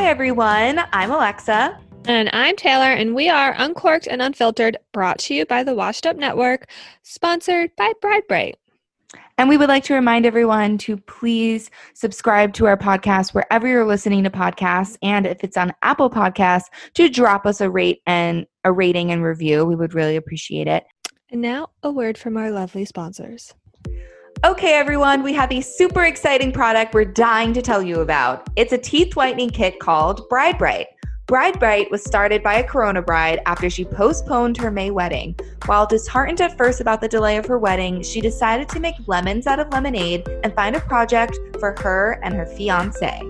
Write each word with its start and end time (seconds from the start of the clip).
Hi, 0.00 0.06
everyone. 0.06 0.80
I'm 0.94 1.10
Alexa. 1.10 1.78
And 2.06 2.30
I'm 2.32 2.56
Taylor, 2.56 2.90
and 2.90 3.14
we 3.14 3.28
are 3.28 3.54
Uncorked 3.58 4.06
and 4.06 4.22
Unfiltered, 4.22 4.78
brought 4.92 5.18
to 5.18 5.34
you 5.34 5.44
by 5.44 5.62
the 5.62 5.74
Washed 5.74 6.06
Up 6.06 6.16
Network, 6.16 6.70
sponsored 7.02 7.76
by 7.76 7.92
Bride 8.00 8.22
Brite. 8.26 8.56
And 9.36 9.46
we 9.46 9.58
would 9.58 9.68
like 9.68 9.84
to 9.84 9.94
remind 9.94 10.24
everyone 10.24 10.78
to 10.78 10.96
please 10.96 11.70
subscribe 11.92 12.54
to 12.54 12.64
our 12.64 12.78
podcast 12.78 13.34
wherever 13.34 13.68
you're 13.68 13.86
listening 13.86 14.24
to 14.24 14.30
podcasts. 14.30 14.96
And 15.02 15.26
if 15.26 15.44
it's 15.44 15.58
on 15.58 15.74
Apple 15.82 16.08
Podcasts, 16.08 16.68
to 16.94 17.10
drop 17.10 17.44
us 17.44 17.60
a 17.60 17.68
rate 17.68 18.00
and 18.06 18.46
a 18.64 18.72
rating 18.72 19.10
and 19.10 19.22
review. 19.22 19.66
We 19.66 19.76
would 19.76 19.92
really 19.92 20.16
appreciate 20.16 20.66
it. 20.66 20.84
And 21.28 21.42
now, 21.42 21.68
a 21.82 21.90
word 21.90 22.16
from 22.16 22.38
our 22.38 22.50
lovely 22.50 22.86
sponsors. 22.86 23.52
Okay, 24.42 24.72
everyone, 24.72 25.22
we 25.22 25.34
have 25.34 25.52
a 25.52 25.60
super 25.60 26.04
exciting 26.04 26.50
product 26.50 26.94
we're 26.94 27.04
dying 27.04 27.52
to 27.52 27.60
tell 27.60 27.82
you 27.82 28.00
about. 28.00 28.48
It's 28.56 28.72
a 28.72 28.78
teeth 28.78 29.14
whitening 29.14 29.50
kit 29.50 29.78
called 29.80 30.26
Bride 30.30 30.56
Brite. 30.56 30.86
Bride 31.26 31.60
Brite 31.60 31.90
was 31.90 32.02
started 32.02 32.42
by 32.42 32.54
a 32.54 32.64
Corona 32.64 33.02
bride 33.02 33.42
after 33.44 33.68
she 33.68 33.84
postponed 33.84 34.56
her 34.56 34.70
May 34.70 34.90
wedding. 34.90 35.36
While 35.66 35.86
disheartened 35.86 36.40
at 36.40 36.56
first 36.56 36.80
about 36.80 37.02
the 37.02 37.08
delay 37.08 37.36
of 37.36 37.44
her 37.44 37.58
wedding, 37.58 38.02
she 38.02 38.22
decided 38.22 38.66
to 38.70 38.80
make 38.80 38.94
lemons 39.06 39.46
out 39.46 39.60
of 39.60 39.68
lemonade 39.72 40.26
and 40.42 40.54
find 40.54 40.74
a 40.74 40.80
project 40.80 41.38
for 41.58 41.76
her 41.80 42.18
and 42.22 42.32
her 42.32 42.46
fiance. 42.46 43.20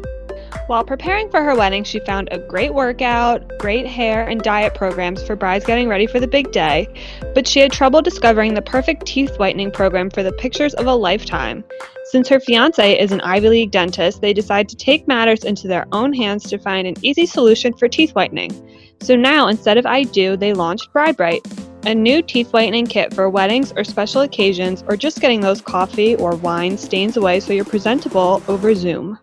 While 0.66 0.84
preparing 0.84 1.30
for 1.30 1.42
her 1.42 1.56
wedding, 1.56 1.84
she 1.84 2.00
found 2.00 2.28
a 2.30 2.38
great 2.38 2.72
workout, 2.72 3.58
great 3.58 3.86
hair, 3.86 4.28
and 4.28 4.40
diet 4.40 4.74
programs 4.74 5.22
for 5.22 5.34
brides 5.34 5.64
getting 5.64 5.88
ready 5.88 6.06
for 6.06 6.20
the 6.20 6.28
big 6.28 6.52
day, 6.52 6.86
but 7.34 7.48
she 7.48 7.60
had 7.60 7.72
trouble 7.72 8.02
discovering 8.02 8.54
the 8.54 8.62
perfect 8.62 9.06
teeth 9.06 9.36
whitening 9.38 9.70
program 9.70 10.10
for 10.10 10.22
the 10.22 10.32
pictures 10.32 10.74
of 10.74 10.86
a 10.86 10.94
lifetime. 10.94 11.64
Since 12.04 12.28
her 12.28 12.40
fiance 12.40 12.98
is 13.00 13.12
an 13.12 13.20
Ivy 13.20 13.48
League 13.48 13.70
dentist, 13.70 14.20
they 14.20 14.32
decide 14.32 14.68
to 14.68 14.76
take 14.76 15.06
matters 15.06 15.44
into 15.44 15.68
their 15.68 15.86
own 15.92 16.12
hands 16.12 16.44
to 16.50 16.58
find 16.58 16.86
an 16.86 16.94
easy 17.02 17.26
solution 17.26 17.72
for 17.72 17.88
teeth 17.88 18.14
whitening. 18.14 18.50
So 19.00 19.16
now, 19.16 19.48
instead 19.48 19.78
of 19.78 19.86
I 19.86 20.02
Do, 20.04 20.36
they 20.36 20.52
launched 20.52 20.92
Bride 20.92 21.16
Brite, 21.16 21.46
a 21.86 21.94
new 21.94 22.20
teeth 22.20 22.52
whitening 22.52 22.86
kit 22.86 23.14
for 23.14 23.30
weddings 23.30 23.72
or 23.76 23.84
special 23.84 24.22
occasions, 24.22 24.84
or 24.88 24.96
just 24.96 25.20
getting 25.20 25.40
those 25.40 25.60
coffee 25.60 26.16
or 26.16 26.36
wine 26.36 26.76
stains 26.76 27.16
away 27.16 27.40
so 27.40 27.52
you're 27.52 27.64
presentable 27.64 28.42
over 28.48 28.74
Zoom. 28.74 29.18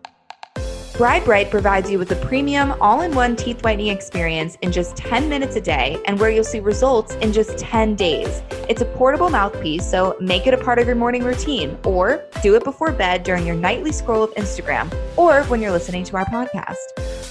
Bride 0.98 1.24
Brite 1.24 1.48
provides 1.48 1.88
you 1.88 1.96
with 1.96 2.10
a 2.10 2.16
premium 2.16 2.74
all 2.80 3.02
in 3.02 3.14
one 3.14 3.36
teeth 3.36 3.62
whitening 3.62 3.86
experience 3.86 4.58
in 4.62 4.72
just 4.72 4.96
10 4.96 5.28
minutes 5.28 5.54
a 5.54 5.60
day 5.60 5.96
and 6.06 6.18
where 6.18 6.28
you'll 6.28 6.42
see 6.42 6.58
results 6.58 7.14
in 7.22 7.32
just 7.32 7.56
10 7.56 7.94
days. 7.94 8.42
It's 8.68 8.82
a 8.82 8.84
portable 8.84 9.30
mouthpiece, 9.30 9.88
so 9.88 10.16
make 10.20 10.48
it 10.48 10.54
a 10.54 10.58
part 10.58 10.80
of 10.80 10.88
your 10.88 10.96
morning 10.96 11.22
routine 11.22 11.78
or 11.84 12.24
do 12.42 12.56
it 12.56 12.64
before 12.64 12.90
bed 12.90 13.22
during 13.22 13.46
your 13.46 13.54
nightly 13.54 13.92
scroll 13.92 14.24
of 14.24 14.34
Instagram 14.34 14.92
or 15.16 15.44
when 15.44 15.62
you're 15.62 15.70
listening 15.70 16.02
to 16.02 16.16
our 16.16 16.24
podcast. 16.24 16.74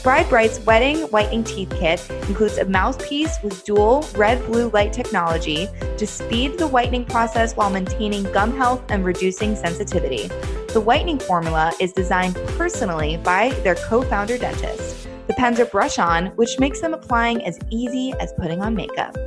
Bride 0.02 0.30
Brite's 0.30 0.62
Wedding 0.62 1.00
Whitening 1.10 1.44
Teeth 1.44 1.74
Kit 1.78 2.10
includes 2.30 2.58
a 2.60 2.64
mouthpiece 2.64 3.38
with 3.44 3.66
dual 3.66 4.08
red 4.16 4.46
blue 4.46 4.70
light 4.70 4.94
technology 4.94 5.68
to 5.98 6.08
speed 6.08 6.58
the 6.58 6.68
whitening 6.68 7.04
process 7.04 7.54
while 7.54 7.70
maintaining 7.70 8.24
gum 8.32 8.56
health 8.56 8.82
and 8.88 9.04
reducing 9.04 9.58
sensitivity. 9.58 10.30
The 10.78 10.82
whitening 10.82 11.18
formula 11.18 11.74
is 11.80 11.92
designed 11.92 12.36
personally 12.56 13.18
by 13.18 13.50
their 13.64 13.74
co 13.74 14.04
founder 14.04 14.38
dentist. 14.38 15.08
The 15.26 15.34
pens 15.34 15.60
are 15.60 15.66
brush 15.66 15.98
on, 15.98 16.28
which 16.36 16.60
makes 16.60 16.82
them 16.82 16.94
applying 16.94 17.44
as 17.46 17.58
easy 17.72 18.14
as 18.20 18.32
putting 18.34 18.62
on 18.62 18.76
makeup. 18.76 19.18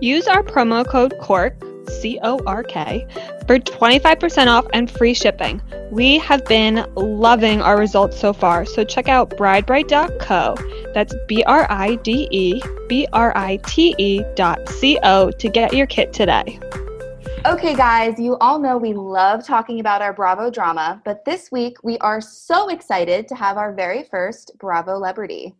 Use 0.00 0.26
our 0.26 0.42
promo 0.42 0.84
code 0.84 1.14
CORK, 1.20 1.54
C 1.88 2.18
O 2.24 2.40
R 2.44 2.64
K, 2.64 3.06
for 3.46 3.60
25% 3.60 4.48
off 4.48 4.66
and 4.72 4.90
free 4.90 5.14
shipping. 5.14 5.62
We 5.92 6.18
have 6.18 6.44
been 6.46 6.92
loving 6.96 7.62
our 7.62 7.78
results 7.78 8.18
so 8.18 8.32
far, 8.32 8.64
so 8.64 8.82
check 8.82 9.08
out 9.08 9.30
bridebrite.co. 9.30 10.56
That's 10.92 11.14
B 11.28 11.44
R 11.44 11.68
I 11.70 11.94
D 11.94 12.26
E 12.32 12.60
B 12.88 13.06
R 13.12 13.32
I 13.36 13.58
T 13.68 13.94
E 13.96 14.24
dot 14.34 14.68
C 14.68 14.98
O 15.04 15.30
to 15.30 15.48
get 15.48 15.72
your 15.72 15.86
kit 15.86 16.12
today. 16.12 16.58
Okay, 17.44 17.74
guys, 17.74 18.20
you 18.20 18.36
all 18.38 18.60
know 18.60 18.78
we 18.78 18.94
love 18.94 19.44
talking 19.44 19.80
about 19.80 20.00
our 20.00 20.12
Bravo 20.12 20.48
drama, 20.48 21.02
but 21.04 21.24
this 21.24 21.50
week 21.50 21.76
we 21.82 21.98
are 21.98 22.20
so 22.20 22.68
excited 22.68 23.26
to 23.26 23.34
have 23.34 23.56
our 23.56 23.74
very 23.74 24.04
first 24.04 24.52
Bravo 24.58 24.94
celebrity. 24.94 25.52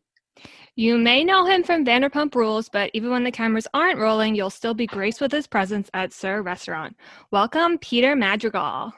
You 0.76 0.96
may 0.96 1.24
know 1.24 1.44
him 1.44 1.64
from 1.64 1.84
Vanderpump 1.84 2.36
Rules, 2.36 2.68
but 2.68 2.92
even 2.94 3.10
when 3.10 3.24
the 3.24 3.32
cameras 3.32 3.66
aren't 3.74 3.98
rolling, 3.98 4.36
you'll 4.36 4.48
still 4.48 4.74
be 4.74 4.86
graced 4.86 5.20
with 5.20 5.32
his 5.32 5.48
presence 5.48 5.90
at 5.92 6.12
SUR 6.12 6.42
Restaurant. 6.42 6.96
Welcome, 7.32 7.78
Peter 7.78 8.14
Madrigal. 8.14 8.92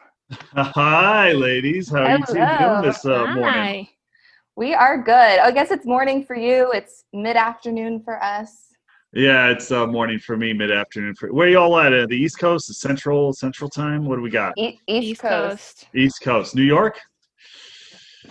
Hi, 0.54 1.32
ladies. 1.32 1.88
How 1.88 2.04
are 2.04 2.18
you 2.18 2.26
two 2.26 2.34
doing 2.34 2.82
this 2.82 3.06
uh, 3.06 3.26
morning? 3.28 3.44
Hi. 3.44 3.88
We 4.56 4.74
are 4.74 5.02
good. 5.02 5.38
I 5.40 5.50
guess 5.52 5.70
it's 5.70 5.86
morning 5.86 6.22
for 6.22 6.36
you. 6.36 6.70
It's 6.72 7.04
mid 7.14 7.36
afternoon 7.36 8.02
for 8.04 8.22
us. 8.22 8.73
Yeah, 9.14 9.48
it's 9.50 9.70
uh, 9.70 9.86
morning 9.86 10.18
for 10.18 10.36
me, 10.36 10.52
mid 10.52 10.72
afternoon. 10.72 11.14
For 11.14 11.32
where 11.32 11.48
y'all 11.48 11.78
at? 11.78 11.92
Uh, 11.92 12.06
the 12.06 12.16
East 12.16 12.38
Coast, 12.40 12.66
the 12.66 12.74
Central 12.74 13.32
Central 13.32 13.70
Time. 13.70 14.04
What 14.06 14.16
do 14.16 14.22
we 14.22 14.30
got? 14.30 14.54
E- 14.58 14.80
East, 14.88 15.04
East 15.06 15.20
Coast. 15.20 15.50
Coast. 15.82 15.86
East 15.94 16.20
Coast, 16.20 16.54
New 16.56 16.62
York. 16.64 17.00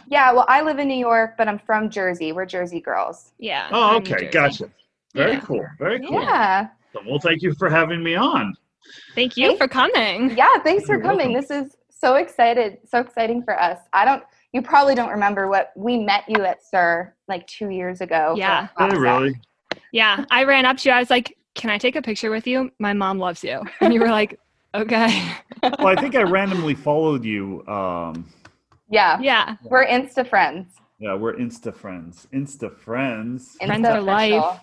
Yeah, 0.07 0.33
well, 0.33 0.45
I 0.49 0.61
live 0.61 0.79
in 0.79 0.89
New 0.89 0.97
York, 0.97 1.35
but 1.37 1.47
I'm 1.47 1.57
from 1.59 1.89
Jersey. 1.89 2.33
We're 2.33 2.45
Jersey 2.45 2.81
girls. 2.81 3.31
Yeah. 3.39 3.69
Oh, 3.71 3.95
okay, 3.97 4.29
gotcha. 4.29 4.69
Very 5.13 5.33
Yeah. 5.33 5.39
cool. 5.39 5.65
Very 5.79 5.99
cool. 6.05 6.21
Yeah. 6.21 6.67
So, 6.91 6.99
well, 7.07 7.19
thank 7.19 7.41
you 7.41 7.53
for 7.53 7.69
having 7.69 8.03
me 8.03 8.15
on. 8.15 8.53
Thank 9.15 9.37
you 9.37 9.47
Thank- 9.47 9.59
for 9.59 9.67
coming. 9.69 10.35
Yeah, 10.35 10.49
thanks 10.63 10.85
for 10.85 10.93
You're 10.95 11.01
coming. 11.01 11.31
welcome. 11.31 11.55
This 11.57 11.67
is 11.67 11.77
so 11.89 12.15
excited, 12.15 12.79
so 12.85 12.99
exciting 12.99 13.41
for 13.43 13.57
us. 13.59 13.79
I 13.93 14.03
don't 14.03 14.23
you 14.51 14.61
probably 14.61 14.93
don't 14.93 15.09
remember 15.09 15.47
what 15.47 15.71
we 15.75 15.97
met 15.97 16.25
you 16.27 16.43
at 16.43 16.63
SUR 16.63 17.15
like 17.27 17.47
2 17.47 17.69
years 17.69 18.01
ago. 18.01 18.35
Yeah. 18.37 18.67
a 18.77 18.83
Hey, 18.83 18.89
class 18.89 18.97
really? 18.97 19.33
Yeah. 19.93 20.25
I 20.29 20.43
ran 20.43 20.65
up 20.65 20.75
to 20.79 20.89
you. 20.89 20.93
I 20.95 20.99
was 20.99 21.09
like, 21.09 21.37
Can 21.55 21.69
I 21.69 21.77
take 21.77 21.95
a 21.95 22.01
picture 22.01 22.29
with 22.31 22.45
you? 22.47 22.69
My 22.79 22.91
mom 22.93 23.17
loves 23.19 23.41
you. 23.43 23.61
And 23.79 23.93
you 23.93 24.01
were 24.01 24.09
like, 24.21 24.37
Okay. 24.75 25.23
Well, 25.61 25.87
I 25.87 25.95
think 25.95 26.15
I 26.15 26.23
randomly 26.23 26.73
followed 26.75 27.23
you. 27.23 27.65
Um, 27.67 28.27
Yeah. 28.89 29.17
Yeah. 29.21 29.55
We're 29.63 29.85
Insta 29.85 30.27
friends. 30.27 30.73
yeah, 30.99 31.13
we're 31.13 31.35
Insta 31.35 31.73
friends. 31.73 32.27
Insta 32.33 32.75
friends. 32.75 33.55
Friends 33.61 33.87
Insta 33.87 33.95
for 33.95 34.01
life. 34.01 34.59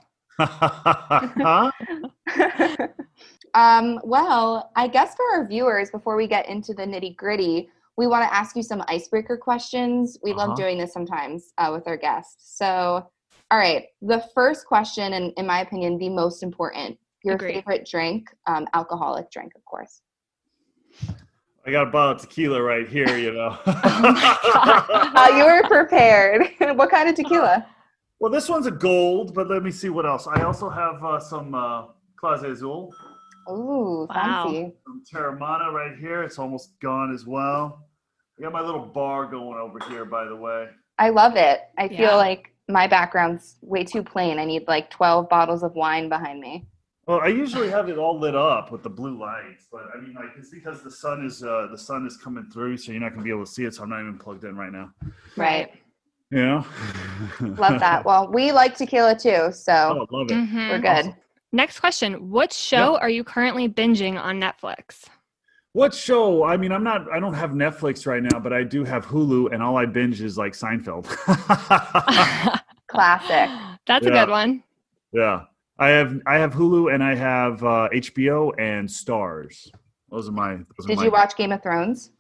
Um, 3.55 3.99
well, 4.05 4.71
I 4.77 4.87
guess 4.87 5.17
for 5.17 5.25
our 5.33 5.45
viewers, 5.49 5.91
before 5.91 6.15
we 6.17 6.29
get 6.29 6.49
into 6.49 6.73
the 6.73 6.85
nitty 6.85 7.17
gritty, 7.17 7.69
we 7.97 8.07
want 8.07 8.23
to 8.23 8.33
ask 8.33 8.55
you 8.55 8.63
some 8.63 8.81
icebreaker 8.87 9.37
questions. 9.37 10.17
We 10.23 10.33
love 10.33 10.51
Uh-huh. 10.51 10.57
doing 10.63 10.79
this 10.79 10.93
sometimes 10.93 11.53
uh, 11.59 11.71
with 11.73 11.89
our 11.89 11.97
guests. 11.97 12.57
So, 12.57 13.11
all 13.51 13.59
right, 13.59 13.87
the 14.03 14.25
first 14.35 14.67
question, 14.67 15.15
and 15.15 15.33
in 15.37 15.47
my 15.47 15.61
opinion, 15.61 15.99
the 15.99 16.09
most 16.09 16.43
important 16.43 16.99
your 17.23 17.35
Agreed. 17.35 17.55
favorite 17.55 17.87
drink, 17.91 18.31
um, 18.47 18.67
alcoholic 18.73 19.31
drink, 19.31 19.53
of 19.55 19.65
course. 19.65 20.01
I 21.67 21.71
got 21.71 21.89
a 21.89 21.91
bottle 21.91 22.17
of 22.17 22.21
tequila 22.23 22.63
right 22.63 22.89
here. 22.89 23.19
You 23.19 23.33
know. 23.33 23.59
oh 23.67 25.13
Uh, 25.15 25.33
you 25.37 25.45
were 25.45 25.63
prepared. 25.69 26.49
what 26.77 26.91
kind 26.91 27.09
of 27.09 27.15
tequila? 27.15 27.67
Well, 28.19 28.33
this 28.33 28.49
one's 28.49 28.67
a 28.67 28.71
gold, 28.71 29.35
but 29.35 29.49
let 29.49 29.63
me 29.63 29.71
see 29.71 29.89
what 29.91 30.07
else. 30.07 30.27
I 30.27 30.43
also 30.43 30.69
have 30.71 31.03
uh, 31.05 31.21
some 31.21 31.55
uh, 31.55 31.87
Clase 32.23 32.45
Azul, 32.45 32.95
Ooh, 33.51 34.07
Wow. 34.15 34.43
fancy. 34.45 34.73
some 34.87 35.03
Teremana 35.11 35.73
right 35.73 35.97
here. 35.99 36.23
It's 36.23 36.39
almost 36.39 36.79
gone 36.81 37.13
as 37.15 37.27
well. 37.27 37.87
I 38.39 38.43
got 38.43 38.53
my 38.53 38.61
little 38.63 38.85
bar 38.85 39.27
going 39.27 39.59
over 39.59 39.79
here, 39.91 40.05
by 40.05 40.25
the 40.25 40.37
way. 40.37 40.69
I 40.99 41.11
love 41.11 41.37
it. 41.37 41.61
I 41.79 41.89
feel 41.89 42.17
like 42.17 42.55
my 42.73 42.87
background's 42.87 43.57
way 43.63 43.85
too 43.85 44.03
plain. 44.03 44.39
I 44.39 44.45
need 44.45 44.67
like 44.69 44.91
12 44.91 45.29
bottles 45.29 45.63
of 45.63 45.75
wine 45.75 46.09
behind 46.09 46.41
me. 46.41 46.67
Well, 47.07 47.21
I 47.21 47.29
usually 47.29 47.69
have 47.71 47.89
it 47.89 47.99
all 47.99 48.19
lit 48.19 48.37
up 48.37 48.71
with 48.71 48.83
the 48.85 48.91
blue 48.91 49.19
lights, 49.19 49.67
but 49.73 49.87
I 49.97 50.01
mean, 50.01 50.15
like, 50.15 50.31
it's 50.39 50.51
because 50.51 50.83
the 50.83 50.91
sun 50.91 51.25
is 51.25 51.43
uh, 51.43 51.67
the 51.71 51.79
sun 51.79 52.07
is 52.07 52.17
coming 52.17 52.47
through, 52.53 52.77
so 52.77 52.93
you're 52.93 53.01
not 53.01 53.11
gonna 53.13 53.25
be 53.25 53.31
able 53.31 53.45
to 53.47 53.51
see 53.51 53.65
it. 53.65 53.75
So 53.75 53.83
I'm 53.83 53.89
not 53.91 54.01
even 54.01 54.17
plugged 54.19 54.45
in 54.45 54.55
right 54.57 54.71
now. 54.71 54.91
Right. 55.37 55.73
You 56.31 56.47
know. 56.47 56.67
Love 57.41 57.81
that. 57.81 58.05
Well, 58.05 58.31
we 58.31 58.53
like 58.53 58.77
tequila 58.77 59.19
too, 59.19 59.51
so 59.51 60.07
Oh, 60.11 60.17
love 60.17 60.31
it. 60.31 60.35
Mhm. 60.35 60.71
we're 60.71 60.79
good. 60.79 61.17
Next 61.53 61.81
question. 61.81 62.31
What 62.31 62.53
show 62.53 62.97
are 62.99 63.11
you 63.11 63.25
currently 63.25 63.69
binging 63.69 64.17
on 64.17 64.39
Netflix? 64.41 65.07
What 65.73 65.93
show? 65.95 66.45
I 66.45 66.57
mean, 66.57 66.71
I'm 66.71 66.85
not. 66.85 67.11
I 67.13 67.19
don't 67.19 67.35
have 67.35 67.51
Netflix 67.51 68.07
right 68.07 68.23
now, 68.23 68.39
but 68.39 68.53
I 68.53 68.63
do 68.63 68.85
have 68.85 69.07
Hulu, 69.07 69.53
and 69.53 69.63
all 69.63 69.77
I 69.77 69.87
binge 69.87 70.21
is 70.21 70.39
like 70.39 70.53
Seinfeld. 70.53 71.07
Classic. 72.91 73.51
That's 73.87 74.07
a 74.07 74.11
good 74.11 74.29
one. 74.29 74.63
yeah, 75.13 75.45
I 75.79 75.89
have. 75.89 76.21
I 76.27 76.39
have 76.39 76.53
Hulu, 76.53 76.95
and 76.95 77.03
I 77.03 77.15
have 77.15 77.63
uh, 77.65 77.89
HBO 77.93 78.53
and 78.59 78.89
Starz. 78.89 79.71
Those 80.11 80.29
are 80.29 80.33
my. 80.33 80.57
Those 80.79 80.87
Did 80.87 80.99
are 80.99 81.05
you 81.05 81.11
watch 81.11 81.37
Game 81.37 81.53
of 81.53 81.63
Thrones? 81.63 82.11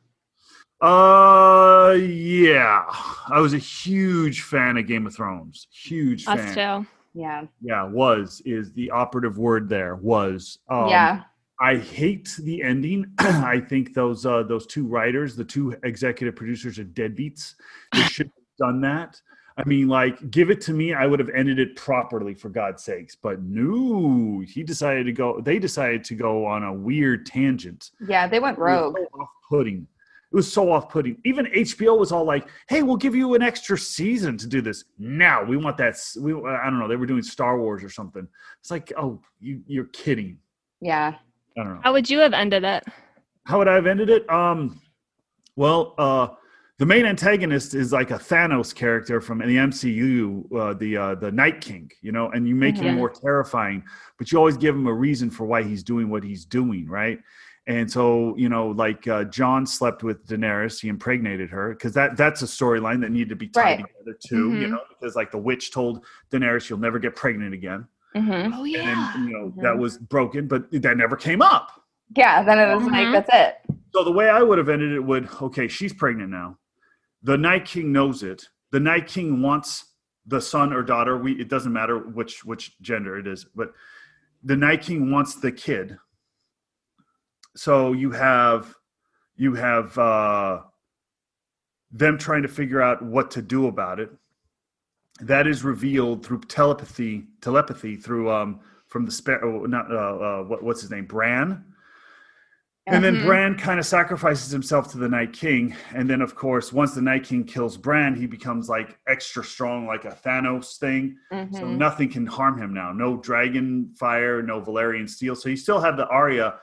Uh, 0.80 1.94
yeah. 2.00 2.84
I 3.28 3.40
was 3.40 3.52
a 3.52 3.58
huge 3.58 4.42
fan 4.42 4.78
of 4.78 4.86
Game 4.86 5.06
of 5.06 5.14
Thrones. 5.14 5.66
Huge 5.70 6.26
Us 6.26 6.40
fan. 6.40 6.54
too. 6.84 6.88
Yeah. 7.12 7.42
Yeah, 7.60 7.84
was 7.84 8.40
is 8.44 8.72
the 8.72 8.90
operative 8.90 9.36
word 9.36 9.68
there. 9.68 9.96
Was. 9.96 10.58
Um, 10.70 10.88
yeah. 10.88 11.22
I 11.60 11.76
hate 11.76 12.34
the 12.42 12.62
ending. 12.62 13.12
I 13.18 13.60
think 13.60 13.92
those 13.92 14.24
uh, 14.24 14.44
those 14.44 14.66
two 14.66 14.86
writers, 14.86 15.36
the 15.36 15.44
two 15.44 15.76
executive 15.84 16.34
producers, 16.34 16.78
are 16.78 16.84
deadbeats. 16.84 17.54
They 17.92 18.02
should 18.04 18.26
have 18.28 18.68
done 18.68 18.80
that. 18.80 19.20
I 19.60 19.68
mean, 19.68 19.88
like, 19.88 20.30
give 20.30 20.50
it 20.50 20.60
to 20.62 20.72
me. 20.72 20.94
I 20.94 21.06
would 21.06 21.18
have 21.20 21.30
ended 21.30 21.58
it 21.58 21.76
properly 21.76 22.34
for 22.34 22.48
God's 22.48 22.82
sakes. 22.82 23.16
But 23.16 23.42
no, 23.42 24.42
he 24.46 24.62
decided 24.62 25.06
to 25.06 25.12
go. 25.12 25.40
They 25.40 25.58
decided 25.58 26.04
to 26.04 26.14
go 26.14 26.46
on 26.46 26.64
a 26.64 26.72
weird 26.72 27.26
tangent. 27.26 27.90
Yeah, 28.06 28.26
they 28.26 28.40
went 28.40 28.58
rogue. 28.58 28.96
It 28.96 29.00
was 29.00 29.08
so 29.12 29.20
off-putting. 29.20 29.86
It 30.32 30.36
was 30.36 30.52
so 30.52 30.72
off-putting. 30.72 31.20
Even 31.24 31.46
HBO 31.46 31.98
was 31.98 32.12
all 32.12 32.24
like, 32.24 32.48
"Hey, 32.68 32.82
we'll 32.82 32.96
give 32.96 33.14
you 33.14 33.34
an 33.34 33.42
extra 33.42 33.76
season 33.76 34.36
to 34.38 34.46
do 34.46 34.60
this." 34.60 34.84
Now 34.98 35.44
we 35.44 35.56
want 35.56 35.76
that. 35.78 35.96
We 36.18 36.32
I 36.32 36.64
don't 36.64 36.78
know. 36.78 36.88
They 36.88 36.96
were 36.96 37.06
doing 37.06 37.22
Star 37.22 37.58
Wars 37.58 37.82
or 37.82 37.90
something. 37.90 38.26
It's 38.60 38.70
like, 38.70 38.92
oh, 38.96 39.20
you, 39.40 39.62
you're 39.66 39.86
kidding. 39.86 40.38
Yeah. 40.80 41.14
I 41.58 41.64
don't 41.64 41.74
know. 41.74 41.80
How 41.82 41.92
would 41.92 42.08
you 42.08 42.18
have 42.20 42.32
ended 42.32 42.64
it? 42.64 42.84
How 43.44 43.58
would 43.58 43.68
I 43.68 43.74
have 43.74 43.86
ended 43.86 44.10
it? 44.10 44.28
Um, 44.30 44.80
well, 45.56 45.94
uh, 45.98 46.28
the 46.80 46.86
main 46.86 47.04
antagonist 47.04 47.74
is 47.74 47.92
like 47.92 48.10
a 48.10 48.14
Thanos 48.18 48.74
character 48.74 49.20
from 49.20 49.40
the 49.40 49.44
MCU, 49.58 50.50
uh, 50.56 50.72
the 50.72 50.96
uh, 50.96 51.14
the 51.14 51.30
Night 51.30 51.60
King, 51.60 51.90
you 52.00 52.10
know, 52.10 52.30
and 52.30 52.48
you 52.48 52.54
make 52.54 52.78
him 52.78 52.86
Mhm. 52.94 52.94
more 52.94 53.10
terrifying, 53.10 53.84
but 54.16 54.32
you 54.32 54.38
always 54.38 54.56
give 54.56 54.74
him 54.74 54.86
a 54.86 54.92
reason 54.92 55.28
for 55.28 55.44
why 55.44 55.62
he's 55.62 55.82
doing 55.82 56.08
what 56.08 56.24
he's 56.24 56.46
doing, 56.46 56.88
right? 56.88 57.18
And 57.66 57.88
so, 57.92 58.34
you 58.38 58.48
know, 58.48 58.68
like 58.68 59.06
uh, 59.06 59.24
Jon 59.24 59.66
slept 59.66 60.02
with 60.02 60.26
Daenerys, 60.26 60.80
he 60.80 60.88
impregnated 60.88 61.50
her 61.50 61.68
because 61.74 61.92
that 61.92 62.16
that's 62.16 62.40
a 62.40 62.46
storyline 62.46 63.02
that 63.02 63.10
needed 63.10 63.28
to 63.28 63.36
be 63.36 63.48
tied 63.48 63.62
Right. 63.62 63.76
together 63.76 64.16
too, 64.26 64.54
you 64.54 64.66
Mhm. 64.66 64.70
know, 64.70 64.80
because 64.88 65.14
like 65.14 65.30
the 65.30 65.36
witch 65.38 65.72
told 65.72 66.06
Daenerys, 66.32 66.70
"You'll 66.70 66.78
never 66.78 66.98
get 66.98 67.14
pregnant 67.14 67.52
again," 67.52 67.86
hmm 68.14 68.52
Oh 68.54 68.64
yeah, 68.64 68.88
and 68.88 69.06
you 69.26 69.34
know 69.34 69.50
Mhm. 69.50 69.60
that 69.60 69.76
was 69.76 69.98
broken, 69.98 70.48
but 70.48 70.70
that 70.72 70.96
never 70.96 71.16
came 71.16 71.42
up. 71.42 71.72
Yeah. 72.16 72.42
Then 72.42 72.58
it 72.58 72.74
was 72.74 72.86
like, 72.86 73.12
that's 73.12 73.28
it. 73.34 73.56
So 73.92 74.02
the 74.02 74.12
way 74.12 74.30
I 74.30 74.40
would 74.42 74.56
have 74.56 74.70
ended 74.70 74.92
it 74.92 75.04
would 75.04 75.28
okay, 75.42 75.68
she's 75.68 75.92
pregnant 75.92 76.30
now. 76.30 76.56
The 77.22 77.36
Night 77.36 77.66
King 77.66 77.92
knows 77.92 78.22
it. 78.22 78.48
The 78.70 78.80
Night 78.80 79.06
King 79.06 79.42
wants 79.42 79.86
the 80.26 80.40
son 80.40 80.72
or 80.72 80.82
daughter. 80.82 81.18
We 81.18 81.32
it 81.32 81.48
doesn't 81.48 81.72
matter 81.72 81.98
which 81.98 82.44
which 82.44 82.80
gender 82.80 83.18
it 83.18 83.26
is, 83.26 83.44
but 83.54 83.72
the 84.42 84.56
Night 84.56 84.82
King 84.82 85.10
wants 85.10 85.34
the 85.36 85.52
kid. 85.52 85.98
So 87.56 87.92
you 87.92 88.10
have 88.12 88.74
you 89.36 89.54
have 89.54 89.96
uh, 89.98 90.60
them 91.90 92.18
trying 92.18 92.42
to 92.42 92.48
figure 92.48 92.80
out 92.80 93.02
what 93.02 93.30
to 93.32 93.42
do 93.42 93.66
about 93.66 94.00
it. 94.00 94.10
That 95.20 95.46
is 95.46 95.64
revealed 95.64 96.24
through 96.24 96.42
telepathy, 96.42 97.26
telepathy 97.40 97.96
through 97.96 98.30
um 98.30 98.60
from 98.86 99.04
the 99.04 99.12
sparrow, 99.12 99.64
not 99.66 99.90
uh, 99.92 99.96
uh 99.96 100.42
what, 100.44 100.62
what's 100.62 100.80
his 100.80 100.90
name, 100.90 101.06
Bran. 101.06 101.64
And 102.90 103.04
then 103.04 103.16
Mhm. 103.16 103.24
Bran 103.24 103.56
kind 103.56 103.78
of 103.78 103.86
sacrifices 103.86 104.50
himself 104.50 104.90
to 104.92 104.98
the 104.98 105.08
Night 105.08 105.32
King. 105.32 105.74
And 105.94 106.08
then, 106.10 106.20
of 106.20 106.34
course, 106.34 106.72
once 106.72 106.94
the 106.94 107.02
Night 107.02 107.24
King 107.24 107.44
kills 107.44 107.76
Bran, 107.76 108.14
he 108.14 108.26
becomes 108.26 108.68
like 108.68 108.98
extra 109.06 109.44
strong, 109.44 109.86
like 109.86 110.04
a 110.04 110.10
Thanos 110.10 110.78
thing. 110.78 111.16
So 111.52 111.66
Mhm. 111.66 111.76
nothing 111.76 112.08
can 112.10 112.26
harm 112.26 112.58
him 112.58 112.74
now. 112.74 112.92
No 112.92 113.16
dragon 113.18 113.94
fire, 113.98 114.42
no 114.42 114.60
Valyrian 114.60 115.08
steel. 115.08 115.36
So 115.36 115.48
you 115.48 115.56
still 115.56 115.80
have 115.80 115.96
the 115.96 116.08
Arya 116.08 116.58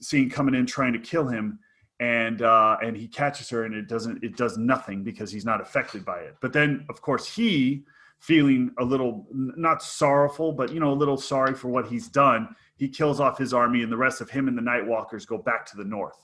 scene 0.00 0.30
coming 0.30 0.54
in 0.54 0.66
trying 0.66 0.92
to 0.92 0.98
kill 0.98 1.26
him. 1.28 1.58
And 1.98 2.42
uh, 2.42 2.76
and 2.82 2.94
he 2.94 3.08
catches 3.08 3.48
her, 3.48 3.64
and 3.64 3.74
it 3.74 3.88
doesn't. 3.88 4.22
It 4.22 4.36
does 4.36 4.58
nothing 4.58 5.02
because 5.02 5.32
he's 5.32 5.46
not 5.46 5.62
affected 5.62 6.04
by 6.04 6.18
it. 6.18 6.36
But 6.42 6.52
then, 6.52 6.84
of 6.90 7.00
course, 7.00 7.26
he 7.34 7.86
feeling 8.20 8.70
a 8.78 8.84
little 8.84 9.26
not 9.32 9.82
sorrowful, 9.82 10.52
but 10.52 10.70
you 10.72 10.78
know, 10.78 10.92
a 10.92 10.94
little 10.94 11.16
sorry 11.16 11.54
for 11.54 11.68
what 11.68 11.86
he's 11.86 12.08
done. 12.08 12.54
He 12.76 12.88
kills 12.88 13.20
off 13.20 13.38
his 13.38 13.54
army, 13.54 13.82
and 13.82 13.90
the 13.90 13.96
rest 13.96 14.20
of 14.20 14.28
him 14.30 14.48
and 14.48 14.56
the 14.56 14.62
Night 14.62 14.86
Walkers 14.86 15.24
go 15.26 15.38
back 15.38 15.64
to 15.66 15.76
the 15.76 15.84
north 15.84 16.18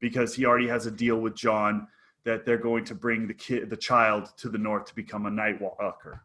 because 0.00 0.34
he 0.34 0.44
already 0.46 0.68
has 0.68 0.86
a 0.86 0.90
deal 0.90 1.16
with 1.16 1.34
Jon 1.34 1.88
that 2.24 2.44
they're 2.46 2.58
going 2.58 2.84
to 2.84 2.94
bring 2.94 3.26
the 3.26 3.34
kid, 3.34 3.70
the 3.70 3.76
child, 3.76 4.28
to 4.38 4.48
the 4.48 4.58
north 4.58 4.84
to 4.86 4.94
become 4.94 5.26
a 5.26 5.30
Night 5.30 5.60
Walker, 5.60 6.22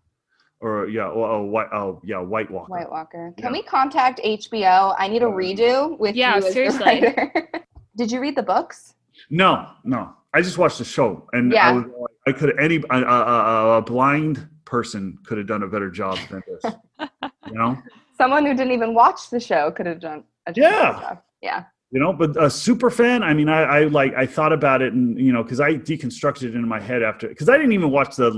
or 0.59 0.87
yeah, 0.87 1.07
oh, 1.07 1.23
oh, 1.23 1.41
white, 1.43 1.67
oh 1.73 1.99
yeah, 2.03 2.19
White 2.19 2.49
Walker. 2.51 2.69
White 2.71 2.89
Walker. 2.91 3.33
Can 3.37 3.45
Yeah. 3.47 3.51
we 3.51 3.63
contact 3.63 4.19
HBO? 4.23 4.95
I 4.97 5.07
need 5.07 5.23
a 5.23 5.27
uh, 5.27 5.31
redo 5.31 5.97
with 5.99 6.15
Yeah, 6.15 6.37
you 6.37 6.45
as 6.45 6.53
seriously. 6.53 6.99
the. 7.01 7.43
Did 7.97 8.11
you 8.11 8.19
read 8.19 8.35
the 8.35 8.43
books? 8.43 8.93
No, 9.29 9.67
no, 9.83 10.13
I 10.33 10.41
just 10.41 10.57
watched 10.57 10.77
the 10.77 10.85
show, 10.85 11.27
and 11.33 11.51
Yeah. 11.51 11.69
I 11.69 11.71
was 11.73 11.85
I 12.27 12.31
could 12.33 12.59
any 12.59 12.77
a, 12.91 12.95
a, 12.95 13.01
a- 13.03 13.77
a 13.77 13.81
blind 13.81 14.47
person 14.65 15.17
could 15.25 15.37
have 15.39 15.47
done 15.47 15.63
a 15.63 15.67
better 15.67 15.89
job 15.89 16.17
than 16.29 16.43
this. 16.47 16.73
you 17.47 17.53
know. 17.53 17.77
Someone 18.21 18.45
who 18.45 18.53
didn't 18.53 18.71
even 18.73 18.93
watch 18.93 19.31
the 19.31 19.39
show 19.39 19.71
could 19.71 19.87
have 19.87 19.99
done 19.99 20.23
a 20.45 20.53
Yeah. 20.55 20.91
job. 20.99 21.17
Yeah. 21.41 21.63
you 21.93 21.99
know 21.99 22.13
but 22.13 22.31
a 22.41 22.49
super 22.49 22.89
fan 22.91 23.21
i 23.23 23.33
mean 23.33 23.49
i, 23.49 23.61
I 23.77 23.79
like 23.99 24.13
i 24.23 24.25
thought 24.35 24.53
about 24.53 24.79
it 24.83 24.93
and 24.93 25.19
you 25.19 25.33
know 25.33 25.41
because 25.43 25.59
i 25.59 25.71
deconstructed 25.73 26.43
it 26.43 26.55
in 26.55 26.65
my 26.75 26.79
head 26.79 27.01
after 27.03 27.27
because 27.27 27.49
i 27.49 27.57
didn't 27.57 27.73
even 27.79 27.89
watch 27.89 28.15
the 28.15 28.29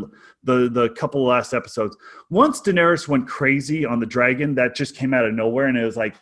the 0.49 0.57
the 0.77 0.85
couple 1.01 1.21
last 1.25 1.53
episodes 1.53 1.95
once 2.29 2.61
daenerys 2.61 3.07
went 3.09 3.27
crazy 3.27 3.85
on 3.85 3.99
the 3.99 4.05
dragon 4.17 4.55
that 4.55 4.73
just 4.73 4.95
came 4.95 5.13
out 5.13 5.25
of 5.25 5.33
nowhere 5.33 5.67
and 5.67 5.77
it 5.77 5.85
was 5.85 5.97
like 5.97 6.15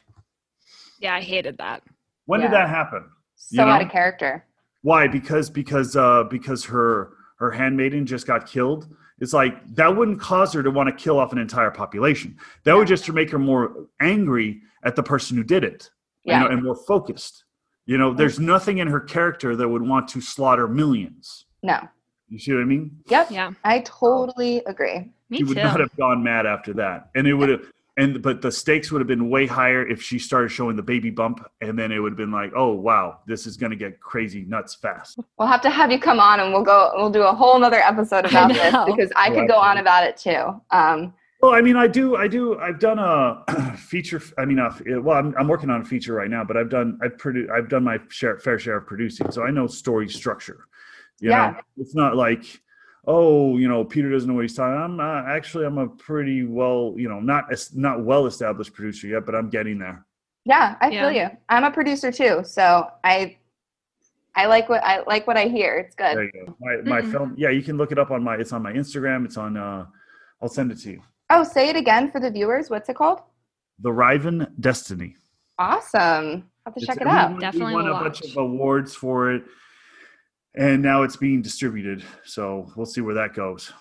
Yeah, 0.99 1.15
I 1.15 1.21
hated 1.21 1.55
that. 1.59 1.83
when 2.25 2.39
did 2.41 2.51
that 2.51 2.67
happen 2.79 3.03
So 3.35 3.61
You 3.61 3.67
know? 3.67 3.73
out 3.75 3.81
of 3.85 3.91
character. 3.91 4.33
why 4.81 5.07
because 5.07 5.47
because 5.51 5.95
uh 5.95 6.23
because 6.35 6.61
her 6.65 7.13
her 7.41 7.51
handmaiden 7.51 8.05
just 8.13 8.25
got 8.27 8.41
killed 8.55 8.83
it's 9.21 9.31
like 9.33 9.53
that 9.75 9.95
wouldn't 9.95 10.19
cause 10.19 10.51
her 10.51 10.61
to 10.63 10.69
want 10.71 10.87
to 10.89 10.93
kill 11.03 11.17
off 11.19 11.31
an 11.31 11.37
entire 11.37 11.71
population 11.71 12.35
that 12.65 12.75
would 12.75 12.89
Yeah. 12.89 12.95
just 12.95 13.11
make 13.13 13.29
her 13.31 13.39
more 13.39 13.87
angry 14.01 14.61
at 14.83 14.95
the 14.97 15.03
person 15.03 15.37
who 15.37 15.43
did 15.43 15.63
it 15.63 15.89
Yeah. 16.25 16.41
you 16.41 16.43
know, 16.43 16.51
and 16.53 16.63
more 16.63 16.75
focused. 16.75 17.45
You 17.85 17.97
know, 17.97 18.13
there's 18.13 18.37
mm. 18.39 18.43
nothing 18.43 18.79
in 18.79 18.87
her 18.87 18.99
character 18.99 19.55
that 19.55 19.67
would 19.67 19.81
want 19.81 20.07
to 20.09 20.19
slaughter 20.21 20.67
millions. 20.67 21.45
no. 21.63 21.87
You 22.29 22.39
see 22.39 22.53
what 22.53 22.61
I 22.61 22.65
mean? 22.65 22.97
Yep. 23.07 23.31
Yeah, 23.31 23.51
I 23.65 23.79
totally 23.81 24.63
agree. 24.65 25.11
me 25.29 25.39
she 25.39 25.43
would 25.43 25.57
too. 25.57 25.63
not 25.63 25.81
have 25.81 25.93
gone 25.97 26.23
mad 26.23 26.45
after 26.45 26.71
that, 26.75 27.09
and 27.13 27.27
it 27.27 27.33
would 27.33 27.49
have. 27.49 27.65
And 27.97 28.21
but 28.21 28.41
the 28.41 28.51
stakes 28.51 28.89
would 28.91 28.99
have 29.01 29.07
been 29.07 29.29
way 29.29 29.45
higher 29.45 29.85
if 29.85 30.01
she 30.01 30.17
started 30.17 30.49
showing 30.49 30.77
the 30.77 30.81
baby 30.83 31.09
bump, 31.09 31.45
and 31.59 31.77
then 31.77 31.91
it 31.91 31.99
would 31.99 32.13
have 32.13 32.17
been 32.17 32.31
like, 32.31 32.51
oh 32.55 32.71
wow, 32.73 33.19
this 33.27 33.45
is 33.45 33.57
going 33.57 33.71
to 33.71 33.75
get 33.75 33.99
crazy 33.99 34.45
nuts 34.47 34.75
fast. 34.75 35.19
We'll 35.37 35.49
have 35.49 35.61
to 35.61 35.69
have 35.69 35.91
you 35.91 35.99
come 35.99 36.19
on 36.19 36.39
and 36.39 36.53
we'll 36.53 36.63
go 36.63 36.91
we'll 36.95 37.09
do 37.09 37.23
a 37.23 37.33
whole 37.33 37.59
nother 37.59 37.79
episode 37.81 38.25
about 38.25 38.47
this 38.47 38.73
because 38.85 39.11
I 39.15 39.29
Oh, 39.29 39.35
could 39.35 39.47
go 39.49 39.57
on 39.57 39.77
about 39.77 40.05
it 40.05 40.15
too. 40.15 40.61
Um 40.71 41.13
Well, 41.41 41.53
I 41.53 41.61
mean, 41.61 41.75
I 41.75 41.87
do, 41.87 42.15
I 42.15 42.27
do, 42.27 42.57
I've 42.59 42.79
done 42.79 42.99
a 42.99 43.43
feature. 43.77 44.21
I 44.37 44.45
mean, 44.45 44.59
uh, 44.59 44.71
well, 45.01 45.17
I'm, 45.17 45.35
I'm 45.37 45.47
working 45.47 45.69
on 45.69 45.81
a 45.81 45.85
feature 45.85 46.13
right 46.13 46.29
now, 46.29 46.43
but 46.43 46.55
I've 46.55 46.69
done, 46.69 46.99
I've 47.03 47.17
produced, 47.17 47.51
I've 47.51 47.67
done 47.67 47.83
my 47.83 47.97
share, 48.09 48.37
fair 48.39 48.57
share 48.59 48.77
of 48.77 48.85
producing, 48.87 49.31
so 49.31 49.43
I 49.43 49.51
know 49.51 49.67
story 49.67 50.07
structure. 50.07 50.65
You 51.19 51.31
Yeah. 51.31 51.47
know, 51.51 51.55
it's 51.77 51.95
not 51.95 52.15
like, 52.15 52.43
oh, 53.07 53.57
you 53.57 53.67
know, 53.67 53.83
Peter 53.83 54.09
doesn't 54.11 54.27
know 54.29 54.35
what 54.35 54.43
he's 54.43 54.55
talking. 54.55 54.77
I'm 54.77 54.99
uh, 54.99 55.23
actually, 55.27 55.65
I'm 55.65 55.77
a 55.77 55.87
pretty 55.87 56.43
well, 56.45 56.93
you 56.97 57.09
know, 57.09 57.19
not 57.19 57.51
as 57.51 57.75
not 57.75 58.03
well 58.03 58.25
established 58.27 58.73
producer 58.73 59.07
yet, 59.07 59.25
but 59.25 59.35
I'm 59.35 59.49
getting 59.49 59.79
there. 59.79 60.05
yeah, 60.45 60.75
I 60.81 60.89
feel 60.89 61.11
you. 61.11 61.29
I'm 61.49 61.63
a 61.63 61.71
producer 61.71 62.11
too, 62.11 62.41
so 62.43 62.87
I 63.03 63.37
I 64.35 64.45
like 64.45 64.69
what 64.69 64.83
I 64.83 65.01
like 65.07 65.27
what 65.27 65.37
I 65.37 65.45
hear. 65.47 65.77
It's 65.77 65.95
good. 65.95 66.15
There 66.17 66.23
you 66.25 66.45
go. 66.45 66.55
My, 66.59 66.75
my 66.83 67.01
Mm-mm. 67.01 67.11
film, 67.11 67.33
yeah, 67.37 67.49
you 67.49 67.61
can 67.63 67.77
look 67.77 67.91
it 67.91 67.99
up 67.99 68.11
on 68.11 68.23
my, 68.23 68.35
it's 68.35 68.53
on 68.53 68.61
my 68.63 68.71
Instagram. 68.71 69.25
It's 69.25 69.35
on, 69.37 69.57
uh, 69.57 69.85
I'll 70.41 70.47
send 70.49 70.71
it 70.71 70.79
to 70.81 70.91
you. 70.91 71.01
Oh, 71.29 71.43
say 71.43 71.69
it 71.69 71.75
again 71.75 72.11
for 72.11 72.19
the 72.21 72.31
viewers. 72.31 72.69
What's 72.69 72.87
it 72.87 72.95
called? 72.95 73.19
The 73.79 73.91
Riven 73.91 74.47
Destiny. 74.59 75.15
Awesome. 75.59 75.99
I'll 76.65 76.71
have 76.71 76.75
to 76.75 76.81
It's- 76.81 76.85
check 76.87 77.01
it 77.01 77.07
out. 77.07 77.39
Definitely 77.39 77.67
we 77.67 77.73
won 77.75 77.85
will 77.85 77.95
a 77.97 77.99
bunch 78.03 78.21
of 78.21 78.37
awards 78.37 78.95
for 78.95 79.31
it, 79.33 79.43
and 80.55 80.81
now 80.81 81.03
it's 81.03 81.15
being 81.15 81.41
distributed. 81.41 82.03
So 82.25 82.71
we'll 82.75 82.85
see 82.85 83.01
where 83.01 83.15
that 83.15 83.33
goes. 83.33 83.71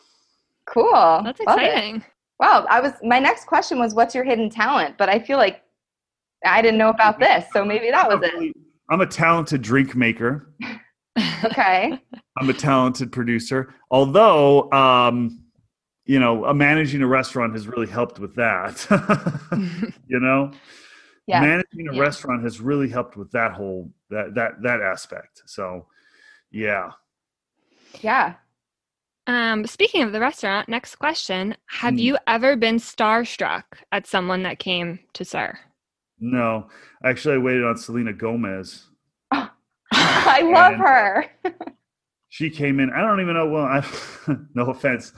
Cool. 0.66 1.20
That's 1.24 1.40
exciting. 1.40 2.04
Wow. 2.38 2.66
I 2.70 2.80
was 2.80 2.92
my 3.02 3.18
next 3.18 3.46
question 3.46 3.78
was 3.78 3.94
what's 3.94 4.14
your 4.14 4.24
hidden 4.24 4.48
talent? 4.50 4.96
But 4.98 5.08
I 5.08 5.18
feel 5.18 5.36
like 5.38 5.62
I 6.44 6.62
didn't 6.62 6.78
know 6.78 6.88
about 6.88 7.18
this, 7.18 7.44
so 7.52 7.64
maybe 7.64 7.90
that 7.90 8.08
was 8.08 8.20
it. 8.22 8.52
I'm 8.88 9.00
a 9.00 9.06
talented 9.06 9.62
drink 9.62 9.94
maker. 9.96 10.54
Okay. 11.44 11.98
I'm 12.38 12.48
a 12.48 12.54
talented 12.54 13.10
producer. 13.12 13.74
Although, 13.90 14.70
um, 14.72 15.42
you 16.04 16.18
know, 16.20 16.44
uh, 16.46 16.54
managing 16.54 17.02
a 17.02 17.06
restaurant 17.06 17.52
has 17.54 17.66
really 17.66 17.88
helped 17.88 18.18
with 18.18 18.34
that. 18.36 18.86
you 20.06 20.20
know, 20.20 20.52
Yeah. 21.26 21.40
managing 21.40 21.88
a 21.90 21.94
Yeah. 21.94 22.00
restaurant 22.00 22.42
has 22.44 22.60
really 22.60 22.88
helped 22.88 23.16
with 23.16 23.30
that 23.32 23.52
whole 23.52 23.90
that 24.10 24.34
that 24.34 24.62
that 24.62 24.80
aspect. 24.80 25.42
So, 25.46 25.86
yeah. 26.50 26.90
Yeah. 28.00 28.34
Um, 29.26 29.66
speaking 29.66 30.02
of 30.02 30.12
the 30.12 30.20
restaurant, 30.20 30.68
next 30.68 30.96
question: 30.96 31.56
Have 31.66 31.94
Hmm. 31.94 31.98
you 31.98 32.18
ever 32.26 32.56
been 32.56 32.76
starstruck 32.76 33.64
at 33.92 34.06
someone 34.06 34.42
that 34.44 34.58
came 34.58 34.98
to 35.14 35.24
SUR? 35.24 35.58
No, 36.18 36.68
actually, 37.04 37.36
I 37.36 37.38
waited 37.38 37.64
on 37.64 37.76
Selena 37.76 38.12
Gomez. 38.12 38.86
I 39.92 40.42
love 40.42 40.72
And- 40.74 40.82
her. 40.82 41.26
she 42.28 42.50
came 42.50 42.80
in. 42.80 42.90
I 42.90 43.00
don't 43.02 43.20
even 43.20 43.34
know. 43.34 43.48
Well, 43.48 43.64
I, 43.64 43.86
no 44.54 44.66
offense, 44.70 45.12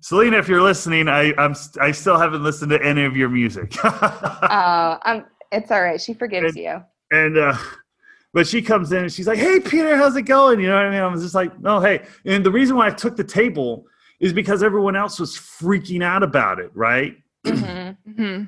Selena, 0.00 0.38
if 0.38 0.48
you're 0.48 0.62
listening, 0.62 1.08
I 1.08 1.32
I'm 1.38 1.54
I 1.80 1.90
still 1.92 2.18
haven't 2.18 2.42
listened 2.42 2.70
to 2.70 2.82
any 2.84 3.04
of 3.04 3.16
your 3.16 3.28
music. 3.28 3.72
Uh, 3.84 4.98
um, 5.04 5.24
it's 5.52 5.70
all 5.70 5.82
right. 5.82 6.00
She 6.00 6.14
forgives 6.14 6.54
And- 6.54 6.64
you. 6.64 6.82
and 7.10 7.38
uh, 7.38 7.56
but 8.32 8.46
she 8.46 8.60
comes 8.62 8.92
in 8.92 8.98
and 9.04 9.12
she's 9.12 9.26
like, 9.26 9.38
"Hey, 9.38 9.60
Peter, 9.60 9.96
how's 9.96 10.16
it 10.16 10.22
going?" 10.22 10.60
You 10.60 10.68
know 10.68 10.76
what 10.76 10.86
I 10.86 10.90
mean? 10.90 11.00
I 11.00 11.06
was 11.06 11.22
just 11.22 11.34
like, 11.34 11.58
"No, 11.60 11.80
hey." 11.80 12.04
And 12.24 12.44
the 12.44 12.50
reason 12.50 12.76
why 12.76 12.88
I 12.88 12.90
took 12.90 13.16
the 13.16 13.24
table 13.24 13.86
is 14.20 14.32
because 14.32 14.62
everyone 14.62 14.96
else 14.96 15.18
was 15.20 15.36
freaking 15.36 16.02
out 16.02 16.22
about 16.22 16.58
it, 16.58 16.70
right? 16.74 17.16
Mhm. 17.46 17.96
hmm 18.16 18.42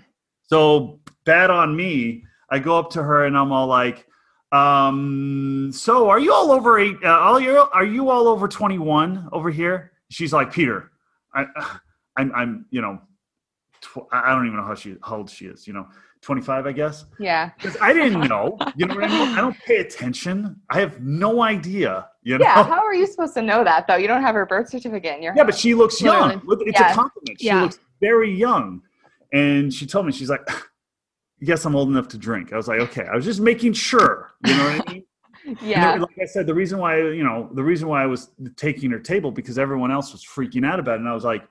So 0.44 1.00
bad 1.24 1.50
on 1.50 1.76
me. 1.76 2.24
I 2.50 2.58
go 2.58 2.78
up 2.78 2.90
to 2.92 3.02
her 3.02 3.26
and 3.26 3.36
I'm 3.36 3.52
all 3.52 3.66
like, 3.66 4.06
um, 4.52 5.70
so 5.72 6.08
are 6.08 6.18
you 6.18 6.32
all 6.32 6.50
over 6.50 6.78
eight? 6.78 6.96
Uh, 7.04 7.18
all 7.18 7.38
you 7.38 7.58
are 7.58 7.84
you 7.84 8.08
all 8.10 8.28
over 8.28 8.48
21 8.48 9.28
over 9.32 9.50
here? 9.50 9.92
She's 10.10 10.32
like, 10.32 10.50
Peter, 10.52 10.90
I, 11.34 11.44
I'm, 12.16 12.32
I'm, 12.34 12.66
you 12.70 12.80
know, 12.80 12.98
tw- 13.82 14.08
I 14.10 14.30
don't 14.34 14.46
even 14.46 14.56
know 14.58 14.64
how 14.64 14.74
she, 14.74 14.96
how 15.02 15.18
old 15.18 15.28
she 15.30 15.44
is, 15.46 15.66
you 15.66 15.74
know, 15.74 15.86
25, 16.20 16.66
I 16.66 16.72
guess. 16.72 17.04
Yeah. 17.18 17.50
Because 17.56 17.76
I 17.80 17.92
didn't 17.92 18.28
know, 18.28 18.56
you 18.76 18.86
know 18.86 18.94
what 18.94 19.04
I 19.04 19.08
mean? 19.08 19.28
I 19.36 19.40
don't 19.40 19.56
pay 19.58 19.76
attention. 19.78 20.60
I 20.70 20.80
have 20.80 21.00
no 21.00 21.42
idea, 21.42 22.08
you 22.22 22.36
know? 22.38 22.44
Yeah. 22.44 22.64
How 22.64 22.84
are 22.84 22.94
you 22.94 23.06
supposed 23.06 23.34
to 23.34 23.42
know 23.42 23.64
that 23.64 23.86
though? 23.86 23.96
You 23.96 24.08
don't 24.08 24.22
have 24.22 24.34
her 24.34 24.46
birth 24.46 24.68
certificate 24.68 25.16
in 25.16 25.22
your 25.22 25.34
Yeah, 25.36 25.44
but 25.44 25.54
she 25.56 25.74
looks 25.74 26.00
young. 26.00 26.22
Literally. 26.28 26.42
Look, 26.46 26.60
It's 26.66 26.80
Yeah. 26.80 26.92
a 26.92 26.94
compliment. 26.94 27.40
She 27.40 27.46
Yeah. 27.46 27.62
looks 27.62 27.78
very 28.00 28.32
young. 28.32 28.82
And 29.32 29.72
she 29.72 29.86
told 29.86 30.06
me, 30.06 30.12
she's 30.12 30.30
like, 30.30 30.48
yes, 31.40 31.64
I'm 31.64 31.76
old 31.76 31.88
enough 31.88 32.08
to 32.08 32.18
drink. 32.18 32.52
I 32.52 32.56
was 32.56 32.68
like, 32.68 32.80
okay. 32.80 33.06
I 33.10 33.14
was 33.14 33.24
just 33.24 33.40
making 33.40 33.74
sure. 33.74 34.30
You 34.44 34.56
know 34.56 34.64
what 34.76 34.88
I 34.88 34.92
mean? 34.92 35.04
yeah. 35.62 35.92
And 35.92 36.02
like 36.02 36.18
I 36.20 36.24
said, 36.26 36.46
the 36.46 36.54
reason 36.54 36.78
why, 36.78 36.98
you 36.98 37.22
know, 37.22 37.48
the 37.54 37.62
reason 37.62 37.88
why 37.88 38.02
I 38.02 38.06
was 38.06 38.30
taking 38.56 38.90
her 38.90 38.98
table 38.98 39.30
because 39.30 39.58
everyone 39.58 39.90
else 39.90 40.12
was 40.12 40.24
freaking 40.24 40.66
out 40.66 40.80
about 40.80 40.96
it. 40.96 41.00
And 41.00 41.08
I 41.08 41.14
was 41.14 41.24
like, 41.24 41.44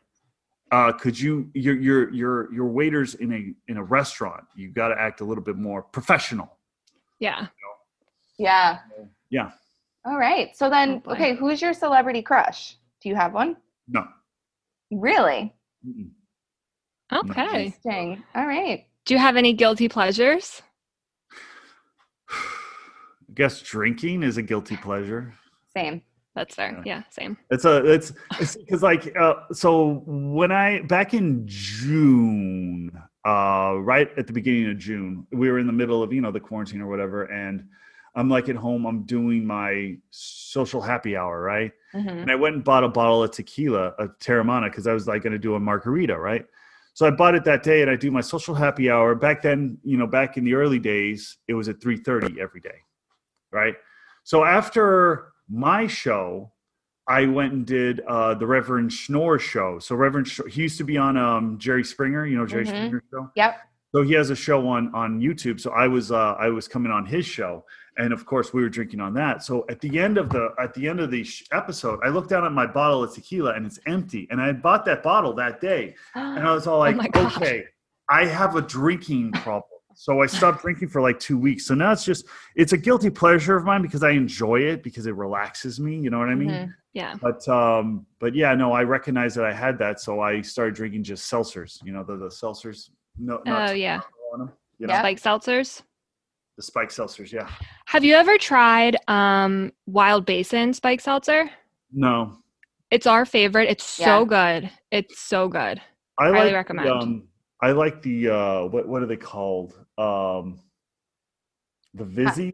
uh, 0.72 0.92
could 0.92 1.20
you 1.20 1.50
you're 1.54 1.76
you're 1.76 2.14
you're 2.14 2.54
you're 2.54 2.68
waiters 2.68 3.16
in 3.16 3.34
a 3.34 3.72
in 3.72 3.78
a 3.78 3.84
restaurant. 3.84 4.44
You 4.56 4.70
gotta 4.70 5.00
act 5.00 5.22
a 5.22 5.26
little 5.26 5.44
bit 5.44 5.56
more 5.56 5.82
professional. 5.82 6.58
Yeah. 7.20 7.48
yeah. 8.38 8.80
Yeah. 9.30 9.52
All 10.06 10.18
right. 10.18 10.56
So 10.56 10.70
then, 10.70 11.02
Oh, 11.06 11.14
okay, 11.14 11.36
who's 11.36 11.62
your 11.62 11.74
celebrity 11.74 12.22
crush? 12.22 12.78
Do 13.02 13.10
you 13.10 13.16
have 13.16 13.34
one? 13.34 13.58
No. 13.88 14.08
Really? 14.92 15.54
Mm-mm. 15.86 16.10
Okay. 17.12 17.66
Interesting. 17.66 18.24
All 18.36 18.46
right. 18.46 18.86
Do 19.06 19.14
you 19.14 19.20
have 19.20 19.36
any 19.36 19.54
guilty 19.54 19.90
pleasures? 19.90 20.62
I 22.30 23.34
guess 23.34 23.62
drinking 23.62 24.24
is 24.24 24.38
a 24.38 24.42
guilty 24.42 24.78
pleasure. 24.78 25.34
Same. 25.76 26.02
That's 26.38 26.54
fair. 26.54 26.84
Yeah, 26.86 27.02
same. 27.10 27.36
It's 27.50 27.66
a 27.66 27.84
it's 27.92 28.14
because 28.56 28.84
like 28.84 29.18
uh, 29.18 29.34
so 29.52 30.04
when 30.06 30.52
I 30.52 30.84
back 30.84 31.16
in 31.16 31.48
June, 31.48 32.92
uh, 33.26 33.74
right 33.80 34.08
at 34.20 34.28
the 34.28 34.34
beginning 34.34 34.70
of 34.70 34.78
June, 34.78 35.26
we 35.32 35.50
were 35.50 35.58
in 35.58 35.66
the 35.66 35.74
middle 35.74 36.04
of 36.04 36.14
you 36.14 36.22
know 36.22 36.32
the 36.32 36.40
quarantine 36.40 36.80
or 36.80 36.88
whatever, 36.88 37.24
and 37.24 37.66
I'm 38.14 38.30
like 38.30 38.50
at 38.50 38.56
home, 38.56 38.86
I'm 38.86 39.02
doing 39.02 39.48
my 39.48 39.98
social 40.12 40.80
happy 40.80 41.18
hour, 41.18 41.42
right? 41.42 41.72
Mhm. 41.96 42.22
And 42.22 42.32
I 42.32 42.36
went 42.36 42.54
and 42.54 42.64
bought 42.64 42.84
a 42.84 42.88
bottle 42.88 43.24
of 43.24 43.32
tequila, 43.32 43.96
a 43.98 44.08
Teremana, 44.08 44.66
because 44.70 44.86
I 44.86 44.94
was 44.94 45.08
like 45.08 45.24
going 45.24 45.34
to 45.34 45.40
do 45.40 45.56
a 45.56 45.60
margarita, 45.60 46.16
right? 46.20 46.46
So 46.94 47.08
I 47.08 47.10
bought 47.10 47.34
it 47.34 47.44
that 47.46 47.64
day, 47.64 47.82
and 47.82 47.90
I 47.90 47.96
do 47.96 48.12
my 48.12 48.22
social 48.22 48.54
happy 48.54 48.92
hour. 48.92 49.16
Back 49.16 49.42
then, 49.42 49.80
you 49.84 49.98
know, 49.98 50.06
back 50.06 50.38
in 50.38 50.44
the 50.44 50.54
early 50.54 50.78
days, 50.78 51.38
it 51.48 51.56
was 51.56 51.68
at 51.68 51.82
three 51.82 51.98
thirty 51.98 52.40
every 52.40 52.62
day, 52.62 52.78
right? 53.52 53.76
So 54.24 54.44
after 54.44 55.34
my 55.50 55.88
show, 55.88 56.52
I 57.08 57.26
went 57.26 57.54
and 57.54 57.66
did 57.66 58.02
uh, 58.02 58.34
the 58.34 58.46
Reverend 58.46 58.92
Schnorr 58.92 59.40
show. 59.40 59.80
So 59.80 59.96
Reverend, 59.96 60.28
Schnorr, 60.28 60.48
he 60.50 60.64
used 60.64 60.78
to 60.80 60.84
be 60.84 60.98
on 60.98 61.16
um, 61.18 61.58
Jerry 61.58 61.84
Springer, 61.84 62.26
you 62.26 62.38
know 62.38 62.46
Jerry 62.46 62.66
Mhm. 62.66 62.68
Springer 62.70 63.04
show. 63.12 63.32
Yep. 63.36 63.58
So 63.96 64.02
he 64.04 64.14
has 64.14 64.30
a 64.30 64.36
show 64.36 64.68
on 64.68 64.94
on 64.94 65.22
YouTube. 65.22 65.60
So 65.62 65.72
I 65.72 65.88
was 65.88 66.12
uh, 66.12 66.36
I 66.38 66.50
was 66.50 66.68
coming 66.68 66.92
on 66.92 67.06
his 67.06 67.26
show, 67.26 67.64
and 67.98 68.12
of 68.12 68.26
course 68.26 68.54
we 68.54 68.62
were 68.62 68.68
drinking 68.68 69.00
on 69.00 69.14
that. 69.14 69.44
So 69.44 69.66
at 69.70 69.80
the 69.80 69.98
end 69.98 70.18
of 70.18 70.30
the 70.30 70.50
at 70.60 70.74
the 70.74 70.90
end 70.90 71.00
of 71.00 71.10
the 71.10 71.24
sh- 71.24 71.46
episode, 71.54 72.00
I 72.04 72.10
looked 72.10 72.30
down 72.30 72.46
at 72.46 72.52
my 72.52 72.66
bottle 72.68 73.02
of 73.06 73.14
tequila 73.14 73.54
and 73.54 73.66
it's 73.66 73.80
empty. 73.88 74.28
And 74.30 74.42
I 74.42 74.48
had 74.48 74.62
bought 74.62 74.84
that 74.86 75.02
bottle 75.04 75.34
that 75.36 75.62
day, 75.62 75.96
and 76.14 76.46
I 76.46 76.54
was 76.54 76.68
all 76.68 76.80
like, 76.86 76.98
my 76.98 77.08
gosh. 77.08 77.38
okay, 77.38 77.64
I 78.10 78.26
have 78.26 78.58
a 78.58 78.62
drinking 78.62 79.32
problem. 79.32 79.77
So 80.00 80.22
I 80.22 80.28
stopped 80.28 80.62
drinking 80.62 80.90
for 80.90 81.02
like 81.02 81.20
two 81.20 81.40
weeks. 81.40 81.66
So 81.66 81.74
now 81.74 81.92
it's 81.92 82.06
just 82.06 82.26
it's 82.56 82.72
a 82.72 82.78
guilty 82.78 83.10
pleasure 83.10 83.58
of 83.58 83.66
mine 83.66 83.82
because 83.82 84.04
I 84.04 84.12
enjoy 84.12 84.58
it 84.62 84.84
because 84.84 85.08
it 85.08 85.16
relaxes 85.16 85.80
me. 85.80 85.98
You 85.98 86.12
know 86.12 86.20
what 86.20 86.30
I 86.30 86.36
mean? 86.36 86.50
Mhm. 86.52 86.74
Yeah. 86.94 87.16
But 87.20 87.48
um, 87.48 88.06
but 88.20 88.36
yeah, 88.36 88.54
no, 88.54 88.72
I 88.74 88.84
recognized 88.84 89.38
that 89.38 89.46
I 89.46 89.52
had 89.54 89.80
that, 89.80 90.00
so 90.00 90.20
I 90.22 90.42
started 90.42 90.76
drinking 90.76 91.04
just 91.04 91.32
seltzers. 91.32 91.84
You 91.84 91.94
know, 91.94 92.04
the 92.04 92.16
the 92.16 92.28
seltzers. 92.28 92.92
No, 93.18 93.42
not 93.46 93.72
Oh, 93.72 93.74
yeah. 93.74 93.96
alcohol 93.96 94.36
in 94.36 94.42
'em, 94.42 94.52
You 94.78 94.86
know, 94.88 94.94
Yeah. 94.94 95.00
Spike 95.02 95.20
seltzers. 95.20 95.82
the 96.58 96.62
spike 96.64 96.90
seltzers. 96.90 97.32
Yeah. 97.32 97.50
Have 97.88 98.04
you 98.04 98.14
ever 98.14 98.38
tried 98.38 98.98
um 99.08 99.72
Wild 99.88 100.26
Basin 100.28 100.74
spike 100.74 101.02
seltzer? 101.02 101.50
No, 101.92 102.38
It's 102.92 103.08
our 103.08 103.26
favorite. 103.26 103.68
It's 103.70 103.84
so 103.84 104.26
good. 104.26 104.70
It's 104.92 105.20
so 105.20 105.48
good. 105.50 105.82
I 106.20 106.26
Highly 106.26 106.38
like 106.46 106.54
recommend. 106.54 106.90
um, 106.90 107.28
I 107.62 107.72
like 107.72 108.02
the 108.02 108.30
uh, 108.30 108.64
what 108.66 108.88
what 108.88 109.02
are 109.02 109.08
they 109.08 109.18
called? 109.18 109.74
Um, 109.98 110.60
the 111.94 112.06
Vizzy. 112.06 112.54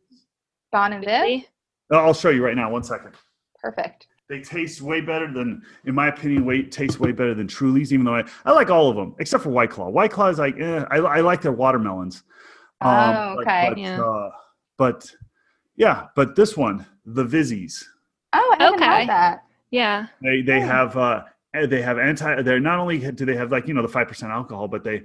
Bon 0.71 0.93
and 0.93 1.03
Viv. 1.05 1.43
Oh, 1.91 1.97
I'll 1.97 2.13
show 2.13 2.29
you 2.29 2.43
right 2.43 2.55
now. 2.55 2.71
One 2.71 2.83
second. 2.83 3.13
Perfect. 3.59 4.07
They 4.29 4.39
taste 4.39 4.81
way 4.81 5.01
better 5.01 5.31
than, 5.31 5.61
in 5.85 5.93
my 5.93 6.07
opinion, 6.07 6.45
way 6.45 6.63
taste 6.63 6.99
way 6.99 7.11
better 7.11 7.33
than 7.35 7.47
Truly's. 7.47 7.91
Even 7.93 8.05
though 8.05 8.15
I, 8.15 8.23
I 8.45 8.51
like 8.53 8.69
all 8.69 8.89
of 8.89 8.95
them 8.95 9.15
except 9.19 9.43
for 9.43 9.49
White 9.49 9.69
Claw. 9.69 9.89
White 9.89 10.11
Claw 10.11 10.27
is 10.29 10.39
like 10.39 10.59
eh, 10.59 10.85
I, 10.89 10.97
I 10.97 11.19
like 11.21 11.41
their 11.41 11.51
watermelons. 11.51 12.23
Oh, 12.81 13.35
but- 13.35 13.41
okay. 13.41 13.65
But, 13.69 13.77
Yeah. 13.77 14.01
uh, 14.01 14.29
but 14.77 15.11
yeah, 15.75 16.07
but 16.15 16.35
this 16.35 16.55
one, 16.57 16.85
the 17.05 17.25
Vizzies, 17.25 17.83
Oh, 18.33 18.55
I 18.59 18.63
haven't 18.63 18.81
Okay. 18.81 18.91
had 19.01 19.09
that. 19.09 19.43
Yeah. 19.69 20.07
they 20.21 20.41
they 20.41 20.63
Oh. 20.63 20.67
have 20.67 20.97
uh, 20.97 21.23
they 21.53 21.81
have 21.81 21.99
anti. 21.99 22.41
They're 22.41 22.59
not 22.59 22.79
only 22.79 22.99
do 22.99 23.25
they 23.25 23.35
have 23.35 23.51
like 23.51 23.67
you 23.67 23.73
know 23.73 23.81
the 23.81 23.87
five 23.87 24.07
percent 24.07 24.31
alcohol, 24.31 24.67
but 24.67 24.83
they 24.83 25.03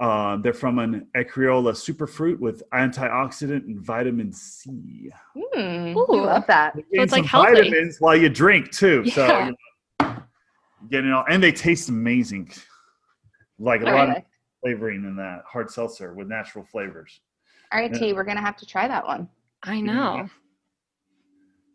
uh, 0.00 0.36
they're 0.38 0.54
from 0.54 0.78
an 0.78 1.06
acerola 1.14 1.72
superfruit 1.72 2.38
with 2.38 2.62
antioxidant 2.72 3.66
and 3.66 3.78
vitamin 3.80 4.32
C. 4.32 5.10
Mm, 5.36 5.94
Ooh. 5.94 6.24
love 6.24 6.46
that. 6.46 6.74
So 6.74 6.82
it's, 6.92 7.12
like, 7.12 7.26
healthy. 7.26 7.52
vitamins 7.52 7.98
while 8.00 8.16
you 8.16 8.30
drink 8.30 8.70
too. 8.70 9.04
So 9.14 9.26
you 9.26 9.56
know, 10.00 10.16
getting 10.90 11.12
all 11.12 11.24
and 11.28 11.42
they 11.42 11.52
taste 11.52 11.90
amazing. 11.90 12.50
Like 13.58 13.82
a 13.82 13.84
lot 13.84 14.16
of 14.16 14.22
flavoring 14.62 15.04
in 15.04 15.16
that 15.16 15.42
hard 15.46 15.70
seltzer 15.70 16.14
with 16.14 16.28
natural 16.28 16.64
flavors. 16.64 17.20
All 17.72 17.78
right, 17.78 17.92
Yeah. 17.92 17.98
T, 17.98 18.12
we're 18.14 18.24
gonna 18.24 18.40
have 18.40 18.56
to 18.56 18.66
try 18.66 18.88
that 18.88 19.06
one. 19.06 19.28
I 19.62 19.82
know. 19.82 20.30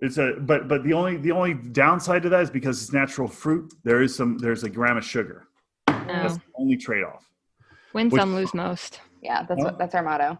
It's 0.02 0.18
a 0.18 0.34
but 0.40 0.68
but 0.68 0.84
the 0.84 0.94
only 0.94 1.18
the 1.18 1.32
only 1.32 1.54
downside 1.54 2.24
to 2.24 2.30
that 2.30 2.42
is 2.42 2.50
because 2.52 2.82
it's 2.84 2.92
natural 2.94 3.28
fruit. 3.28 3.74
There 3.84 4.02
is 4.02 4.16
some 4.16 4.38
there's 4.38 4.64
a 4.64 4.70
gram 4.70 4.98
of 4.98 5.06
sugar. 5.06 5.48
Oh. 5.88 6.04
That's 6.08 6.36
the 6.36 6.42
only 6.60 6.78
trade 6.78 7.04
off. 7.04 7.24
Win 7.94 8.10
Which- 8.10 8.20
some, 8.22 8.36
lose 8.36 8.54
most. 8.54 9.00
Yeah, 9.22 9.44
that's 9.44 9.62
Oh. 9.62 9.66
what 9.66 9.78
that's 9.78 9.96
our 9.96 10.04
motto. 10.04 10.38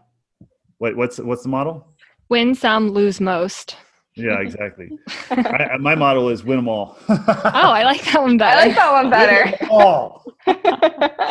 Wait, 0.78 0.96
what's 0.96 1.18
what's 1.18 1.42
the 1.42 1.48
model? 1.48 1.88
Win 2.28 2.54
some, 2.54 2.90
lose 2.90 3.20
most. 3.20 3.76
Yeah, 4.14 4.38
exactly. 4.40 4.90
I, 5.30 5.70
I- 5.72 5.76
my 5.78 5.94
model 5.94 6.28
is 6.28 6.44
win 6.44 6.56
them 6.58 6.68
all. 6.68 6.98
Oh, 7.08 7.70
I 7.72 7.82
like 7.84 8.04
that 8.04 8.20
one 8.20 8.36
better. 8.36 8.60
I 8.60 8.66
like 8.66 8.76
that 8.76 8.92
one 8.92 9.10
better. 9.10 9.66
all. 9.70 10.24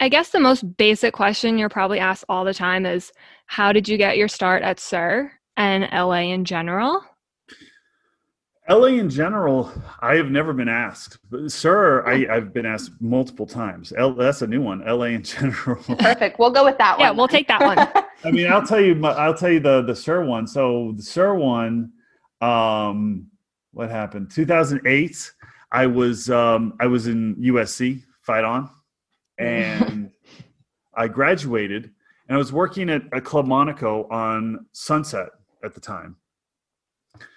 I 0.00 0.08
guess 0.08 0.30
the 0.30 0.40
most 0.40 0.76
basic 0.76 1.12
question 1.14 1.58
you're 1.58 1.68
probably 1.68 1.98
asked 1.98 2.24
all 2.28 2.44
the 2.44 2.54
time 2.54 2.86
is 2.86 3.12
how 3.46 3.72
did 3.72 3.88
you 3.88 3.96
get 3.98 4.16
your 4.16 4.28
start 4.28 4.62
at 4.62 4.80
SUR 4.80 5.32
and 5.56 5.88
LA 5.92 6.20
in 6.32 6.44
general? 6.44 7.02
LA 8.68 8.86
in 8.86 9.10
general, 9.10 9.72
I 10.00 10.14
have 10.14 10.30
never 10.30 10.52
been 10.52 10.68
asked. 10.68 11.18
But, 11.30 11.50
SUR, 11.50 12.06
I, 12.06 12.26
I've 12.32 12.52
been 12.52 12.64
asked 12.64 12.92
multiple 13.00 13.46
times. 13.46 13.92
L, 13.96 14.14
that's 14.14 14.42
a 14.42 14.46
new 14.46 14.62
one. 14.62 14.84
LA 14.86 15.06
in 15.06 15.22
general. 15.24 15.82
Perfect. 15.82 16.38
We'll 16.38 16.52
go 16.52 16.64
with 16.64 16.78
that 16.78 16.98
one. 16.98 17.00
Yeah, 17.06 17.10
we'll 17.10 17.28
take 17.28 17.48
that 17.48 17.60
one. 17.60 17.78
I 18.24 18.30
mean, 18.30 18.50
I'll 18.50 18.64
tell 18.64 18.80
you. 18.80 18.94
my- 18.94 19.12
I'll 19.12 19.34
tell 19.34 19.50
you 19.50 19.58
the 19.60 19.82
the 19.82 19.96
SUR 19.96 20.24
one. 20.24 20.46
So 20.46 20.92
the 20.96 21.02
SUR 21.02 21.34
one, 21.34 21.92
um, 22.40 23.26
what 23.72 23.90
happened? 23.90 24.30
2008. 24.30 25.32
I 25.72 25.86
was 25.86 26.30
um, 26.30 26.74
I 26.78 26.86
was 26.86 27.08
in 27.08 27.34
USC 27.36 28.02
Fight 28.20 28.44
On, 28.44 28.70
and 29.38 30.12
I 30.94 31.08
graduated, 31.08 31.90
and 32.28 32.34
I 32.36 32.38
was 32.38 32.52
working 32.52 32.90
at, 32.90 33.02
at 33.12 33.24
Club 33.24 33.46
Monaco 33.46 34.06
on 34.08 34.66
Sunset 34.72 35.30
at 35.64 35.74
the 35.74 35.80
time. 35.80 36.16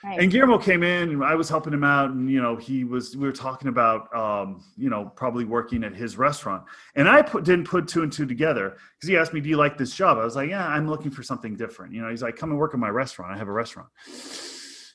Nice. 0.03 0.19
And 0.21 0.31
Guillermo 0.31 0.57
came 0.57 0.83
in, 0.83 1.09
and 1.09 1.23
I 1.23 1.35
was 1.35 1.49
helping 1.49 1.73
him 1.73 1.83
out, 1.83 2.11
and 2.11 2.29
you 2.29 2.41
know, 2.41 2.55
he 2.55 2.83
was. 2.83 3.17
We 3.17 3.27
were 3.27 3.33
talking 3.33 3.67
about, 3.67 4.13
um, 4.15 4.63
you 4.77 4.89
know, 4.89 5.11
probably 5.15 5.43
working 5.43 5.83
at 5.83 5.93
his 5.93 6.17
restaurant, 6.17 6.63
and 6.95 7.09
I 7.09 7.21
put, 7.21 7.43
didn't 7.43 7.65
put 7.65 7.87
two 7.87 8.03
and 8.03 8.11
two 8.11 8.25
together 8.25 8.77
because 8.95 9.09
he 9.09 9.17
asked 9.17 9.33
me, 9.33 9.41
"Do 9.41 9.49
you 9.49 9.57
like 9.57 9.77
this 9.77 9.93
job?" 9.93 10.17
I 10.17 10.23
was 10.23 10.35
like, 10.35 10.49
"Yeah, 10.49 10.65
I'm 10.65 10.89
looking 10.89 11.11
for 11.11 11.23
something 11.23 11.55
different." 11.55 11.93
You 11.93 12.01
know, 12.01 12.09
he's 12.09 12.23
like, 12.23 12.37
"Come 12.37 12.51
and 12.51 12.59
work 12.59 12.73
in 12.73 12.79
my 12.79 12.89
restaurant. 12.89 13.33
I 13.33 13.37
have 13.37 13.49
a 13.49 13.51
restaurant." 13.51 13.89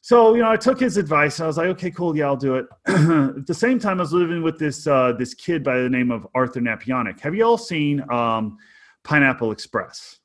So 0.03 0.35
you 0.35 0.41
know, 0.41 0.51
I 0.51 0.57
took 0.57 0.81
his 0.81 0.97
advice. 0.97 1.41
I 1.41 1.47
was 1.47 1.59
like, 1.59 1.69
"Okay, 1.69 1.91
cool, 1.91 2.17
yeah, 2.17 2.27
I'll 2.27 2.37
do 2.37 2.55
it." 2.55 2.67
at 2.87 3.47
the 3.47 3.55
same 3.55 3.79
time, 3.79 3.99
I 3.99 4.03
was 4.03 4.15
living 4.15 4.43
with 4.43 4.59
this 4.59 4.87
uh, 4.87 5.13
this 5.13 5.35
kid 5.35 5.63
by 5.63 5.79
the 5.79 5.91
name 5.91 6.11
of 6.11 6.27
Arthur 6.35 6.61
Napiontek. 6.61 7.21
Have 7.21 7.35
you 7.35 7.45
all 7.45 7.59
seen 7.59 8.03
um, 8.11 8.57
Pineapple 9.05 9.53
Express? 9.53 10.19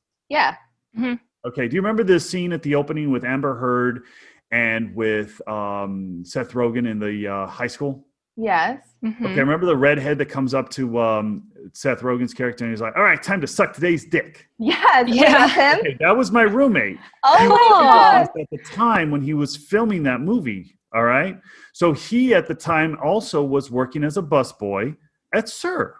yeah. 0.97 1.17
Okay, 1.45 1.67
do 1.67 1.75
you 1.75 1.81
remember 1.81 2.03
this 2.03 2.27
scene 2.27 2.51
at 2.53 2.63
the 2.63 2.75
opening 2.75 3.11
with 3.11 3.23
Amber 3.23 3.55
Heard 3.55 4.03
and 4.51 4.95
with 4.95 5.47
um, 5.47 6.23
Seth 6.25 6.53
Rogen 6.53 6.89
in 6.89 6.99
the 6.99 7.27
uh, 7.27 7.45
high 7.47 7.67
school? 7.67 8.05
Yes. 8.35 8.81
Mhm. 9.03 9.21
Okay, 9.21 9.39
remember 9.39 9.65
the 9.65 9.77
redhead 9.77 10.17
that 10.17 10.25
comes 10.25 10.53
up 10.53 10.69
to 10.71 10.99
um, 10.99 11.43
Seth 11.73 12.01
Rogen's 12.01 12.33
character 12.33 12.65
and 12.65 12.73
he's 12.73 12.81
like, 12.81 12.97
"All 12.97 13.03
right, 13.03 13.21
time 13.21 13.39
to 13.41 13.47
suck 13.47 13.73
today's 13.73 14.05
dick." 14.05 14.49
Yes. 14.57 15.05
Wait, 15.05 15.15
Yeah. 15.15 15.75
Okay, 15.79 15.97
that 15.99 16.17
was 16.17 16.31
my 16.31 16.41
roommate. 16.41 16.97
Oh 17.23 17.47
my 17.47 17.55
god. 17.69 18.21
at 18.39 18.49
the 18.51 18.57
time 18.73 19.11
when 19.11 19.21
he 19.21 19.33
was 19.33 19.55
filming 19.55 20.03
that 20.03 20.19
movie. 20.21 20.77
All 20.93 21.03
right. 21.03 21.39
So 21.73 21.93
he 21.93 22.33
at 22.33 22.47
the 22.47 22.55
time 22.55 22.97
also 23.03 23.43
was 23.43 23.69
working 23.69 24.03
as 24.03 24.17
a 24.17 24.21
busboy 24.21 24.95
at 25.33 25.47
SUR. 25.49 25.95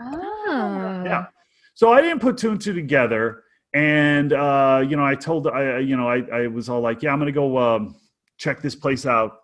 Oh. 0.00 1.02
Yeah. 1.04 1.26
So 1.74 1.92
I 1.92 2.00
didn't 2.00 2.20
put 2.20 2.36
two 2.38 2.50
and 2.50 2.60
two 2.60 2.72
together. 2.72 3.42
And 3.76 4.32
uh, 4.32 4.82
you 4.88 4.96
know, 4.96 5.04
I 5.04 5.14
told 5.14 5.46
I 5.48 5.80
you 5.80 5.98
know, 5.98 6.08
I, 6.08 6.22
I 6.32 6.46
was 6.46 6.70
all 6.70 6.80
like, 6.80 7.02
yeah, 7.02 7.12
I'm 7.12 7.18
gonna 7.18 7.30
go 7.30 7.58
um, 7.58 7.94
check 8.38 8.62
this 8.62 8.74
place 8.74 9.04
out 9.04 9.40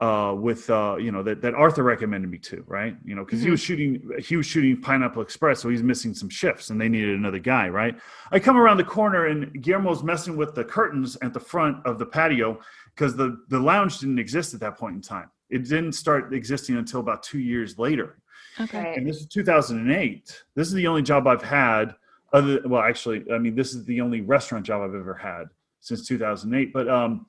uh, 0.00 0.36
with 0.38 0.70
uh, 0.70 0.94
you 1.00 1.10
know 1.10 1.24
that, 1.24 1.42
that 1.42 1.54
Arthur 1.54 1.82
recommended 1.82 2.30
me 2.30 2.38
to, 2.38 2.62
right? 2.68 2.96
You 3.04 3.16
know, 3.16 3.24
because 3.24 3.40
he 3.42 3.48
Mhm. 3.48 3.50
was 3.50 3.60
shooting 3.60 4.10
he 4.20 4.36
was 4.36 4.46
shooting 4.46 4.80
Pineapple 4.80 5.20
Express, 5.20 5.58
so 5.58 5.68
he's 5.68 5.82
missing 5.82 6.14
some 6.14 6.28
shifts, 6.28 6.70
and 6.70 6.80
they 6.80 6.88
needed 6.88 7.16
another 7.18 7.40
guy, 7.40 7.68
right? 7.68 7.98
I 8.30 8.38
come 8.38 8.56
around 8.56 8.76
the 8.76 8.84
corner, 8.84 9.26
and 9.26 9.52
Guillermo's 9.60 10.04
messing 10.04 10.36
with 10.36 10.54
the 10.54 10.62
curtains 10.62 11.18
at 11.20 11.32
the 11.34 11.40
front 11.40 11.84
of 11.84 11.98
the 11.98 12.06
patio 12.06 12.60
because 12.94 13.16
the 13.16 13.36
the 13.48 13.58
lounge 13.58 13.98
didn't 13.98 14.20
exist 14.20 14.54
at 14.54 14.60
that 14.60 14.78
point 14.78 14.94
in 14.94 15.02
time. 15.02 15.28
It 15.48 15.64
didn't 15.64 15.94
start 15.94 16.32
existing 16.32 16.76
until 16.76 17.00
about 17.00 17.24
two 17.24 17.40
years 17.40 17.78
later, 17.80 18.22
Okay. 18.60 18.94
And 18.96 19.08
this 19.08 19.16
is 19.16 19.26
2008. 19.26 20.44
This 20.54 20.68
is 20.68 20.74
the 20.74 20.86
only 20.86 21.02
job 21.02 21.26
I've 21.26 21.42
had. 21.42 21.96
Other 22.32 22.60
well, 22.64 22.82
actually, 22.82 23.24
I 23.32 23.38
mean, 23.38 23.54
this 23.56 23.74
is 23.74 23.84
the 23.84 24.00
only 24.00 24.20
restaurant 24.20 24.64
job 24.64 24.82
I've 24.82 24.94
ever 24.94 25.14
had 25.14 25.46
since 25.80 26.06
2008. 26.06 26.72
But 26.72 26.88
um, 26.88 27.26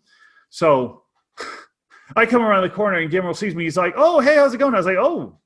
so 0.49 1.03
I 2.15 2.25
come 2.25 2.41
around 2.43 2.63
the 2.63 2.69
corner 2.69 2.97
and 2.97 3.09
Guillermo 3.09 3.33
sees 3.33 3.55
me. 3.55 3.63
He's 3.63 3.77
like, 3.77 3.93
"Oh, 3.97 4.19
hey, 4.19 4.35
how's 4.35 4.53
it 4.53 4.57
going?" 4.57 4.73
I 4.75 4.77
was 4.77 4.85
like, 4.85 4.97
"Oh, 4.97 5.37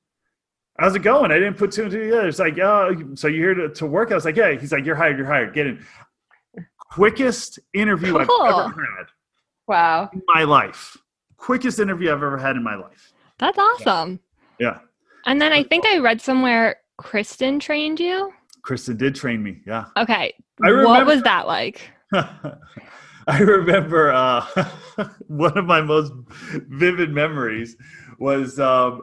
how's 0.78 0.94
it 0.94 1.00
going?" 1.02 1.30
I 1.32 1.38
didn't 1.38 1.56
put 1.56 1.70
two 1.72 1.82
and 1.84 1.90
two 1.90 2.00
together. 2.04 2.28
It's 2.28 2.38
like, 2.38 2.58
"Oh, 2.58 2.94
so 3.14 3.28
you're 3.28 3.54
here 3.54 3.68
to, 3.68 3.74
to 3.74 3.86
work?" 3.86 4.12
I 4.12 4.14
was 4.14 4.24
like, 4.24 4.36
"Yeah." 4.36 4.52
He's 4.52 4.72
like, 4.72 4.84
"You're 4.84 4.96
hired. 4.96 5.16
You're 5.16 5.26
hired. 5.26 5.54
Get 5.54 5.66
in." 5.66 5.84
Quickest 6.90 7.58
interview 7.74 8.16
I've 8.16 8.28
ever 8.30 8.68
had 8.68 9.06
Wow. 9.66 10.08
in 10.12 10.22
my 10.28 10.44
life. 10.44 10.96
Quickest 11.36 11.78
interview 11.78 12.10
I've 12.10 12.22
ever 12.22 12.38
had 12.38 12.56
in 12.56 12.62
my 12.62 12.74
life. 12.76 13.12
That's 13.38 13.58
awesome. 13.58 14.20
Yeah, 14.58 14.78
And 15.26 15.42
then 15.42 15.52
I 15.52 15.62
think 15.62 15.84
I 15.84 15.98
read 15.98 16.20
somewhere 16.22 16.76
Kristen 16.96 17.58
trained 17.60 18.00
you. 18.00 18.32
Kristen 18.66 18.96
did 18.96 19.14
train 19.14 19.44
me. 19.44 19.60
Yeah. 19.64 19.84
Okay. 19.96 20.34
I 20.60 20.72
What 20.72 21.06
was 21.06 21.22
that 21.22 21.46
like? 21.46 21.88
I 22.12 23.38
remember 23.38 24.10
uh, 24.10 24.44
one 25.28 25.56
of 25.56 25.66
my 25.66 25.80
most 25.80 26.12
vivid 26.50 27.12
memories 27.12 27.76
was 28.18 28.58
um, 28.58 29.02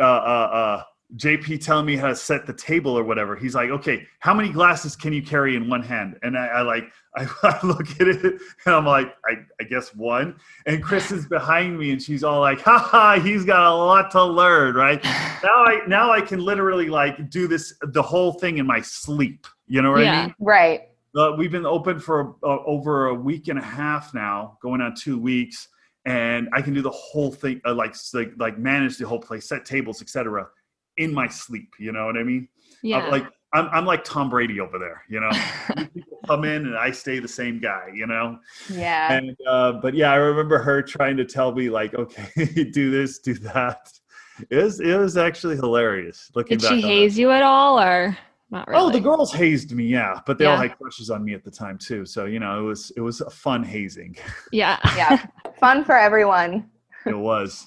uh, 0.00 0.04
uh, 0.04 0.04
uh, 0.06 0.82
JP 1.16 1.62
telling 1.64 1.84
me 1.86 1.96
how 1.96 2.08
to 2.08 2.16
set 2.16 2.46
the 2.46 2.54
table 2.54 2.96
or 2.98 3.04
whatever. 3.04 3.36
He's 3.36 3.54
like, 3.54 3.70
"Okay, 3.70 4.06
how 4.20 4.32
many 4.32 4.48
glasses 4.50 4.96
can 4.96 5.12
you 5.12 5.22
carry 5.22 5.56
in 5.56 5.68
one 5.68 5.82
hand?" 5.82 6.18
And 6.22 6.38
I, 6.38 6.46
I 6.46 6.62
like, 6.62 6.84
I, 7.16 7.26
I 7.42 7.66
look 7.66 7.90
at 8.00 8.08
it 8.08 8.24
and 8.24 8.74
I'm 8.74 8.86
like, 8.86 9.14
I, 9.28 9.34
I 9.60 9.64
guess 9.64 9.94
one. 9.94 10.36
And 10.66 10.82
Chris 10.82 11.10
is 11.12 11.26
behind 11.26 11.78
me 11.78 11.90
and 11.92 12.02
she's 12.02 12.24
all 12.24 12.40
like, 12.40 12.60
"Ha 12.62 12.78
ha, 12.78 13.20
he's 13.20 13.44
got 13.44 13.66
a 13.70 13.74
lot 13.74 14.10
to 14.12 14.24
learn, 14.24 14.74
right?" 14.74 15.04
Now 15.42 15.64
I 15.64 15.80
now 15.88 16.12
I 16.12 16.20
can 16.20 16.38
literally 16.38 16.88
like 16.88 17.28
do 17.28 17.48
this 17.48 17.74
the 17.82 18.02
whole 18.02 18.34
thing 18.34 18.58
in 18.58 18.66
my 18.66 18.80
sleep. 18.80 19.46
You 19.66 19.82
know 19.82 19.90
what 19.90 20.00
I 20.02 20.04
Yeah. 20.04 20.22
mean? 20.26 20.34
Right. 20.38 20.82
Uh, 21.16 21.32
we've 21.36 21.50
been 21.50 21.66
open 21.66 21.98
for 21.98 22.36
uh, 22.44 22.58
over 22.64 23.08
a 23.08 23.14
week 23.14 23.48
and 23.48 23.58
a 23.58 23.62
half 23.62 24.14
now, 24.14 24.56
going 24.62 24.80
on 24.80 24.94
two 24.94 25.18
weeks, 25.18 25.68
and 26.06 26.48
I 26.54 26.62
can 26.62 26.72
do 26.74 26.80
the 26.80 26.90
whole 26.90 27.32
thing, 27.32 27.60
uh, 27.66 27.74
like 27.74 27.94
like 28.14 28.32
like 28.38 28.56
manage 28.58 28.96
the 28.98 29.06
whole 29.06 29.18
place, 29.20 29.46
set 29.48 29.64
tables, 29.66 30.00
etc., 30.00 30.46
in 30.96 31.12
my 31.12 31.28
sleep. 31.28 31.70
You 31.78 31.92
know 31.92 32.06
what 32.06 32.16
I 32.16 32.22
mean? 32.22 32.48
Yeah. 32.82 32.98
I'm 32.98 33.10
like 33.10 33.26
I'm 33.54 33.68
I'm 33.68 33.84
like 33.84 34.02
Tom 34.04 34.30
Brady 34.30 34.60
over 34.60 34.78
there. 34.78 35.02
You 35.08 35.20
know, 35.20 35.30
people 35.94 36.18
come 36.26 36.44
in 36.44 36.66
and 36.66 36.76
I 36.76 36.90
stay 36.90 37.18
the 37.18 37.28
same 37.28 37.60
guy. 37.60 37.88
You 37.94 38.06
know, 38.06 38.38
Yeah. 38.70 39.12
and 39.12 39.36
uh, 39.48 39.72
but 39.72 39.94
yeah, 39.94 40.12
I 40.12 40.16
remember 40.16 40.58
her 40.58 40.82
trying 40.82 41.16
to 41.18 41.24
tell 41.24 41.52
me 41.52 41.68
like, 41.70 41.94
okay, 41.94 42.28
do 42.72 42.90
this, 42.90 43.18
do 43.18 43.34
that. 43.34 43.92
It 44.50 44.56
was 44.56 44.80
it 44.80 44.96
was 44.96 45.16
actually 45.16 45.56
hilarious. 45.56 46.30
Looking 46.34 46.58
Did 46.58 46.62
back 46.64 46.70
she 46.78 46.84
on 46.84 46.90
it. 46.90 46.94
haze 46.94 47.18
you 47.18 47.30
at 47.30 47.42
all 47.42 47.78
or 47.78 48.16
not 48.50 48.66
really? 48.68 48.80
Oh, 48.82 48.90
the 48.90 49.00
girls 49.00 49.32
hazed 49.32 49.72
me, 49.72 49.84
yeah, 49.84 50.20
but 50.26 50.38
they 50.38 50.46
all 50.46 50.56
had 50.56 50.76
crushes 50.78 51.10
on 51.10 51.24
me 51.24 51.32
at 51.34 51.44
the 51.44 51.50
time 51.50 51.76
too. 51.78 52.04
So 52.06 52.24
you 52.24 52.38
know, 52.40 52.58
it 52.58 52.62
was 52.62 52.90
it 52.96 53.00
was 53.00 53.20
a 53.20 53.30
fun 53.30 53.62
hazing. 53.62 54.16
Yeah. 54.52 54.78
yeah. 54.96 55.24
Fun 55.60 55.84
for 55.84 55.96
everyone. 55.96 56.68
It 57.06 57.16
was. 57.18 57.66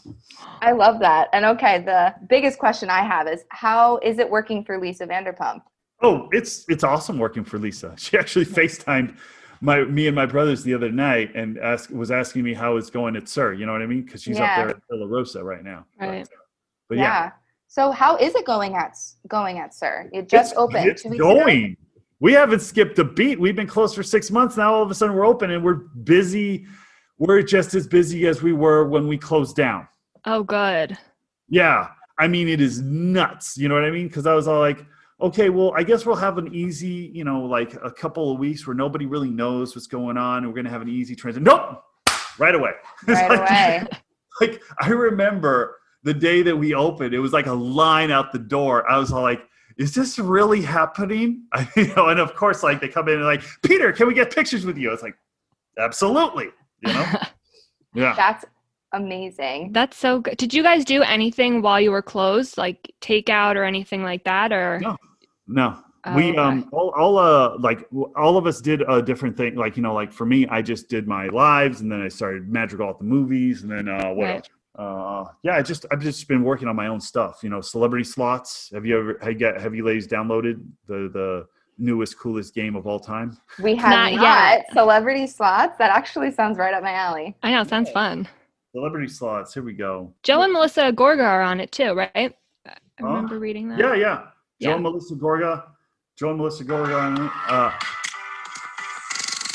I 0.61 0.71
love 0.71 0.99
that. 0.99 1.29
And 1.33 1.45
okay, 1.45 1.81
the 1.81 2.13
biggest 2.29 2.59
question 2.59 2.89
I 2.89 3.03
have 3.03 3.27
is 3.27 3.43
how 3.49 3.97
is 3.97 4.19
it 4.19 4.29
working 4.29 4.63
for 4.63 4.79
Lisa 4.79 5.05
Vanderpump? 5.05 5.61
Oh, 6.01 6.27
it's 6.31 6.65
it's 6.69 6.83
awesome 6.83 7.17
working 7.19 7.43
for 7.43 7.57
Lisa. 7.57 7.93
She 7.97 8.17
actually 8.17 8.45
FaceTimed 8.45 9.17
my 9.61 9.83
me 9.85 10.07
and 10.07 10.15
my 10.15 10.25
brothers 10.25 10.63
the 10.63 10.73
other 10.73 10.91
night 10.91 11.33
and 11.35 11.57
asked 11.57 11.91
was 11.91 12.11
asking 12.11 12.43
me 12.43 12.53
how 12.53 12.77
it's 12.77 12.89
going 12.89 13.15
at 13.15 13.27
SUR. 13.27 13.53
You 13.53 13.65
know 13.65 13.71
what 13.71 13.81
I 13.81 13.85
mean? 13.87 14.03
Because 14.03 14.21
she's 14.23 14.37
Yeah. 14.37 14.45
up 14.45 14.55
there 14.57 14.69
at 14.69 14.77
Villa 14.89 15.07
Rosa 15.07 15.43
right 15.43 15.63
now. 15.63 15.85
Right. 15.99 16.23
Uh, 16.23 16.25
but, 16.89 16.95
but 16.95 16.97
yeah, 16.97 17.31
So 17.67 17.91
how 17.91 18.17
is 18.17 18.35
it 18.35 18.45
going 18.45 18.75
at 18.75 18.95
going 19.27 19.59
at 19.59 19.73
SUR? 19.73 20.09
It 20.13 20.29
just 20.29 20.51
it's, 20.51 20.59
opened. 20.59 20.87
It's 20.89 21.03
two 21.03 21.09
ago? 21.13 21.35
going. 21.35 21.77
We 22.19 22.33
haven't 22.33 22.61
skipped 22.61 22.97
a 22.99 23.03
beat. 23.03 23.39
We've 23.39 23.55
been 23.55 23.67
closed 23.67 23.95
for 23.95 24.03
six 24.03 24.31
months 24.31 24.55
now. 24.55 24.73
All 24.73 24.83
of 24.83 24.89
a 24.89 24.95
sudden, 24.95 25.15
we're 25.15 25.25
open 25.25 25.51
and 25.51 25.63
we're 25.63 25.81
busy. 26.03 26.65
We're 27.17 27.41
just 27.41 27.73
as 27.73 27.87
busy 27.87 28.27
as 28.27 28.41
we 28.41 28.53
were 28.53 28.87
when 28.87 29.07
we 29.07 29.17
closed 29.17 29.55
down. 29.55 29.87
Oh, 30.25 30.43
good. 30.43 30.97
Yeah. 31.47 31.89
I 32.17 32.27
mean, 32.27 32.47
it 32.47 32.61
is 32.61 32.81
nuts. 32.81 33.57
You 33.57 33.69
know 33.69 33.75
what 33.75 33.85
I 33.85 33.91
mean? 33.91 34.07
Because 34.07 34.25
I 34.25 34.33
was 34.33 34.47
all 34.47 34.59
like, 34.59 34.85
okay, 35.21 35.49
well, 35.49 35.73
I 35.75 35.83
guess 35.83 36.05
we'll 36.05 36.15
have 36.15 36.37
an 36.37 36.53
easy, 36.53 37.11
you 37.13 37.23
know, 37.23 37.41
like 37.41 37.73
a 37.83 37.91
couple 37.91 38.31
of 38.31 38.39
weeks 38.39 38.67
where 38.67 38.75
nobody 38.75 39.05
really 39.05 39.29
knows 39.29 39.75
what's 39.75 39.87
going 39.87 40.17
on. 40.17 40.39
And 40.39 40.47
we're 40.47 40.55
going 40.55 40.65
to 40.65 40.71
have 40.71 40.81
an 40.81 40.89
easy 40.89 41.15
transition. 41.15 41.43
Nope. 41.43 41.83
Right 42.37 42.55
away. 42.55 42.71
Right 43.07 43.29
like, 43.29 43.39
away. 43.39 43.87
Like, 44.41 44.61
I 44.81 44.89
remember 44.89 45.77
the 46.03 46.13
day 46.13 46.41
that 46.41 46.57
we 46.57 46.73
opened, 46.73 47.13
it 47.13 47.19
was 47.19 47.31
like 47.31 47.45
a 47.45 47.53
line 47.53 48.11
out 48.11 48.33
the 48.33 48.39
door. 48.39 48.89
I 48.91 48.97
was 48.97 49.13
all 49.13 49.21
like, 49.21 49.41
is 49.77 49.93
this 49.93 50.19
really 50.19 50.61
happening? 50.61 51.45
I, 51.53 51.67
you 51.77 51.93
know, 51.95 52.09
and 52.09 52.19
of 52.19 52.35
course, 52.35 52.63
like 52.63 52.81
they 52.81 52.87
come 52.87 53.07
in 53.07 53.15
and 53.15 53.25
like, 53.25 53.43
Peter, 53.63 53.93
can 53.93 54.07
we 54.07 54.13
get 54.13 54.33
pictures 54.33 54.65
with 54.65 54.77
you? 54.77 54.91
It's 54.91 55.03
like, 55.03 55.15
absolutely. 55.79 56.49
You 56.85 56.93
know? 56.93 57.05
Yeah. 57.97 58.13
That's 58.17 58.43
amazing. 58.91 59.71
That's 59.71 59.95
so 59.95 60.19
good. 60.19 60.35
Did 60.35 60.53
you 60.53 60.63
guys 60.63 60.83
do 60.83 61.01
anything 61.01 61.61
while 61.61 61.79
you 61.79 61.91
were 61.91 62.01
closed, 62.01 62.57
like 62.57 62.91
takeout 62.99 63.55
or 63.55 63.63
anything 63.63 64.03
like 64.03 64.25
that, 64.25 64.51
or? 64.51 64.79
No. 64.81 64.97
No, 65.47 65.77
Oh, 66.07 66.15
we 66.15 66.29
okay. 66.31 66.37
um 66.37 66.69
all, 66.73 66.89
all 66.97 67.17
uh 67.17 67.57
like 67.59 67.87
all 68.15 68.35
of 68.37 68.45
us 68.47 68.59
did 68.61 68.81
a 68.87 69.01
different 69.01 69.37
thing. 69.37 69.55
Like 69.55 69.77
you 69.77 69.83
know, 69.83 69.93
like 69.93 70.11
for 70.11 70.25
me, 70.25 70.45
I 70.47 70.61
just 70.61 70.89
did 70.89 71.07
my 71.07 71.27
lives, 71.27 71.81
and 71.81 71.91
then 71.91 72.01
I 72.01 72.09
started 72.09 72.49
Madrigal 72.49 72.89
at 72.89 72.97
the 72.99 73.05
movies, 73.05 73.63
and 73.63 73.71
then 73.71 73.87
uh 73.87 74.11
what 74.13 74.25
Right. 74.25 74.35
else? 74.35 74.49
Uh, 74.77 75.23
yeah, 75.43 75.55
I 75.55 75.61
just 75.61 75.85
I've 75.91 76.01
just 76.01 76.27
been 76.27 76.43
working 76.43 76.67
on 76.67 76.75
my 76.75 76.87
own 76.87 76.99
stuff. 76.99 77.39
You 77.43 77.49
know, 77.49 77.61
celebrity 77.61 78.03
slots. 78.03 78.69
Have 78.73 78.85
you 78.85 78.99
ever 78.99 79.17
have 79.21 79.31
you, 79.31 79.39
got, 79.39 79.61
have 79.61 79.73
you 79.73 79.85
ladies 79.85 80.07
downloaded 80.07 80.61
the 80.87 81.09
the 81.13 81.47
newest 81.77 82.17
coolest 82.19 82.53
game 82.55 82.75
of 82.75 82.87
all 82.87 82.99
time? 82.99 83.37
We 83.61 83.75
have 83.75 83.91
Not 83.91 84.13
not, 84.13 84.21
yet. 84.21 84.65
celebrity 84.73 85.27
slots. 85.27 85.77
That 85.77 85.91
actually 85.91 86.31
sounds 86.31 86.57
right 86.57 86.73
up 86.73 86.83
my 86.83 86.93
alley. 86.93 87.35
I 87.43 87.51
know, 87.51 87.61
it 87.61 87.69
sounds 87.69 87.89
fun. 87.91 88.27
Celebrity 88.73 89.07
slots. 89.07 89.53
Here 89.53 89.63
we 89.63 89.73
go. 89.73 90.13
Joe 90.23 90.41
and 90.41 90.51
Melissa 90.53 90.91
Gorga 90.91 91.23
are 91.25 91.41
on 91.41 91.59
it 91.59 91.71
too, 91.71 91.93
right? 91.93 92.11
I 92.15 92.75
Oh. 93.01 93.05
remember 93.07 93.39
reading 93.39 93.67
that. 93.69 93.79
Yeah, 93.79 93.93
yeah. 93.93 94.15
Joe 94.15 94.69
Yeah. 94.69 94.73
and 94.75 94.83
Melissa 94.83 95.15
Gorga. 95.15 95.63
Joe 96.17 96.29
and 96.29 96.37
Melissa 96.37 96.63
Gorga. 96.63 97.01
on 97.01 97.25
it. 97.25 97.31
Uh, 97.49 97.71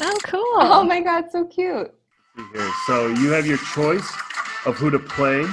Oh, 0.03 0.19
cool. 0.25 0.41
Oh 0.61 0.85
my 0.85 1.01
god, 1.01 1.31
so 1.31 1.45
cute. 1.45 1.93
here. 2.53 2.71
So 2.87 3.09
you 3.09 3.31
have 3.31 3.47
your 3.47 3.59
choice 3.59 4.11
of 4.67 4.77
who 4.79 4.91
to 4.91 4.99
play, 4.99 5.45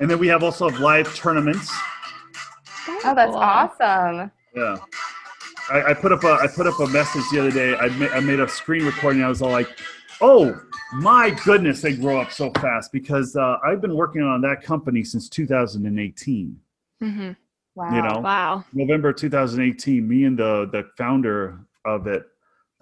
and 0.00 0.10
then 0.10 0.18
we 0.18 0.26
have 0.28 0.42
also 0.42 0.68
have 0.68 0.80
live 0.80 1.14
tournaments. 1.14 1.72
Oh, 3.04 3.14
that's 3.14 3.30
Cool. 3.30 3.36
awesome. 3.36 4.30
Yeah. 4.54 4.76
I, 5.72 5.90
I 5.90 5.94
put 5.94 6.12
up 6.12 6.22
a 6.24 6.32
I 6.34 6.46
put 6.46 6.66
up 6.66 6.78
a 6.80 6.86
message 6.88 7.22
the 7.32 7.40
other 7.40 7.50
day. 7.50 7.74
I 7.74 7.88
made, 7.96 8.10
I 8.10 8.20
made 8.20 8.40
a 8.40 8.48
screen 8.48 8.84
recording. 8.84 9.22
I 9.22 9.28
was 9.28 9.40
all 9.40 9.50
like, 9.50 9.68
"Oh 10.20 10.60
my 10.94 11.30
goodness, 11.44 11.80
they 11.80 11.96
grow 11.96 12.20
up 12.20 12.30
so 12.30 12.50
fast!" 12.52 12.92
Because 12.92 13.34
uh, 13.36 13.56
I've 13.64 13.80
been 13.80 13.94
working 13.96 14.22
on 14.22 14.42
that 14.42 14.62
company 14.62 15.02
since 15.02 15.28
2018. 15.28 16.60
hmm 17.00 17.30
Wow. 17.74 17.94
You 17.96 18.02
know, 18.02 18.20
Wow. 18.20 18.64
November 18.74 19.14
2018. 19.14 20.06
Me 20.06 20.24
and 20.24 20.38
the 20.38 20.68
the 20.70 20.84
founder 20.98 21.58
of 21.86 22.06
it. 22.06 22.26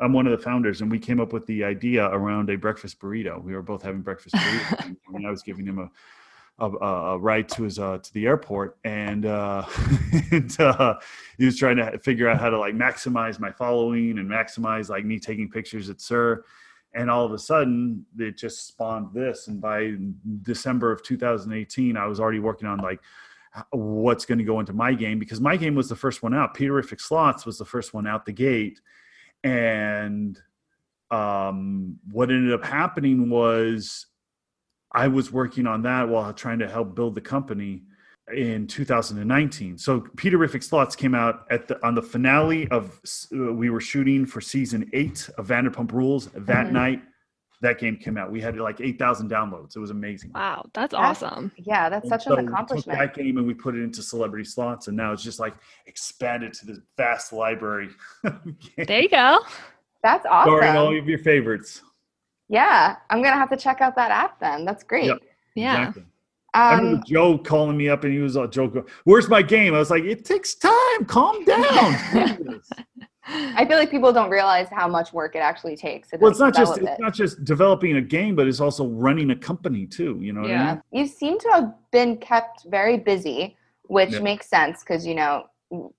I'm 0.00 0.12
one 0.12 0.26
of 0.26 0.36
the 0.36 0.42
founders, 0.42 0.80
and 0.80 0.90
we 0.90 0.98
came 0.98 1.20
up 1.20 1.32
with 1.32 1.46
the 1.46 1.62
idea 1.62 2.06
around 2.06 2.50
a 2.50 2.56
breakfast 2.56 2.98
burrito. 2.98 3.40
We 3.40 3.52
were 3.54 3.62
both 3.62 3.82
having 3.82 4.00
breakfast 4.00 4.34
burritos, 4.34 4.96
and 5.14 5.26
I 5.26 5.30
was 5.30 5.42
giving 5.42 5.66
him 5.66 5.78
a 5.78 5.90
a, 6.60 6.66
a 6.66 7.18
ride 7.18 7.48
to 7.50 7.62
his 7.62 7.78
uh, 7.78 7.98
to 7.98 8.12
the 8.12 8.26
airport, 8.26 8.78
and, 8.84 9.26
uh, 9.26 9.64
and 10.30 10.60
uh, 10.60 10.94
he 11.38 11.46
was 11.46 11.56
trying 11.58 11.76
to 11.76 11.98
figure 11.98 12.28
out 12.28 12.38
how 12.38 12.50
to 12.50 12.58
like 12.58 12.74
maximize 12.74 13.40
my 13.40 13.50
following 13.50 14.18
and 14.18 14.28
maximize 14.28 14.88
like 14.88 15.04
me 15.04 15.18
taking 15.18 15.48
pictures 15.50 15.88
at 15.88 16.00
SUR. 16.00 16.44
and 16.94 17.10
all 17.10 17.24
of 17.24 17.32
a 17.32 17.38
sudden 17.38 18.04
it 18.18 18.36
just 18.36 18.66
spawned 18.66 19.08
this 19.14 19.46
and 19.48 19.60
by 19.60 19.94
december 20.42 20.90
of 20.90 21.02
2018 21.04 21.96
i 21.96 22.04
was 22.04 22.18
already 22.18 22.40
working 22.40 22.66
on 22.66 22.78
like 22.78 23.00
what's 23.70 24.24
going 24.24 24.38
to 24.38 24.44
go 24.44 24.58
into 24.58 24.72
my 24.72 24.92
game 24.92 25.18
because 25.18 25.40
my 25.40 25.56
game 25.56 25.74
was 25.76 25.88
the 25.88 25.94
first 25.94 26.22
one 26.22 26.34
out 26.34 26.54
peterific 26.54 27.00
slots 27.00 27.46
was 27.46 27.58
the 27.58 27.64
first 27.64 27.94
one 27.94 28.06
out 28.06 28.26
the 28.26 28.32
gate 28.32 28.80
and 29.44 30.40
um, 31.10 31.98
what 32.12 32.30
ended 32.30 32.52
up 32.52 32.64
happening 32.64 33.28
was 33.28 34.06
i 34.92 35.06
was 35.08 35.30
working 35.32 35.66
on 35.66 35.82
that 35.82 36.08
while 36.08 36.32
trying 36.32 36.58
to 36.58 36.68
help 36.68 36.94
build 36.94 37.14
the 37.14 37.20
company 37.20 37.82
in 38.34 38.66
2019 38.66 39.76
so 39.76 40.00
Peter 40.16 40.38
peterific 40.38 40.62
slots 40.62 40.94
came 40.94 41.14
out 41.14 41.46
at 41.50 41.66
the 41.66 41.84
on 41.86 41.94
the 41.96 42.02
finale 42.02 42.68
of 42.68 43.00
uh, 43.34 43.52
we 43.52 43.70
were 43.70 43.80
shooting 43.80 44.24
for 44.24 44.40
season 44.40 44.88
eight 44.92 45.28
of 45.36 45.48
vanderpump 45.48 45.90
rules 45.92 46.26
that 46.34 46.66
Mhm. 46.68 46.72
night 46.72 47.02
that 47.62 47.78
game 47.80 47.96
came 47.96 48.16
out 48.16 48.30
we 48.30 48.40
had 48.40 48.56
like 48.56 48.80
8000 48.80 49.28
downloads 49.28 49.74
it 49.76 49.80
was 49.80 49.90
amazing 49.90 50.30
Wow, 50.32 50.64
that's 50.74 50.92
That's- 50.92 51.22
awesome. 51.22 51.50
Yeah, 51.56 51.88
that's 51.88 52.04
and 52.04 52.10
such 52.10 52.24
so 52.24 52.32
an 52.34 52.36
we 52.38 52.42
took 52.44 52.52
accomplishment. 52.54 52.98
that 53.00 53.14
game 53.14 53.36
and 53.36 53.46
we 53.46 53.52
put 53.52 53.74
it 53.74 53.82
into 53.82 54.00
celebrity 54.02 54.44
slots, 54.44 54.86
and 54.88 54.96
now 54.96 55.12
it's 55.12 55.22
just 55.22 55.40
like 55.40 55.54
expanded 55.86 56.52
to 56.54 56.66
this 56.66 56.78
vast 56.96 57.32
library. 57.34 57.88
There 58.78 59.02
you 59.02 59.08
go. 59.10 59.40
That's 60.02 60.24
awesome. 60.24 60.54
Starring 60.54 60.76
all 60.76 60.86
awesome. 60.86 60.98
of 61.00 61.08
your 61.08 61.18
favorites. 61.18 61.82
Yeah, 62.50 62.96
I'm 63.10 63.22
gonna 63.22 63.36
have 63.36 63.48
to 63.50 63.56
check 63.56 63.80
out 63.80 63.94
that 63.94 64.10
app 64.10 64.40
then. 64.40 64.64
That's 64.64 64.82
great. 64.82 65.04
Yep. 65.06 65.18
Yeah. 65.54 65.78
Exactly. 65.78 66.02
I 66.52 66.74
remember 66.74 66.96
Um, 66.96 67.02
Joe 67.06 67.38
calling 67.38 67.76
me 67.76 67.88
up 67.88 68.02
and 68.02 68.12
he 68.12 68.18
was 68.18 68.36
all 68.36 68.48
Joe, 68.48 68.84
where's 69.04 69.28
my 69.28 69.40
game? 69.40 69.72
I 69.72 69.78
was 69.78 69.88
like, 69.88 70.02
it 70.02 70.24
takes 70.24 70.56
time. 70.56 71.04
Calm 71.06 71.44
down. 71.44 71.62
I 73.54 73.64
feel 73.64 73.76
like 73.78 73.92
people 73.92 74.12
don't 74.12 74.30
realize 74.30 74.66
how 74.68 74.88
much 74.88 75.12
work 75.12 75.36
it 75.36 75.38
actually 75.38 75.76
takes. 75.76 76.10
To, 76.10 76.16
well, 76.16 76.28
it's 76.28 76.40
not 76.40 76.52
just 76.52 76.74
develop 76.74 76.90
it's 76.90 76.98
it. 76.98 77.02
not 77.02 77.14
just 77.14 77.44
developing 77.44 77.96
a 77.98 78.00
game, 78.02 78.34
but 78.34 78.48
it's 78.48 78.60
also 78.60 78.88
running 78.88 79.30
a 79.30 79.36
company 79.36 79.86
too. 79.86 80.18
You 80.20 80.32
know 80.32 80.40
what 80.40 80.50
I 80.50 80.54
Yeah. 80.54 80.72
mean? 80.74 80.82
You 80.90 81.06
seem 81.06 81.38
to 81.38 81.48
have 81.52 81.72
been 81.92 82.16
kept 82.16 82.64
very 82.64 82.96
busy, 82.98 83.56
which 83.84 84.10
Yeah. 84.10 84.20
makes 84.20 84.48
sense 84.48 84.80
because 84.80 85.06
you 85.06 85.14
know 85.14 85.44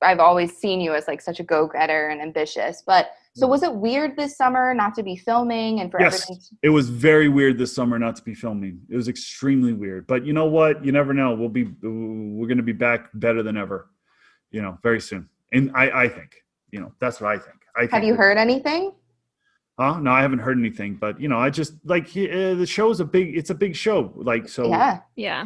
I've 0.01 0.19
always 0.19 0.57
seen 0.57 0.81
you 0.81 0.93
as 0.93 1.07
like 1.07 1.21
such 1.21 1.39
a 1.39 1.43
go-getter 1.43 2.09
and 2.09 2.21
ambitious. 2.21 2.83
But 2.85 3.11
so 3.33 3.47
was 3.47 3.63
it 3.63 3.73
weird 3.73 4.15
this 4.17 4.35
summer 4.35 4.73
not 4.73 4.93
to 4.95 5.03
be 5.03 5.15
filming 5.15 5.79
and 5.79 5.89
for 5.89 5.99
Yes. 6.01 6.23
everything? 6.23 6.41
To, 6.41 6.55
It 6.63 6.69
was 6.69 6.89
very 6.89 7.29
weird 7.29 7.57
this 7.57 7.73
summer 7.73 7.97
not 7.97 8.15
to 8.17 8.23
be 8.23 8.33
filming. 8.33 8.81
It 8.89 8.95
was 8.95 9.07
extremely 9.07 9.73
weird. 9.73 10.05
But 10.07 10.25
you 10.25 10.33
know 10.33 10.45
what? 10.45 10.83
You 10.83 10.91
never 10.91 11.13
know. 11.13 11.33
We'll 11.33 11.49
be 11.49 11.63
we're 11.81 12.47
going 12.47 12.57
to 12.57 12.63
be 12.63 12.73
back 12.73 13.09
better 13.13 13.41
than 13.43 13.57
ever. 13.57 13.89
You 14.51 14.61
know, 14.61 14.77
very 14.83 14.99
soon. 14.99 15.29
And 15.53 15.71
I 15.75 16.03
I 16.03 16.07
think 16.09 16.35
you 16.71 16.79
know 16.79 16.91
that's 16.99 17.21
what 17.21 17.31
I 17.31 17.37
think. 17.37 17.57
I 17.75 17.81
think 17.81 17.91
have 17.91 18.03
you 18.03 18.15
heard 18.15 18.37
anything? 18.37 18.91
Huh? 19.79 19.99
No, 19.99 20.11
I 20.11 20.21
haven't 20.21 20.39
heard 20.39 20.57
anything. 20.59 20.95
But 20.95 21.19
you 21.19 21.27
know, 21.29 21.37
I 21.39 21.49
just 21.49 21.73
like 21.85 22.07
uh, 22.09 22.53
the 22.55 22.65
show's 22.67 22.99
a 22.99 23.05
big. 23.05 23.35
It's 23.37 23.49
a 23.49 23.55
big 23.55 23.75
show. 23.75 24.11
Like 24.15 24.47
so. 24.49 24.69
yeah. 24.69 24.99
Yeah. 25.15 25.45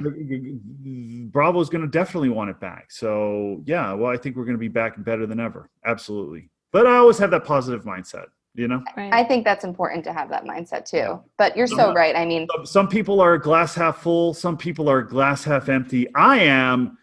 Bravo's 1.32 1.70
going 1.70 1.84
to 1.84 1.88
definitely 1.88 2.30
want 2.30 2.50
it 2.50 2.60
back. 2.60 2.92
So 2.92 3.62
yeah, 3.66 3.94
well, 3.94 4.12
I 4.12 4.18
think 4.18 4.36
we're 4.36 4.46
going 4.46 4.56
to 4.58 4.60
be 4.60 4.68
back 4.68 5.02
better 5.04 5.26
than 5.26 5.40
ever. 5.40 5.70
Absolutely. 5.86 6.50
But 6.76 6.88
I 6.88 6.98
always 6.98 7.18
have 7.20 7.32
that 7.32 7.46
positive 7.46 7.86
mindset. 7.86 8.26
You 8.54 8.68
know, 8.68 8.84
Right. 8.98 9.14
I 9.14 9.24
think 9.24 9.46
that's 9.46 9.64
important 9.64 10.04
to 10.04 10.12
have 10.12 10.28
that 10.30 10.44
mindset 10.44 10.84
too. 10.84 10.98
Yeah. 10.98 11.18
But 11.38 11.56
you're 11.56 11.68
so 11.68 11.88
Yeah. 11.92 11.94
right. 11.94 12.14
I 12.18 12.26
mean, 12.26 12.48
Some- 12.54 12.66
some 12.66 12.88
people 12.90 13.22
are 13.22 13.38
glass 13.38 13.74
half 13.76 14.00
full. 14.02 14.34
Some 14.34 14.58
people 14.58 14.90
are 14.90 15.02
glass 15.02 15.46
half 15.46 15.70
empty. 15.70 16.06
I 16.16 16.40
am. 16.40 16.98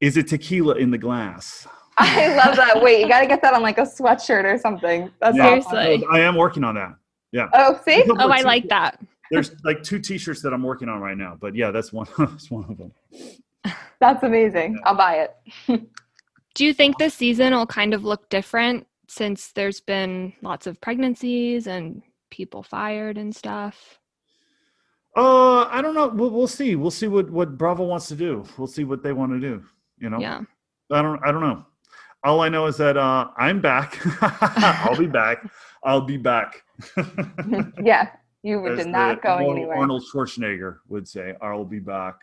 Is 0.00 0.16
it 0.16 0.26
tequila 0.26 0.74
in 0.74 0.90
the 0.90 0.98
glass? 0.98 1.68
I 1.98 2.34
love 2.34 2.56
that. 2.56 2.82
Wait, 2.82 3.00
you 3.00 3.06
got 3.08 3.20
to 3.20 3.28
get 3.28 3.40
that 3.42 3.54
on 3.54 3.62
like 3.62 3.78
a 3.78 3.82
sweatshirt 3.82 4.42
or 4.42 4.58
something. 4.58 5.08
That's 5.20 5.36
Yeah. 5.36 5.50
awesome. 5.50 5.70
Seriously. 5.70 6.06
I 6.10 6.18
am 6.18 6.34
working 6.34 6.64
on 6.64 6.74
that. 6.74 6.94
Yeah. 7.30 7.48
Oh, 7.52 7.78
see? 7.84 8.02
Oh, 8.18 8.28
I 8.28 8.40
like 8.40 8.68
that. 8.70 8.98
There's 9.30 9.52
like 9.62 9.84
two 9.84 10.00
T-shirts 10.00 10.42
that 10.42 10.52
I'm 10.52 10.64
working 10.64 10.88
on 10.88 11.00
right 11.00 11.16
now. 11.16 11.36
But 11.40 11.54
yeah, 11.54 11.70
that's 11.70 11.92
one. 11.92 12.08
That's 12.18 12.50
one 12.50 12.64
of 12.68 12.76
them. 12.76 12.92
That's 14.00 14.24
amazing. 14.24 14.80
I'll 14.84 14.96
buy 14.96 15.28
it. 15.68 15.82
Do 16.54 16.64
you 16.66 16.74
think 16.74 16.98
this 16.98 17.14
season 17.14 17.54
will 17.54 17.66
kind 17.66 17.94
of 17.94 18.04
look 18.04 18.28
different 18.28 18.86
since 19.12 19.52
there's 19.52 19.80
been 19.80 20.32
lots 20.40 20.66
of 20.66 20.80
pregnancies 20.80 21.66
and 21.66 22.02
people 22.30 22.62
fired 22.62 23.18
and 23.18 23.36
stuff? 23.36 23.98
Uh, 25.14 25.64
I 25.64 25.82
don't 25.82 25.94
know. 25.94 26.08
We'll, 26.08 26.30
we'll 26.30 26.48
see. 26.48 26.76
We'll 26.76 26.90
see 26.90 27.08
what 27.08 27.30
what 27.30 27.58
Bravo 27.58 27.84
wants 27.84 28.08
to 28.08 28.16
do. 28.16 28.44
We'll 28.56 28.66
see 28.66 28.84
what 28.84 29.02
they 29.02 29.12
want 29.12 29.32
to 29.32 29.40
do. 29.40 29.62
You 29.98 30.08
know. 30.08 30.18
Yeah. 30.18 30.40
I 30.90 31.02
don't. 31.02 31.20
I 31.22 31.30
don't 31.30 31.42
know. 31.42 31.66
All 32.24 32.40
I 32.40 32.48
know 32.48 32.66
is 32.66 32.78
that 32.78 32.96
uh, 32.96 33.28
I'm 33.36 33.60
back. 33.60 33.98
I'll 34.22 34.96
be 34.96 35.06
back. 35.06 35.44
I'll 35.84 36.00
be 36.00 36.16
back. 36.16 36.62
yeah, 37.82 38.10
you 38.42 38.66
As 38.66 38.78
did 38.78 38.86
the 38.86 38.90
not 38.90 39.20
going 39.20 39.50
anywhere. 39.50 39.76
Arnold 39.76 40.04
Schwarzenegger 40.10 40.78
would 40.88 41.06
say, 41.06 41.34
"I'll 41.42 41.66
be 41.66 41.80
back." 41.80 42.14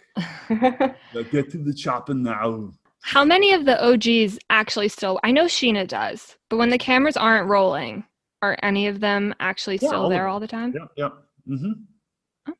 Now 0.50 1.22
Get 1.30 1.52
to 1.52 1.60
the 1.60 1.74
chopping 1.74 2.24
now. 2.24 2.72
How 3.02 3.24
many 3.26 3.54
of 3.54 3.66
the 3.66 3.82
OGs 3.84 4.38
actually 4.50 4.90
still? 4.90 5.20
I 5.24 5.32
know 5.32 5.46
Scheana 5.46 5.88
does, 5.88 6.38
but 6.50 6.58
when 6.58 6.70
the 6.70 6.78
cameras 6.78 7.18
aren't 7.18 7.48
rolling, 7.50 8.04
are 8.42 8.58
any 8.64 8.88
of 8.88 9.00
them 9.00 9.34
actually 9.40 9.78
Yeah, 9.82 9.90
still 9.90 10.04
all 10.04 10.10
there 10.10 10.24
them. 10.24 10.32
all 10.32 10.40
the 10.40 10.48
time? 10.48 10.74
Yep. 10.74 10.92
Yep. 10.98 11.14
Mm-hmm. 11.50 12.52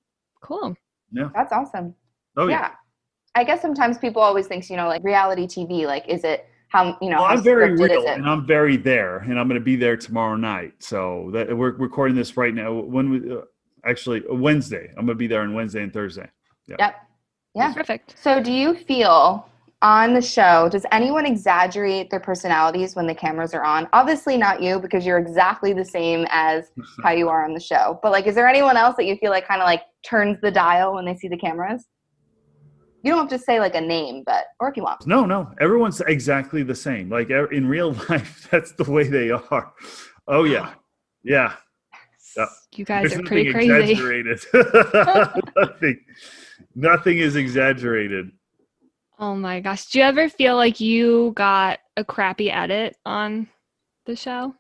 Cool. 0.42 0.76
Yeah. 1.12 1.30
That's 1.36 1.52
awesome. 1.52 1.94
Oh 2.38 2.48
yeah. 2.48 2.60
yeah. 2.62 2.72
I 3.36 3.44
guess 3.44 3.62
sometimes 3.62 3.98
people 3.98 4.22
always 4.22 4.48
think, 4.48 4.70
you 4.70 4.76
know, 4.78 4.88
like 4.88 5.04
reality 5.04 5.46
TV, 5.46 5.86
like, 5.86 6.08
is 6.08 6.24
it 6.24 6.48
how, 6.70 6.98
you 7.02 7.10
know, 7.10 7.18
Well, 7.18 7.26
I'm 7.26 7.42
very 7.44 7.74
real, 7.74 8.00
is 8.00 8.04
it? 8.04 8.18
and 8.18 8.28
I'm 8.28 8.46
very 8.46 8.78
there, 8.78 9.18
and 9.20 9.40
I'm 9.40 9.48
going 9.48 9.60
to 9.60 9.64
be 9.64 9.76
there 9.76 9.98
tomorrow 9.98 10.36
night. 10.36 10.74
So 10.80 11.30
that 11.34 11.56
we're 11.56 11.72
recording 11.72 12.16
this 12.16 12.38
right 12.38 12.54
now. 12.54 12.74
When 12.74 13.10
we 13.10 13.32
uh, 13.36 13.42
actually 13.86 14.24
Wednesday, 14.30 14.90
I'm 14.90 15.06
going 15.06 15.08
to 15.10 15.16
be 15.16 15.28
there 15.28 15.42
on 15.42 15.54
Wednesday 15.54 15.84
and 15.84 15.94
Thursday. 15.94 16.30
Yep. 16.68 16.96
Yeah. 17.56 17.74
Perfect. 17.74 18.16
So 18.22 18.42
do 18.42 18.52
you 18.52 18.76
feel 18.76 19.49
on 19.82 20.14
the 20.14 20.22
show, 20.22 20.68
does 20.70 20.86
anyone 20.92 21.26
exaggerate 21.26 22.10
their 22.10 22.20
personalities 22.20 22.96
when 22.96 23.08
the 23.08 23.16
cameras 23.16 23.54
are 23.54 23.64
on? 23.64 23.88
Obviously 23.94 24.38
not 24.38 24.62
you 24.62 24.80
because 24.80 25.06
you're 25.06 25.18
exactly 25.18 25.72
the 25.72 25.86
same 25.86 26.26
as 26.30 26.72
how 27.04 27.12
you 27.12 27.30
are 27.30 27.46
on 27.46 27.54
the 27.54 27.60
show. 27.60 28.00
But 28.04 28.12
like, 28.12 28.28
is 28.28 28.36
there 28.36 28.48
anyone 28.48 28.76
else 28.76 28.98
that 28.98 29.06
you 29.06 29.16
feel 29.18 29.32
like 29.32 29.48
kind 29.48 29.62
of 29.62 29.66
like 29.66 29.84
turns 30.04 30.38
the 30.42 30.52
dial 30.52 30.96
when 30.96 31.06
they 31.06 31.16
see 31.16 31.28
the 31.28 31.38
cameras? 31.38 31.86
You 33.04 33.14
don't 33.14 33.30
have 33.30 33.40
to 33.40 33.44
say 33.44 33.62
like 33.62 33.76
a 33.76 33.82
name, 33.82 34.24
but, 34.26 34.46
or 34.60 34.70
if 34.70 34.76
you 34.76 34.84
want. 34.84 35.08
No, 35.08 35.26
no, 35.26 35.50
everyone's 35.62 36.02
exactly 36.02 36.64
the 36.64 36.76
same. 36.76 37.10
Like 37.10 37.30
in 37.30 37.66
real 37.66 37.94
life, 38.10 38.50
that's 38.52 38.74
the 38.74 38.90
way 38.90 39.08
they 39.08 39.32
are. 39.32 39.74
Oh 40.28 40.44
yeah, 40.44 40.74
yeah. 41.24 41.56
Yeah. 42.38 42.46
You 42.76 42.86
guys 42.86 43.10
There's 43.10 43.22
are 43.22 43.24
pretty 43.24 43.52
crazy. 43.52 43.94
Exaggerated. 43.94 44.40
nothing, 45.56 46.00
nothing 46.76 47.18
is 47.18 47.36
exaggerated. 47.36 48.32
Oh 49.20 49.36
my 49.36 49.60
gosh. 49.60 49.88
Do 49.88 50.00
you 50.00 50.06
ever 50.06 50.30
feel 50.30 50.56
like 50.56 50.80
you 50.80 51.34
got 51.36 51.80
a 51.98 52.04
crappy 52.06 52.50
edit 52.50 52.96
on 53.06 53.48
the 54.06 54.16
show? 54.16 54.56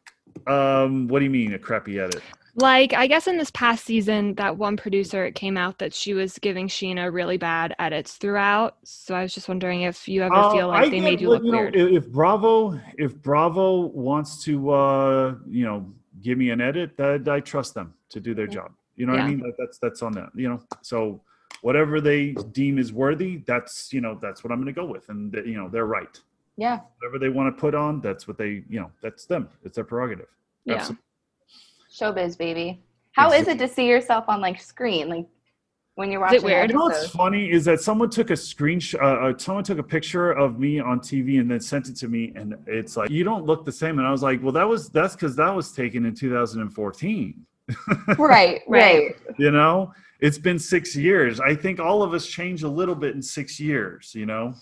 Um, 0.47 1.07
what 1.07 1.19
do 1.19 1.25
you 1.25 1.31
mean 1.31 1.53
a 1.53 1.59
crappy 1.59 1.99
edit? 1.99 2.21
Like, 2.55 2.93
I 2.93 3.07
guess 3.07 3.27
in 3.27 3.37
this 3.37 3.51
past 3.51 3.85
season, 3.85 4.33
that 4.35 4.57
one 4.57 4.75
producer, 4.75 5.23
it 5.23 5.33
came 5.33 5.55
out 5.55 5.77
that 5.79 5.93
she 5.93 6.13
was 6.13 6.37
giving 6.39 6.67
Scheana 6.67 7.13
really 7.13 7.37
bad 7.37 7.73
edits 7.79 8.13
throughout. 8.17 8.75
So 8.83 9.15
I 9.15 9.21
was 9.21 9.33
just 9.33 9.47
wondering 9.47 9.83
if 9.83 10.09
you 10.09 10.23
ever 10.23 10.33
Uh, 10.35 10.51
feel 10.51 10.67
like 10.67 10.87
I 10.87 10.89
they 10.89 10.97
get 10.97 11.03
made 11.03 11.21
you 11.21 11.29
look 11.29 11.43
know, 11.43 11.51
weird. 11.51 11.75
if- 11.77 12.09
Bravo, 12.11 12.77
if 12.97 13.15
Bravo 13.21 13.85
wants 13.87 14.43
to, 14.43 14.71
uh, 14.71 15.35
you 15.47 15.63
know, 15.63 15.89
give 16.21 16.37
me 16.37 16.49
an 16.49 16.59
edit, 16.59 16.97
that 16.97 17.29
I 17.29 17.39
trust 17.39 17.75
them 17.75 17.93
to 18.09 18.19
do 18.19 18.33
their 18.33 18.47
job. 18.47 18.71
You 18.97 19.05
know 19.05 19.13
what 19.13 19.21
I 19.21 19.27
mean? 19.29 19.39
That, 19.39 19.53
that's 19.57 19.77
that's 19.77 20.01
on 20.03 20.11
them. 20.11 20.29
You 20.35 20.49
know, 20.49 20.59
so 20.81 21.21
whatever 21.61 22.01
they 22.01 22.31
deem 22.51 22.77
is 22.77 22.91
worthy, 22.93 23.37
that's 23.45 23.91
you 23.93 24.01
know 24.01 24.17
that's 24.21 24.43
what 24.43 24.51
I'm 24.51 24.61
going 24.61 24.73
to 24.73 24.79
go 24.79 24.85
with, 24.85 25.09
and 25.09 25.33
you 25.45 25.55
know 25.55 25.69
they're 25.69 25.85
right. 25.85 26.19
Yeah. 26.57 26.79
Whatever 26.99 27.19
they 27.19 27.29
want 27.29 27.55
to 27.55 27.59
put 27.59 27.73
on, 27.73 28.01
that's 28.01 28.27
what 28.27 28.37
they 28.37 28.63
you 28.69 28.79
know 28.79 28.91
that's 29.01 29.25
them. 29.25 29.49
It's 29.63 29.75
their 29.75 29.85
prerogative. 29.85 30.27
yeah. 30.65 30.75
Absolutely. 30.75 31.03
Showbiz, 31.91 32.37
baby. 32.37 32.81
How 33.13 33.31
is 33.31 33.47
it 33.47 33.57
to 33.59 33.67
see 33.67 33.87
yourself 33.87 34.25
on 34.27 34.41
like 34.41 34.61
screen? 34.61 35.09
Like 35.09 35.25
when 35.95 36.11
you're 36.11 36.21
watching 36.21 36.37
it 36.37 36.43
watching 36.43 36.55
weird? 36.55 36.69
You 36.69 36.77
know 36.77 36.83
what's 36.85 37.09
funny 37.09 37.51
is 37.51 37.65
that 37.65 37.81
someone 37.81 38.09
took 38.09 38.29
a 38.29 38.33
screenshot, 38.33 39.01
uh, 39.01 39.29
uh, 39.29 39.37
someone 39.37 39.63
took 39.63 39.79
a 39.79 39.83
picture 39.83 40.31
of 40.31 40.59
me 40.59 40.79
on 40.79 40.99
TV 40.99 41.39
and 41.39 41.49
then 41.51 41.59
sent 41.59 41.89
it 41.89 41.95
to 41.97 42.07
me, 42.07 42.31
and 42.35 42.55
it's 42.67 42.95
like 42.95 43.09
you 43.09 43.23
don't 43.23 43.45
look 43.45 43.65
the 43.65 43.71
same. 43.71 43.99
And 43.99 44.07
I 44.07 44.11
was 44.11 44.23
like, 44.23 44.41
well, 44.41 44.53
that 44.53 44.67
was 44.67 44.89
that's 44.89 45.15
because 45.15 45.35
that 45.35 45.53
was 45.53 45.71
taken 45.71 46.05
in 46.05 46.15
2014. 46.15 47.45
Right, 48.17 48.17
right. 48.17 48.61
Right. 48.67 49.15
You 49.37 49.51
know, 49.51 49.93
it's 50.19 50.37
been 50.37 50.59
six 50.59 50.95
years. 50.95 51.39
I 51.39 51.55
think 51.55 51.79
all 51.79 52.03
of 52.03 52.13
us 52.13 52.25
change 52.27 52.63
a 52.63 52.69
little 52.69 52.95
bit 52.95 53.15
in 53.15 53.21
six 53.21 53.59
years. 53.59 54.13
You 54.15 54.25
know, 54.25 54.53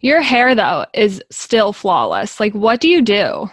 Your 0.00 0.20
hair, 0.20 0.54
though, 0.54 0.86
is 0.94 1.22
still 1.30 1.72
flawless. 1.72 2.40
Like, 2.40 2.54
what 2.54 2.80
do 2.80 2.88
you 2.88 3.02
do? 3.02 3.50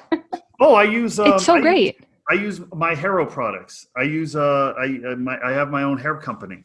oh, 0.60 0.73
I 0.76 0.84
use 0.84 1.19
um, 1.19 1.34
it's 1.34 1.45
so 1.45 1.54
I 1.54 1.58
use- 1.58 1.63
great. 1.63 2.00
I 2.30 2.34
use 2.34 2.60
my 2.73 2.93
Hero 2.93 3.26
products. 3.26 3.88
I 3.95 4.02
use 4.04 4.36
uh, 4.36 4.73
I 4.78 5.00
uh, 5.12 5.15
my 5.15 5.38
I 5.41 5.52
have 5.54 5.69
my 5.69 5.84
own 5.84 5.97
hair 5.97 6.15
company. 6.17 6.63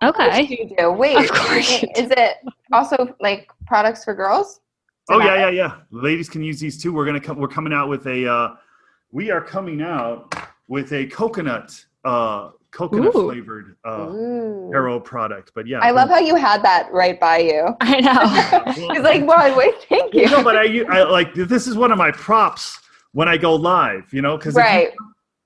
Of 0.00 0.14
course 0.14 0.28
Okay. 0.34 0.46
you 0.48 0.74
do. 0.78 0.90
Wait, 0.90 1.14
Of 1.16 1.30
course 1.30 1.82
you 1.82 1.88
is 1.94 2.10
it 2.10 2.36
also 2.72 3.14
like 3.20 3.50
products 3.66 4.02
for 4.04 4.14
girls? 4.14 4.60
Oh 5.10 5.18
yeah, 5.18 5.36
yeah, 5.36 5.50
yeah. 5.50 5.72
Ladies 5.90 6.28
can 6.30 6.42
use 6.42 6.58
these 6.58 6.80
too. 6.82 6.90
We're 6.92 7.04
gonna 7.04 7.20
come. 7.20 7.36
We're 7.38 7.48
coming 7.48 7.72
out 7.74 7.88
with 7.90 8.06
a. 8.06 8.26
Uh, 8.26 8.48
we 9.10 9.30
are 9.30 9.42
coming 9.42 9.82
out 9.82 10.34
with 10.68 10.92
a 10.94 11.04
coconut 11.06 11.68
uh 12.06 12.50
coconut 12.72 13.14
Ooh. 13.14 13.30
flavored 13.30 13.76
uh 13.86 14.08
Ooh. 14.10 14.68
Hero 14.72 14.98
product. 14.98 15.52
But 15.54 15.66
yeah, 15.66 15.78
I 15.80 15.90
love 15.90 16.08
how 16.08 16.18
you 16.18 16.34
had 16.36 16.62
that 16.64 16.90
right 16.92 17.18
by 17.20 17.38
you. 17.38 17.76
I 17.80 18.00
know. 18.00 18.72
He's 18.94 19.02
like, 19.02 19.24
well, 19.26 19.56
wait, 19.56 19.74
thank 19.88 20.12
you. 20.14 20.22
Well, 20.24 20.38
no, 20.38 20.44
but 20.44 20.56
I, 20.56 20.82
I 20.88 21.02
like 21.04 21.34
this 21.34 21.66
is 21.66 21.76
one 21.76 21.92
of 21.92 21.98
my 21.98 22.10
props 22.10 22.78
when 23.12 23.28
I 23.28 23.36
go 23.36 23.54
live, 23.54 24.12
you 24.12 24.22
know, 24.22 24.36
because 24.36 24.54
Right. 24.54 24.90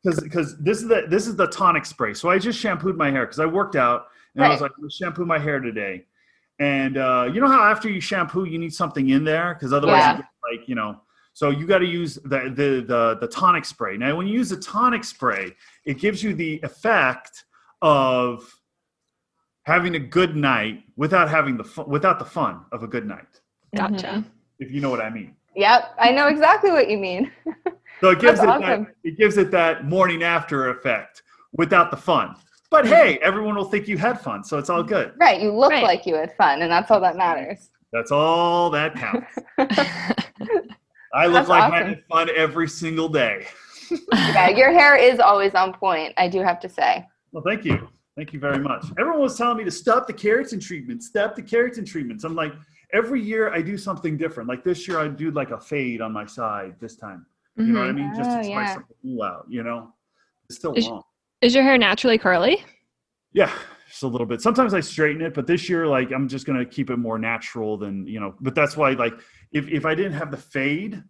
because 0.03 0.21
because 0.21 0.57
this 0.59 0.81
is 0.81 0.89
the 0.89 1.05
this 1.09 1.27
is 1.27 1.37
the 1.37 1.49
tonic 1.49 1.85
spray. 1.85 2.15
So 2.15 2.31
I 2.31 2.39
just 2.39 2.59
shampooed 2.59 2.97
my 2.97 3.11
hair 3.11 3.27
because 3.27 3.41
I 3.41 3.47
worked 3.47 3.77
out 3.77 4.07
and 4.35 4.45
I 4.45 4.49
was 4.49 4.61
like, 4.61 4.71
I'm 4.77 4.83
gonna 4.83 4.91
shampoo 4.91 5.27
my 5.27 5.39
hair 5.39 5.61
today. 5.61 6.05
And 6.59 6.97
uh, 6.97 7.29
you 7.33 7.41
know 7.41 7.49
how 7.49 7.63
after 7.65 7.91
you 7.91 8.01
shampoo, 8.01 8.45
you 8.45 8.59
need 8.59 8.73
something 8.73 9.11
in 9.11 9.25
there 9.25 9.53
because 9.55 9.73
otherwise, 9.75 9.99
Yeah. 9.99 10.13
you 10.13 10.19
get, 10.23 10.59
like 10.61 10.69
you 10.69 10.75
know. 10.75 11.01
So 11.37 11.51
you 11.51 11.67
got 11.67 11.81
to 11.81 11.87
use 11.87 12.15
the, 12.15 12.51
the 12.57 12.83
the 12.89 13.19
the 13.21 13.29
tonic 13.29 13.67
spray. 13.67 13.99
Now, 13.99 14.17
when 14.17 14.27
you 14.27 14.33
use 14.33 14.49
the 14.49 14.57
tonic 14.57 15.05
spray, 15.05 15.55
it 15.85 15.99
gives 15.99 16.23
you 16.23 16.33
the 16.33 16.59
effect 16.63 17.45
of 17.83 18.59
having 19.65 19.97
a 19.97 19.99
good 19.99 20.35
night 20.35 20.85
without 20.97 21.29
having 21.29 21.59
the 21.59 21.65
fun, 21.65 21.91
without 21.91 22.19
the 22.19 22.25
fun 22.25 22.65
of 22.73 22.85
a 22.85 22.87
good 22.87 23.07
night. 23.07 23.43
Gotcha. 23.77 24.07
Mm-hmm. 24.07 24.29
If 24.61 24.73
you 24.73 24.81
know 24.81 24.89
what 24.89 25.03
I 25.03 25.11
mean. 25.11 25.37
Yep, 25.55 25.97
I 25.99 26.11
know 26.11 26.29
exactly 26.29 26.71
what 26.71 26.89
you 26.89 26.97
mean. 26.97 27.31
So 28.03 28.11
it 28.11 28.21
gives 28.21 28.41
That's 28.41 28.43
it 28.43 28.63
awesome. 28.63 28.85
that 28.85 28.95
it 29.05 29.17
gives 29.17 29.39
it 29.39 29.51
that 29.53 29.87
morning 29.87 30.23
after 30.23 30.69
effect 30.69 31.23
without 31.53 31.91
the 31.91 31.97
fun. 31.97 32.37
But 32.71 32.85
mm-hmm. 32.85 32.93
hey, 32.93 33.19
everyone 33.23 33.57
will 33.57 33.65
think 33.65 33.89
you 33.89 33.97
had 33.97 34.21
fun, 34.21 34.45
so 34.45 34.59
it's 34.59 34.69
all 34.69 34.81
mm-hmm. 34.81 34.89
good. 34.89 35.13
Right, 35.19 35.41
you 35.41 35.51
look 35.51 35.71
Right. 35.71 35.83
like 35.83 36.05
you 36.05 36.15
had 36.15 36.37
fun, 36.37 36.61
and 36.61 36.71
that's 36.71 36.91
all 36.91 37.01
that 37.01 37.17
matters. 37.17 37.71
That's 37.95 38.11
all 38.11 38.69
that 38.69 38.95
counts. 38.95 39.33
I 41.17 41.25
look 41.27 41.35
That's 41.35 41.49
like 41.49 41.63
I 41.63 41.77
awesome. 41.77 41.89
had 41.89 42.05
fun 42.11 42.29
every 42.37 42.69
single 42.69 43.09
day. 43.09 43.47
Yeah, 44.13 44.51
your 44.51 44.71
hair 44.73 44.97
is 44.97 45.19
always 45.19 45.55
on 45.55 45.73
point. 45.73 46.13
I 46.19 46.29
do 46.29 46.41
have 46.43 46.61
to 46.61 46.69
say. 46.69 47.07
Well, 47.33 47.43
thank 47.43 47.65
you. 47.65 47.89
Thank 48.17 48.33
you 48.33 48.41
very 48.41 48.59
much. 48.59 48.85
Everyone 48.99 49.21
was 49.21 49.37
telling 49.39 49.57
me 49.59 49.65
to 49.65 49.71
stop 49.71 50.07
the 50.07 50.13
keratin 50.13 50.61
treatments, 50.61 51.07
stop 51.07 51.35
the 51.35 51.43
keratin 51.43 51.87
treatments. 51.87 52.25
I'm 52.25 52.35
like, 52.35 52.53
every 52.93 53.23
year 53.23 53.53
I 53.53 53.63
do 53.63 53.79
something 53.79 54.17
different. 54.19 54.49
Like 54.49 54.63
this 54.63 54.87
year 54.87 54.99
I 54.99 55.09
do 55.09 55.31
like 55.31 55.51
a 55.51 55.59
fade 55.61 56.01
on 56.03 56.13
my 56.13 56.27
side 56.27 56.75
this 56.81 56.97
time. 56.97 57.25
You 57.57 57.65
know 57.65 57.81
what 57.81 57.89
I 57.89 57.93
Mhm. 57.93 57.95
mean? 57.97 58.13
Just 58.15 58.31
Oh, 58.31 58.37
to 58.39 58.45
spice 58.45 58.49
yeah. 58.49 58.75
something 58.75 58.97
new 59.03 59.23
out, 59.23 59.47
you 59.49 59.63
know? 59.63 59.93
It's 60.47 60.59
still 60.59 60.75
Is- 60.75 60.87
long. 60.89 61.03
Is 61.41 61.55
your 61.55 61.65
hair 61.65 61.79
naturally 61.79 62.19
curly? 62.19 62.63
Yeah, 63.33 63.53
just 63.89 64.03
a 64.03 64.07
little 64.07 64.27
bit. 64.27 64.41
Sometimes 64.43 64.73
I 64.75 64.81
straighten 64.81 65.21
it, 65.23 65.33
but 65.35 65.47
this 65.47 65.69
year, 65.69 65.87
like, 65.87 66.11
I'm 66.11 66.29
just 66.29 66.47
gonna 66.47 66.65
keep 66.65 66.91
it 66.91 66.97
more 66.97 67.19
natural 67.19 67.77
than 67.77 68.07
you 68.07 68.19
know. 68.21 68.35
But 68.41 68.55
that's 68.55 68.77
why, 68.77 68.91
like, 68.93 69.15
if 69.53 69.69
if 69.69 69.85
I 69.87 69.95
didn't 69.95 70.13
have 70.15 70.31
the 70.31 70.37
fade 70.37 71.03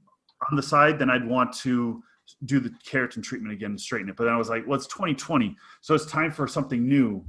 on 0.51 0.57
the 0.57 0.62
side, 0.62 0.99
then 0.99 1.11
I'd 1.11 1.27
want 1.27 1.53
to 1.59 2.03
do 2.44 2.59
the 2.61 2.70
keratin 2.88 3.22
treatment 3.22 3.53
again 3.53 3.70
and 3.70 3.81
straighten 3.81 4.09
it. 4.09 4.16
But 4.16 4.25
then 4.25 4.35
I 4.35 4.37
was 4.37 4.49
like, 4.49 4.66
well, 4.66 4.77
it's 4.77 4.88
2020, 4.88 5.57
so 5.81 5.94
it's 5.94 6.07
time 6.07 6.31
for 6.33 6.46
something 6.46 6.87
new. 6.87 7.25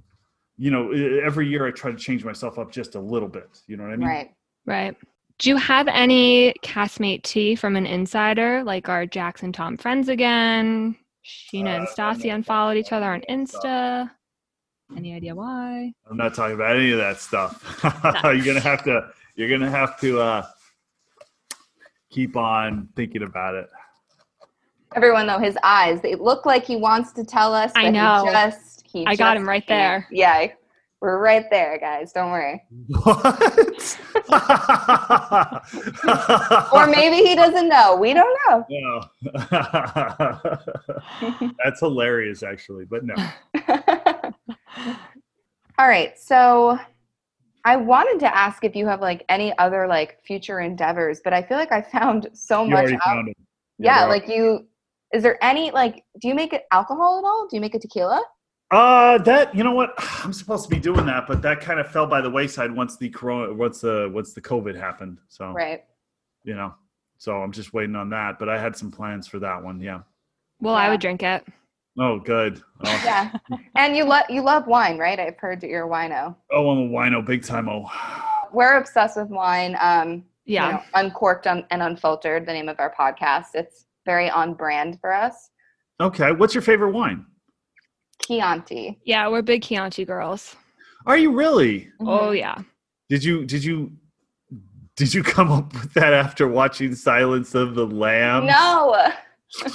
You 0.57 0.71
know, 0.71 0.91
every 0.91 1.47
year 1.47 1.67
I 1.67 1.71
try 1.71 1.91
to 1.91 1.97
change 1.97 2.25
myself 2.25 2.57
up 2.57 2.71
just 2.71 2.95
a 2.95 2.99
little 2.99 3.29
bit. 3.29 3.61
You 3.67 3.77
know 3.77 3.83
what 3.83 3.93
I 3.93 3.95
mean? 3.95 4.07
Right. 4.09 4.29
Right. 4.65 4.97
Do 5.39 5.49
you 5.49 5.57
have 5.57 5.87
any 5.87 6.53
castmate 6.63 7.21
tea 7.21 7.55
from 7.55 7.75
an 7.75 7.85
insider? 7.85 8.63
Like 8.63 8.89
our 8.89 9.05
Jax 9.05 9.43
and 9.43 9.53
Tom 9.53 9.77
friends 9.77 10.09
again? 10.09 10.95
Scheana 11.23 11.77
and 11.77 11.87
Uh, 11.87 11.91
Stassi 11.95 12.33
unfollowed 12.33 12.77
each 12.77 12.91
other 12.91 13.05
on 13.13 13.21
Insta. 13.29 14.09
Any 14.95 15.13
idea 15.13 15.35
why? 15.35 15.91
I'm 16.09 16.17
not 16.17 16.33
talking 16.33 16.55
about 16.55 16.75
any 16.77 16.91
of 16.91 16.97
that 16.97 17.19
stuff. 17.19 17.61
you're 18.23 18.43
gonna 18.45 18.59
have 18.61 18.83
to. 18.85 19.11
You're 19.35 19.49
gonna 19.49 19.69
have 19.69 19.99
to 19.99 20.19
uh, 20.21 20.45
keep 22.09 22.35
on 22.35 22.89
thinking 22.95 23.23
about 23.23 23.55
it. 23.55 23.67
Everyone 24.95 25.27
though, 25.27 25.39
his 25.39 25.57
eyes, 25.63 26.01
they 26.01 26.15
look 26.15 26.45
like 26.45 26.65
he 26.65 26.75
wants 26.75 27.11
to 27.13 27.23
tell 27.23 27.53
us. 27.53 27.71
I 27.75 27.89
know. 27.89 28.25
He 28.25 28.31
just, 28.31 28.87
he 28.87 29.05
I 29.05 29.15
got 29.15 29.37
him 29.37 29.47
right 29.47 29.65
can't. 29.65 30.03
there. 30.03 30.07
Yeah, 30.11 30.47
we're 31.01 31.19
right 31.19 31.45
there, 31.51 31.77
guys. 31.77 32.11
Don't 32.11 32.31
worry. 32.31 32.63
What? 33.03 33.99
Or 36.73 36.87
maybe 36.87 37.17
he 37.17 37.35
doesn't 37.35 37.69
know. 37.69 37.95
We 37.95 38.13
don't 38.13 38.35
know. 38.47 38.65
No. 38.69 39.01
That's 41.63 41.79
hilarious, 41.79 42.41
actually, 42.43 42.85
but 42.85 43.03
no. 43.03 43.13
All 45.79 45.87
right. 45.87 46.17
So 46.17 46.79
I 47.67 47.75
wanted 47.75 48.21
to 48.21 48.33
ask 48.33 48.63
if 48.63 48.77
you 48.77 48.87
have 48.87 49.01
like 49.01 49.25
any 49.27 49.55
other 49.57 49.87
like 49.87 50.23
future 50.23 50.61
endeavors, 50.61 51.19
but 51.21 51.33
I 51.33 51.41
feel 51.41 51.57
like 51.57 51.73
I 51.73 51.81
found 51.81 52.29
so 52.31 52.63
You 52.63 52.69
much 52.69 52.79
already 52.79 52.95
out. 52.95 53.01
found 53.03 53.27
it. 53.27 53.37
Yeah, 53.77 53.99
they're 53.99 54.09
like 54.09 54.29
you 54.29 54.65
is 55.13 55.21
there 55.21 55.37
any 55.43 55.71
like 55.71 56.05
do 56.21 56.29
you 56.29 56.33
make 56.35 56.53
it 56.53 56.63
alcohol 56.71 57.19
at 57.19 57.27
all? 57.27 57.45
Do 57.49 57.57
you 57.57 57.61
make 57.61 57.75
a 57.75 57.79
tequila? 57.79 58.23
Uh, 58.71 59.17
that 59.19 59.53
you 59.53 59.65
know 59.65 59.73
what 59.73 59.93
I'm 60.23 60.31
supposed 60.31 60.63
to 60.63 60.69
be 60.73 60.79
doing 60.79 61.05
that, 61.07 61.27
but 61.27 61.41
that 61.41 61.59
kind 61.59 61.81
of 61.81 61.91
fell 61.91 62.07
by 62.07 62.21
the 62.21 62.29
wayside 62.29 62.71
once 62.71 62.95
the 62.95 63.09
corona, 63.09 63.53
once 63.53 63.81
the 63.81 64.09
once 64.13 64.33
the 64.33 64.41
COVID 64.41 64.79
happened. 64.79 65.17
So 65.27 65.51
Right. 65.51 65.83
you 66.45 66.55
know, 66.55 66.73
so 67.17 67.41
I'm 67.43 67.51
just 67.51 67.73
waiting 67.73 67.97
on 67.97 68.09
that. 68.11 68.39
But 68.39 68.47
I 68.47 68.57
had 68.57 68.77
some 68.77 68.91
plans 68.91 69.27
for 69.27 69.39
that 69.39 69.61
one. 69.61 69.81
Yeah. 69.81 70.03
Well, 70.61 70.75
I 70.75 70.89
would 70.89 71.01
drink 71.01 71.21
it. 71.21 71.45
Oh, 71.99 72.19
good. 72.19 72.61
Oh, 72.85 73.01
Yeah. 73.03 73.31
and 73.75 73.95
you 73.97 74.03
love 74.03 74.25
you 74.29 74.41
love 74.41 74.67
wine, 74.67 74.97
right? 74.97 75.19
I've 75.19 75.37
heard 75.37 75.61
that 75.61 75.69
you're 75.69 75.85
a 75.85 75.89
wino. 75.89 76.35
oh 76.51 76.69
I'm 76.69 76.89
a 76.89 76.89
wino, 76.89 77.25
big 77.25 77.43
time. 77.43 77.67
Oh, 77.69 77.89
We're 78.53 78.77
obsessed 78.77 79.17
with 79.17 79.29
wine. 79.29 79.75
Um 79.79 80.23
you 80.45 80.55
Yeah. 80.55 80.71
know, 80.71 80.81
uncorked 80.95 81.47
un- 81.47 81.65
and 81.71 81.81
unfiltered, 81.81 82.45
the 82.45 82.53
name 82.53 82.69
of 82.69 82.79
our 82.79 82.93
podcast. 82.97 83.47
It's 83.55 83.85
very 84.05 84.29
on 84.29 84.53
brand 84.53 84.99
for 85.01 85.11
us. 85.13 85.49
okay. 85.99 86.31
What's 86.31 86.53
your 86.53 86.61
favorite 86.61 86.91
wine? 86.91 87.25
Chianti. 88.21 88.97
Yeah, 89.03 89.27
we're 89.29 89.41
big 89.41 89.63
Chianti 89.63 90.05
girls. 90.05 90.55
Are 91.05 91.17
you 91.17 91.31
really? 91.31 91.89
Oh 91.99 92.31
yeah. 92.31 92.57
Did 93.09 93.23
you 93.23 93.45
did 93.45 93.63
you 93.63 93.91
did 94.95 95.13
you 95.13 95.23
come 95.23 95.51
up 95.51 95.73
with 95.73 95.93
that 95.93 96.13
after 96.13 96.47
watching 96.47 96.93
Silence 96.95 97.55
of 97.55 97.75
the 97.75 97.85
Lambs? 97.85 98.47
No. 98.47 99.11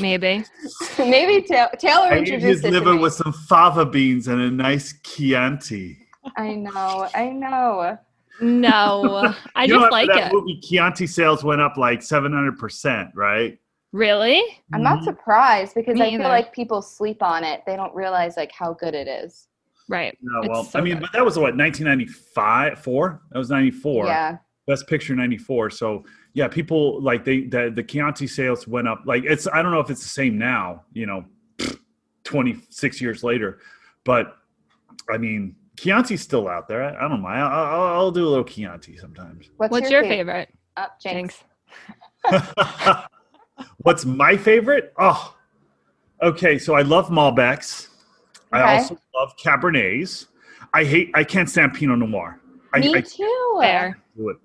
Maybe. 0.01 0.45
Maybe 0.99 1.47
Ta- 1.47 1.71
Taylor 1.79 2.07
I 2.13 2.21
need 2.21 2.29
his 2.29 2.35
introduced 2.35 2.65
it 2.65 2.71
to 2.71 2.79
liver 2.79 2.95
me. 2.95 3.01
with 3.01 3.15
some 3.15 3.33
fava 3.33 3.85
beans 3.87 4.29
and 4.29 4.41
a 4.41 4.51
nice 4.51 4.95
Chianti. 5.03 5.99
I 6.37 6.55
know. 6.55 7.09
I 7.15 7.31
know. 7.31 7.99
No. 8.41 9.35
I 9.55 9.65
You 9.65 9.75
know, 9.75 9.81
just 9.81 9.93
like 9.93 10.09
that 10.09 10.29
it. 10.29 10.33
movie, 10.35 10.61
Chianti 10.61 11.07
sales 11.07 11.43
went 11.45 11.61
up 11.61 11.77
like 11.77 12.03
seven 12.03 12.33
hundred 12.33 12.59
percent, 12.59 13.11
right? 13.15 13.59
Really? 13.93 14.43
I'm 14.73 14.83
not 14.83 15.01
Mhm. 15.01 15.05
surprised 15.05 15.75
because 15.75 15.95
Me 15.97 16.03
I 16.03 16.11
feel 16.11 16.21
like 16.29 16.53
people 16.53 16.81
sleep 16.81 17.23
on 17.23 17.45
it. 17.45 17.63
They 17.67 17.77
don't 17.77 17.95
realize 17.95 18.37
like 18.37 18.51
how 18.53 18.73
good 18.75 18.95
it 18.95 19.07
is. 19.09 19.49
Right. 19.89 20.17
Yeah, 20.23 20.49
well, 20.49 20.65
so 20.65 20.79
I 20.79 20.83
mean, 20.83 20.95
good. 20.95 21.03
but 21.03 21.13
that 21.13 21.25
was 21.25 21.37
what 21.37 21.57
1995, 21.57 22.79
four. 22.79 23.21
That 23.33 23.39
was 23.39 23.51
94. 23.51 24.07
Yeah. 24.07 24.37
Best 24.67 24.87
Picture 24.87 25.15
94. 25.15 25.71
So 25.71 26.05
yeah, 26.35 26.49
people 26.49 27.01
like 27.03 27.25
they 27.25 27.43
the, 27.43 27.73
the 27.75 27.83
Chianti 27.83 28.27
sales 28.27 28.67
went 28.67 28.89
up. 28.89 29.03
Like 29.05 29.25
it's 29.25 29.47
I 29.53 29.63
don't 29.63 29.73
know 29.73 29.81
if 29.81 29.91
it's 29.91 30.03
the 30.03 30.09
same 30.09 30.39
now. 30.39 30.85
You 30.93 31.07
know, 31.07 31.25
26 32.25 33.01
years 33.01 33.23
later, 33.23 33.59
but 34.05 34.37
I 35.11 35.19
mean, 35.19 35.57
Chianti's 35.77 36.23
still 36.23 36.49
out 36.49 36.69
there. 36.69 36.83
I, 36.83 37.05
I 37.05 37.09
don't 37.09 37.21
mind. 37.21 37.43
I'll, 37.43 37.67
I'll, 37.67 37.95
I'll 37.99 38.11
do 38.11 38.27
a 38.27 38.31
little 38.31 38.45
Chianti 38.45 38.97
sometimes. 38.97 39.51
What's 39.57 39.91
your 39.91 40.03
favorite? 40.03 40.49
Oh, 40.77 40.87
Jinx. 41.01 41.43
Jinx. 42.31 42.49
What's 43.79 44.05
my 44.05 44.37
favorite? 44.37 44.93
Oh, 44.99 45.35
okay. 46.23 46.59
So 46.59 46.75
I 46.75 46.83
love 46.83 47.09
Malbecs. 47.09 47.89
Okay. 48.53 48.63
I 48.63 48.79
also 48.79 48.99
love 49.15 49.35
Cabernets. 49.37 50.27
I 50.73 50.85
hate. 50.85 51.11
I 51.15 51.25
can't 51.25 51.49
stand 51.49 51.75
Pinot 51.75 51.99
Noir. 51.99 52.41
I, 52.73 52.81
Me 52.81 52.95
I 52.95 53.01
too. 53.03 53.59
Fair. 53.61 53.99
do 54.17 54.31
it. 54.31 54.37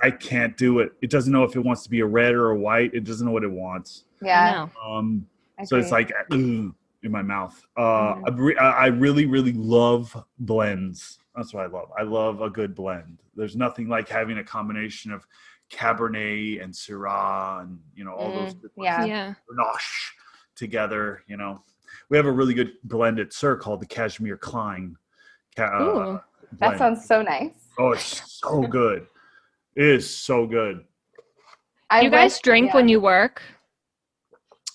I 0.00 0.10
can't 0.10 0.56
do 0.56 0.80
it. 0.80 0.92
It 1.00 1.10
doesn't 1.10 1.32
know 1.32 1.42
if 1.44 1.56
it 1.56 1.60
wants 1.60 1.82
to 1.84 1.90
be 1.90 2.00
a 2.00 2.06
red 2.06 2.34
or 2.34 2.50
a 2.50 2.56
white. 2.58 2.92
It 2.94 3.04
doesn't 3.04 3.26
know 3.26 3.32
what 3.32 3.44
it 3.44 3.50
wants. 3.50 4.04
Yeah. 4.22 4.68
Um, 4.84 5.26
so 5.64 5.76
it's 5.78 5.90
like 5.90 6.12
ugh, 6.30 6.32
in 6.32 6.74
my 7.10 7.22
mouth. 7.22 7.60
Uh, 7.76 8.14
Mhm. 8.16 8.22
I, 8.26 8.30
re- 8.36 8.56
I 8.58 8.70
I 8.70 8.86
really, 8.88 9.26
really 9.26 9.52
love 9.52 10.16
blends. 10.38 11.18
That's 11.34 11.54
what 11.54 11.64
I 11.64 11.66
love. 11.68 11.90
I 11.98 12.02
love 12.02 12.40
a 12.42 12.50
good 12.50 12.74
blend. 12.74 13.18
There's 13.34 13.56
nothing 13.56 13.88
like 13.88 14.08
having 14.08 14.38
a 14.38 14.44
combination 14.44 15.12
of 15.12 15.26
Cabernet 15.70 16.62
and 16.62 16.72
Syrah 16.72 17.62
and 17.62 17.78
you 17.94 18.04
know 18.04 18.12
all 18.14 18.32
those 18.32 18.54
Mm, 18.54 18.60
good 18.62 18.70
yeah. 18.76 19.04
Yeah. 19.04 19.34
Grenache 19.50 20.12
together. 20.54 21.22
You 21.26 21.36
know, 21.36 21.62
we 22.10 22.16
have 22.16 22.26
a 22.26 22.32
really 22.32 22.54
good 22.54 22.72
blend 22.84 23.18
at 23.18 23.32
SUR 23.32 23.56
called 23.56 23.80
the 23.80 23.86
Cashmere 23.86 24.36
Klein. 24.36 24.96
Ca- 25.56 25.80
Ooh. 25.82 25.98
uh, 26.00 26.20
that 26.58 26.78
sounds 26.78 27.04
so 27.06 27.22
nice. 27.22 27.68
Oh, 27.78 27.92
it's 27.92 28.38
so 28.40 28.62
good. 28.62 29.06
It 29.76 29.84
is 29.84 30.16
so 30.16 30.46
good. 30.46 30.84
I 31.90 32.00
Do 32.00 32.06
you 32.06 32.10
guys 32.10 32.32
went- 32.34 32.42
drink 32.42 32.74
when 32.74 32.88
you 32.88 33.00
work? 33.00 33.42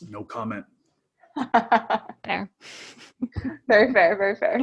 No 0.07 0.23
comment. 0.23 0.65
yeah. 1.35 1.99
Fair. 2.25 2.49
very 3.67 3.93
fair, 3.93 4.15
very 4.17 4.35
fair. 4.35 4.59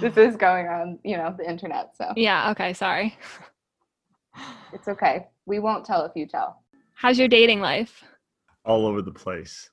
this 0.00 0.16
is 0.16 0.36
going 0.36 0.66
on, 0.68 0.98
you 1.04 1.16
know, 1.16 1.34
the 1.36 1.48
internet, 1.48 1.96
so 1.96 2.12
Yeah. 2.16 2.50
Okay. 2.50 2.72
Sorry. 2.72 3.16
it's 4.72 4.88
okay. 4.88 5.26
We 5.46 5.58
won't 5.58 5.84
tell 5.84 6.04
if 6.04 6.12
you 6.14 6.26
tell. 6.26 6.62
How's 6.94 7.18
your 7.18 7.28
dating 7.28 7.60
life? 7.60 8.02
All 8.64 8.86
over 8.86 9.02
the 9.02 9.12
place. 9.12 9.70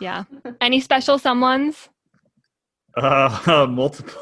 Yeah. 0.00 0.24
Any 0.60 0.80
special 0.80 1.18
someones? 1.18 1.88
Uh, 2.96 3.66
multiple. 3.70 4.20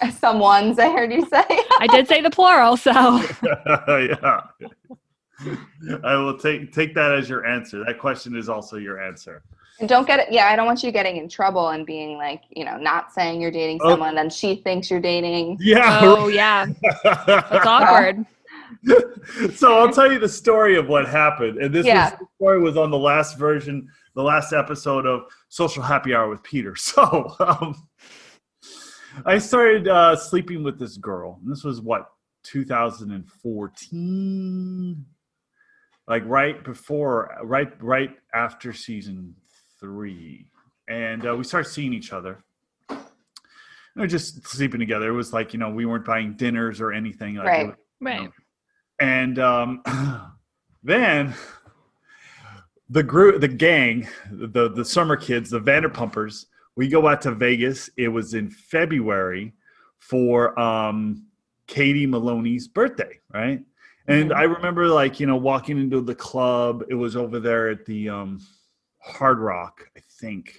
Someone's, 0.18 0.78
I 0.78 0.90
heard 0.90 1.12
you 1.12 1.26
say. 1.26 1.44
I 1.78 1.86
did 1.90 2.06
say 2.08 2.20
the 2.20 2.30
plural, 2.30 2.76
so 2.76 2.90
yeah. 3.42 4.40
I 6.04 6.14
will 6.16 6.38
take 6.38 6.72
take 6.72 6.94
that 6.94 7.12
as 7.14 7.28
your 7.28 7.46
answer. 7.46 7.82
That 7.84 7.98
question 7.98 8.36
is 8.36 8.48
also 8.48 8.76
your 8.76 9.00
answer. 9.02 9.42
And 9.78 9.88
don't 9.88 10.06
get 10.06 10.20
it. 10.20 10.26
Yeah, 10.30 10.46
I 10.46 10.56
don't 10.56 10.66
want 10.66 10.82
you 10.82 10.92
getting 10.92 11.16
in 11.16 11.26
trouble 11.28 11.70
and 11.70 11.86
being 11.86 12.18
like, 12.18 12.42
you 12.50 12.66
know, 12.66 12.76
not 12.76 13.12
saying 13.14 13.40
you're 13.40 13.50
dating 13.50 13.78
Oh. 13.82 13.90
someone, 13.90 14.14
then 14.14 14.28
she 14.28 14.56
thinks 14.56 14.90
you're 14.90 15.00
dating. 15.00 15.56
Yeah. 15.60 16.00
oh 16.02 16.28
yeah, 16.28 16.66
that's 17.02 17.66
awkward. 17.66 18.26
so 19.54 19.78
I'll 19.78 19.90
tell 19.92 20.12
you 20.12 20.18
the 20.18 20.28
story 20.28 20.76
of 20.76 20.88
what 20.88 21.08
happened. 21.08 21.58
And 21.58 21.74
this 21.74 21.86
Yeah. 21.86 22.10
was, 22.10 22.18
the 22.20 22.26
story 22.36 22.60
was 22.60 22.76
on 22.76 22.90
the 22.90 22.98
last 22.98 23.38
version, 23.38 23.88
the 24.14 24.22
last 24.22 24.52
episode 24.52 25.06
of 25.06 25.22
Social 25.48 25.82
Happy 25.82 26.14
Hour 26.14 26.28
with 26.28 26.42
Peter. 26.42 26.76
So 26.76 27.34
um, 27.40 27.74
I 29.26 29.38
started 29.38 29.88
uh, 29.88 30.16
sleeping 30.16 30.62
with 30.62 30.78
this 30.78 30.96
girl. 30.96 31.38
And 31.42 31.50
this 31.50 31.64
was 31.64 31.80
what 31.80 32.06
2014, 32.44 35.04
like 36.08 36.22
right 36.26 36.62
before, 36.64 37.30
right 37.44 37.70
right 37.82 38.10
after 38.34 38.72
season 38.72 39.34
three, 39.78 40.46
and 40.88 41.26
uh, 41.26 41.36
we 41.36 41.44
started 41.44 41.68
seeing 41.70 41.92
each 41.92 42.12
other. 42.12 42.42
We 42.88 42.96
were 44.02 44.06
just 44.06 44.46
sleeping 44.46 44.80
together. 44.80 45.08
It 45.10 45.14
was 45.14 45.32
like 45.32 45.52
you 45.52 45.58
know 45.58 45.70
we 45.70 45.86
weren't 45.86 46.06
buying 46.06 46.34
dinners 46.34 46.80
or 46.80 46.92
anything. 46.92 47.34
Like, 47.36 47.46
Right. 47.46 47.66
was- 47.68 47.76
Right. 48.02 48.30
and 48.98 49.38
um, 49.38 49.82
then 50.82 51.34
the 52.88 53.02
group, 53.02 53.40
the 53.42 53.48
gang, 53.48 54.08
the 54.30 54.70
the 54.70 54.84
summer 54.84 55.16
kids, 55.16 55.50
the 55.50 55.60
Vanderpumpers, 55.60 56.46
we 56.80 56.88
go 56.88 57.06
out 57.06 57.20
to 57.20 57.30
Vegas. 57.32 57.90
It 57.98 58.08
was 58.08 58.32
in 58.32 58.48
February 58.48 59.52
for 59.98 60.58
um, 60.58 61.26
Katie 61.66 62.06
Maloney's 62.06 62.68
birthday, 62.68 63.20
right? 63.34 63.62
And 64.08 64.30
Mhm. 64.30 64.34
I 64.34 64.44
remember, 64.44 64.88
like 64.88 65.20
you 65.20 65.26
know, 65.26 65.36
walking 65.36 65.78
into 65.78 66.00
the 66.00 66.14
club. 66.14 66.82
It 66.88 66.94
was 66.94 67.16
over 67.16 67.38
there 67.38 67.68
at 67.68 67.84
the 67.84 68.08
um, 68.08 68.40
Hard 68.98 69.40
Rock, 69.40 69.90
I 69.94 70.00
think. 70.20 70.58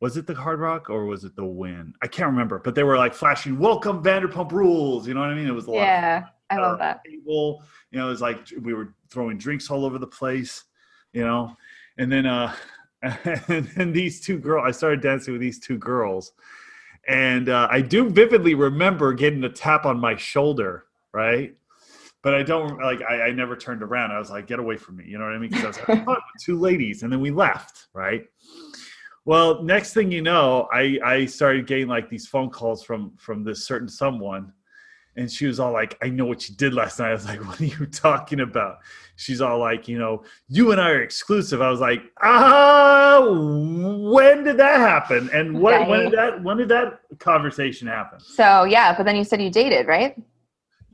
Was 0.00 0.16
it 0.16 0.28
the 0.28 0.36
Hard 0.36 0.60
Rock 0.60 0.88
or 0.88 1.06
was 1.06 1.24
it 1.24 1.34
the 1.34 1.44
Wynn? 1.44 1.94
I 2.00 2.06
can't 2.06 2.30
remember, 2.30 2.60
but 2.60 2.76
they 2.76 2.84
were 2.84 2.96
like 2.96 3.12
flashing 3.12 3.58
"Welcome 3.58 4.04
Vanderpump 4.04 4.52
Rules." 4.52 5.08
You 5.08 5.14
know 5.14 5.20
what 5.20 5.30
I 5.30 5.34
mean? 5.34 5.48
It 5.48 5.52
was 5.52 5.66
a 5.66 5.72
lot 5.72 5.80
of 5.80 5.86
Yeah, 5.88 6.26
I 6.48 6.58
love 6.58 6.74
uh, 6.76 6.78
that. 6.78 7.00
table. 7.04 7.64
You 7.90 7.98
know, 7.98 8.06
it 8.06 8.10
was 8.10 8.20
like 8.20 8.46
we 8.62 8.72
were 8.72 8.94
throwing 9.10 9.36
drinks 9.36 9.68
all 9.68 9.84
over 9.84 9.98
the 9.98 10.06
place. 10.06 10.62
You 11.12 11.24
know, 11.24 11.56
and 11.96 12.12
then 12.12 12.24
uh, 12.24 12.54
and 13.02 13.66
then 13.76 13.92
these 13.92 14.20
two 14.20 14.38
girls. 14.38 14.64
I 14.66 14.70
started 14.72 15.00
dancing 15.00 15.32
with 15.32 15.40
these 15.40 15.60
two 15.60 15.78
girls, 15.78 16.32
and 17.06 17.48
uh, 17.48 17.68
I 17.70 17.80
do 17.80 18.10
vividly 18.10 18.54
remember 18.54 19.12
getting 19.12 19.44
a 19.44 19.48
tap 19.48 19.86
on 19.86 20.00
my 20.00 20.16
shoulder, 20.16 20.86
right? 21.12 21.54
But 22.22 22.34
I 22.34 22.42
don't 22.42 22.78
like. 22.78 23.00
I, 23.02 23.22
I 23.22 23.30
never 23.30 23.56
turned 23.56 23.82
around. 23.82 24.10
I 24.10 24.18
was 24.18 24.30
like, 24.30 24.48
"Get 24.48 24.58
away 24.58 24.76
from 24.76 24.96
me!" 24.96 25.04
You 25.06 25.18
know 25.18 25.24
what 25.24 25.34
I 25.34 25.38
mean? 25.38 25.50
Because 25.50 25.78
I 25.78 25.92
was 25.92 26.06
with 26.06 26.18
two 26.44 26.58
ladies, 26.58 27.04
and 27.04 27.12
then 27.12 27.20
we 27.20 27.30
left, 27.30 27.86
right? 27.94 28.24
Well, 29.24 29.62
next 29.62 29.94
thing 29.94 30.10
you 30.10 30.22
know, 30.22 30.68
I 30.72 30.98
I 31.04 31.26
started 31.26 31.68
getting 31.68 31.86
like 31.86 32.10
these 32.10 32.26
phone 32.26 32.50
calls 32.50 32.82
from 32.82 33.12
from 33.16 33.44
this 33.44 33.64
certain 33.64 33.88
someone, 33.88 34.52
and 35.18 35.30
she 35.30 35.46
was 35.46 35.58
all 35.58 35.72
like, 35.72 35.98
"I 36.00 36.08
know 36.08 36.24
what 36.24 36.48
you 36.48 36.54
did 36.54 36.72
last 36.72 36.98
night." 36.98 37.08
I 37.08 37.12
was 37.12 37.26
like, 37.26 37.44
"What 37.46 37.60
are 37.60 37.64
you 37.64 37.86
talking 37.86 38.40
about?" 38.40 38.78
She's 39.16 39.40
all 39.40 39.58
like, 39.58 39.88
"You 39.88 39.98
know, 39.98 40.22
you 40.48 40.70
and 40.72 40.80
I 40.80 40.90
are 40.90 41.02
exclusive." 41.02 41.60
I 41.60 41.68
was 41.70 41.80
like, 41.80 42.02
"Ah, 42.22 43.26
when 43.28 44.44
did 44.44 44.56
that 44.58 44.78
happen? 44.78 45.28
And 45.34 45.60
what 45.60 45.88
when 45.88 46.04
did 46.04 46.12
that 46.12 46.42
when 46.42 46.56
did 46.56 46.68
that 46.68 47.00
conversation 47.18 47.88
happen?" 47.88 48.20
So 48.20 48.64
yeah, 48.64 48.96
but 48.96 49.04
then 49.04 49.16
you 49.16 49.24
said 49.24 49.42
you 49.42 49.50
dated, 49.50 49.86
right? 49.88 50.16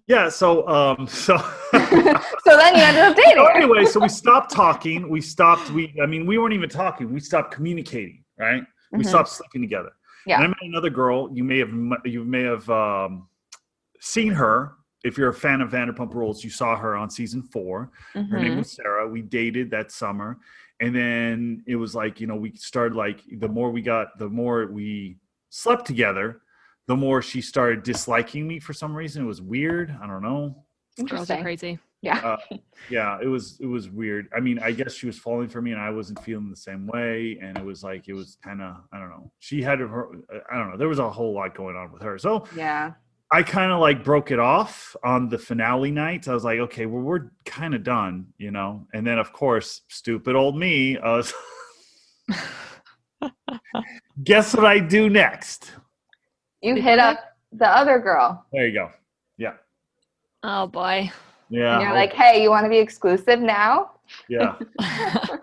Yeah, 0.06 0.28
so 0.30 0.66
um, 0.68 1.06
so. 1.26 1.36
so 1.36 2.56
then 2.56 2.76
you 2.76 2.82
ended 2.82 3.04
up 3.04 3.16
dating. 3.16 3.34
So 3.36 3.46
anyway, 3.46 3.84
so 3.84 4.00
we 4.00 4.08
stopped 4.08 4.50
talking. 4.50 5.08
We 5.08 5.20
stopped. 5.20 5.70
We, 5.70 5.94
I 6.02 6.06
mean, 6.06 6.26
we 6.26 6.38
weren't 6.38 6.54
even 6.54 6.68
talking. 6.70 7.12
We 7.12 7.20
stopped 7.20 7.52
communicating. 7.54 8.24
Right. 8.38 8.62
We 8.90 9.04
Mhm. 9.04 9.08
stopped 9.08 9.28
sleeping 9.28 9.62
together. 9.62 9.90
Yeah. 10.26 10.36
And 10.36 10.44
I 10.44 10.48
met 10.48 10.56
another 10.62 10.90
girl. 10.90 11.30
You 11.32 11.44
may 11.44 11.58
have 11.58 11.70
you 12.04 12.24
may 12.24 12.42
have 12.42 12.68
um, 12.70 13.28
seen 14.04 14.32
her. 14.32 14.72
If 15.04 15.18
you're 15.18 15.28
a 15.28 15.34
fan 15.34 15.60
of 15.60 15.70
Vanderpump 15.70 16.14
Rules, 16.14 16.42
you 16.42 16.50
saw 16.50 16.76
her 16.76 16.96
on 16.96 17.10
season 17.10 17.42
four. 17.42 17.90
Her 18.14 18.22
name 18.22 18.52
Mhm. 18.54 18.58
was 18.58 18.72
Sarah. 18.72 19.06
We 19.08 19.20
dated 19.22 19.70
that 19.70 19.90
summer, 19.92 20.38
and 20.80 20.94
then 20.94 21.62
it 21.66 21.76
was 21.76 21.94
like 21.94 22.20
you 22.20 22.26
know 22.26 22.36
we 22.36 22.52
started 22.56 22.94
like 22.96 23.20
the 23.38 23.48
more 23.48 23.70
we 23.70 23.82
got, 23.82 24.18
the 24.18 24.28
more 24.30 24.66
we 24.66 25.18
slept 25.50 25.86
together, 25.86 26.40
the 26.86 26.96
more 26.96 27.20
she 27.20 27.40
started 27.42 27.82
disliking 27.82 28.46
me 28.46 28.58
for 28.60 28.72
some 28.72 28.94
reason. 28.94 29.24
It 29.24 29.26
was 29.26 29.42
weird. 29.42 29.94
I 30.02 30.06
don't 30.06 30.22
know. 30.22 30.64
Girls 30.96 31.30
are 31.30 31.34
Interesting. 31.34 31.42
crazy. 31.42 31.78
Yeah. 32.00 32.18
Uh, 32.50 32.56
yeah, 32.90 33.18
it 33.22 33.26
was 33.26 33.58
it 33.60 33.66
was 33.66 33.90
weird. 33.90 34.28
I 34.34 34.40
mean, 34.40 34.58
I 34.58 34.72
guess 34.72 34.94
she 34.94 35.06
was 35.06 35.18
falling 35.18 35.48
for 35.48 35.60
me, 35.60 35.72
and 35.72 35.80
I 35.80 35.90
wasn't 35.90 36.22
feeling 36.22 36.48
the 36.50 36.56
same 36.56 36.86
way. 36.86 37.38
And 37.42 37.58
it 37.58 37.64
was 37.64 37.82
like 37.84 38.08
it 38.08 38.14
was 38.14 38.36
kind 38.42 38.62
of 38.62 38.76
I 38.92 38.98
don't 38.98 39.10
know. 39.10 39.30
She 39.38 39.60
had 39.62 39.80
her 39.80 40.08
I 40.50 40.56
don't 40.58 40.70
know. 40.70 40.76
There 40.78 40.88
was 40.88 40.98
a 40.98 41.10
whole 41.10 41.34
lot 41.34 41.54
going 41.54 41.76
on 41.76 41.92
with 41.92 42.00
her. 42.02 42.16
So 42.18 42.46
yeah. 42.56 42.92
I 43.34 43.42
kind 43.42 43.72
of 43.72 43.80
like 43.80 44.04
broke 44.04 44.30
it 44.30 44.38
off 44.38 44.94
on 45.02 45.28
the 45.28 45.36
finale 45.36 45.90
night. 45.90 46.28
I 46.28 46.34
was 46.34 46.44
like, 46.44 46.60
okay, 46.60 46.86
well 46.86 47.02
we're 47.02 47.32
kind 47.44 47.74
of 47.74 47.82
done, 47.82 48.28
you 48.38 48.52
know. 48.52 48.86
And 48.94 49.04
then 49.04 49.18
of 49.18 49.32
course, 49.32 49.80
stupid 49.88 50.36
old 50.36 50.56
me. 50.56 50.96
I 50.98 51.00
uh, 51.00 51.16
was. 51.16 51.34
Guess 54.22 54.54
what 54.54 54.64
I 54.64 54.78
do 54.78 55.10
next? 55.10 55.72
You 56.62 56.76
hit 56.76 57.00
up 57.00 57.18
the 57.50 57.66
other 57.66 57.98
girl. 57.98 58.46
There 58.52 58.68
you 58.68 58.72
go. 58.72 58.90
Yeah, 59.36 59.54
Oh 60.44 60.68
boy. 60.68 61.10
yeah. 61.50 61.74
And 61.74 61.82
you're 61.82 61.92
like, 61.92 62.12
hey, 62.12 62.40
you 62.40 62.50
want 62.50 62.66
to 62.66 62.70
be 62.70 62.78
exclusive 62.78 63.40
now? 63.40 63.90
yeah. 64.28 64.54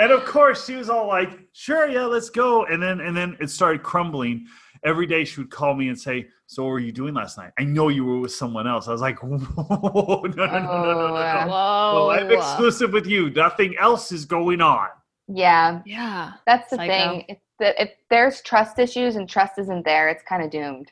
And 0.00 0.12
of 0.12 0.24
course, 0.24 0.64
she 0.64 0.76
was 0.76 0.88
all 0.88 1.06
like, 1.06 1.28
"Sure, 1.52 1.86
yeah, 1.86 2.06
let's 2.06 2.30
go." 2.30 2.64
And 2.64 2.82
then, 2.82 3.02
and 3.02 3.14
then 3.14 3.36
it 3.38 3.50
started 3.50 3.82
crumbling. 3.82 4.46
Every 4.82 5.06
day, 5.06 5.24
she 5.24 5.40
would 5.40 5.50
call 5.50 5.74
me 5.74 5.88
and 5.88 5.98
say, 6.00 6.28
"So, 6.46 6.62
what 6.64 6.70
were 6.70 6.78
you 6.78 6.92
doing 6.92 7.12
last 7.14 7.36
night? 7.36 7.52
I 7.58 7.64
know 7.64 7.88
you 7.88 8.04
were 8.04 8.18
with 8.18 8.32
someone 8.32 8.66
else." 8.66 8.88
I 8.88 8.92
was 8.92 9.00
like, 9.02 9.18
"Whoa, 9.22 9.30
no, 9.32 10.46
no, 10.46 10.46
no, 10.46 10.46
no, 10.46 10.46
no, 10.46 11.08
no, 11.08 11.16
Oh, 11.16 11.44
no. 11.44 11.46
Whoa. 11.48 11.92
No, 11.94 12.10
I'm 12.12 12.30
exclusive 12.30 12.92
with 12.92 13.06
you. 13.06 13.30
Nothing 13.30 13.74
else 13.78 14.10
is 14.12 14.24
going 14.24 14.60
on." 14.60 14.88
Yeah, 15.28 15.82
Yeah. 15.86 16.32
that's 16.46 16.70
the 16.70 16.76
Psycho. 16.76 16.92
thing. 16.92 17.24
If, 17.28 17.38
the, 17.58 17.82
if 17.82 17.90
there's 18.08 18.40
trust 18.40 18.78
issues 18.78 19.16
and 19.16 19.28
trust 19.28 19.58
isn't 19.58 19.84
there, 19.84 20.08
it's 20.08 20.22
kind 20.24 20.42
of 20.42 20.50
doomed. 20.50 20.90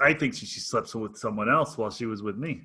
I 0.00 0.12
think 0.12 0.34
she, 0.34 0.44
she 0.46 0.60
slept 0.60 0.94
with 0.94 1.16
someone 1.16 1.48
else 1.48 1.78
while 1.78 1.90
she 1.90 2.04
was 2.06 2.22
with 2.22 2.36
me. 2.36 2.62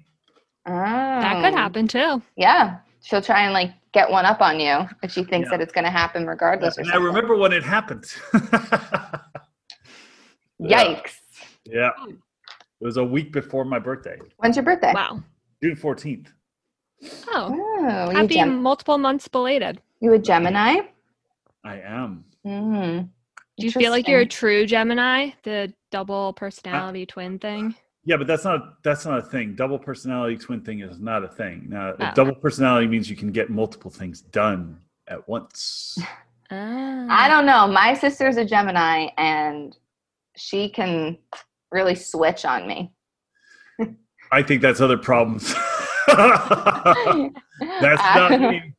Oh. 0.68 0.72
That 0.74 1.42
could 1.44 1.54
Oh. 1.54 1.58
happen 1.58 1.88
too. 1.88 2.22
Yeah, 2.36 2.78
she'll 3.02 3.22
try 3.22 3.44
and 3.44 3.54
like 3.54 3.72
get 3.92 4.12
one 4.12 4.26
up 4.26 4.40
on 4.42 4.60
you 4.60 4.88
if 5.02 5.10
she 5.12 5.24
thinks 5.24 5.48
Yeah. 5.48 5.58
that 5.58 5.62
it's 5.64 5.74
going 5.74 5.86
to 5.86 5.90
happen 5.90 6.28
regardless. 6.28 6.78
or 6.78 6.82
And 6.82 6.92
I 6.92 6.98
remember 6.98 7.36
when 7.36 7.52
it 7.54 7.64
happened. 7.64 8.06
Yeah. 10.60 10.84
Yikes! 10.84 11.14
Yeah, 11.66 11.92
it 12.08 12.16
was 12.86 12.98
a 12.98 13.04
week 13.04 13.32
before 13.32 13.64
my 13.66 13.80
birthday, 13.80 14.18
When's 14.38 14.56
your 14.56 14.64
birthday? 14.66 14.92
Wow. 14.94 15.24
June 15.64 15.76
fourteenth. 15.76 16.32
Oh. 17.28 17.56
Oh, 17.82 18.10
Happy 18.10 18.36
Gem- 18.36 18.62
multiple 18.62 18.98
months 18.98 19.28
belated. 19.28 19.82
you 20.02 20.14
a 20.14 20.20
Gemini? 20.20 20.82
I 21.64 21.80
am. 21.80 22.26
Mm. 22.46 23.10
Do 23.58 23.66
you 23.66 23.72
feel 23.72 23.92
like 23.92 24.08
you're 24.08 24.22
a 24.22 24.26
true 24.26 24.66
Gemini? 24.66 25.32
The 25.44 25.74
double 25.92 26.34
personality 26.34 27.06
twin 27.06 27.40
thing? 27.40 27.76
Yeah, 28.06 28.16
but 28.18 28.28
that's 28.28 28.44
not 28.46 28.82
that's 28.84 29.06
not 29.06 29.20
a 29.20 29.22
thing. 29.22 29.56
Double 29.56 29.78
personality 29.80 30.38
twin 30.38 30.62
thing 30.62 30.80
is 30.80 31.00
not 31.00 31.24
a 31.24 31.28
thing. 31.28 31.68
Now, 31.70 31.94
Oh. 32.00 32.12
double 32.16 32.36
personality 32.36 32.88
means 32.88 33.10
you 33.10 33.16
can 33.16 33.32
get 33.32 33.50
multiple 33.50 33.92
things 33.92 34.22
done 34.22 34.80
at 35.08 35.28
once. 35.28 35.98
Ah. 36.52 37.06
I 37.12 37.28
don't 37.30 37.46
know. 37.46 37.68
My 37.68 37.94
sister's 37.94 38.38
a 38.38 38.44
Gemini, 38.44 39.10
and 39.20 39.78
she 40.40 40.70
can 40.70 41.18
really 41.72 41.96
switch 41.96 42.46
on 42.46 42.68
me. 42.68 42.92
I 44.32 44.44
think 44.44 44.62
that's 44.62 44.80
other 44.82 44.98
problems. 44.98 45.54
that's 46.08 47.36
not 48.16 48.40
me. 48.40 48.74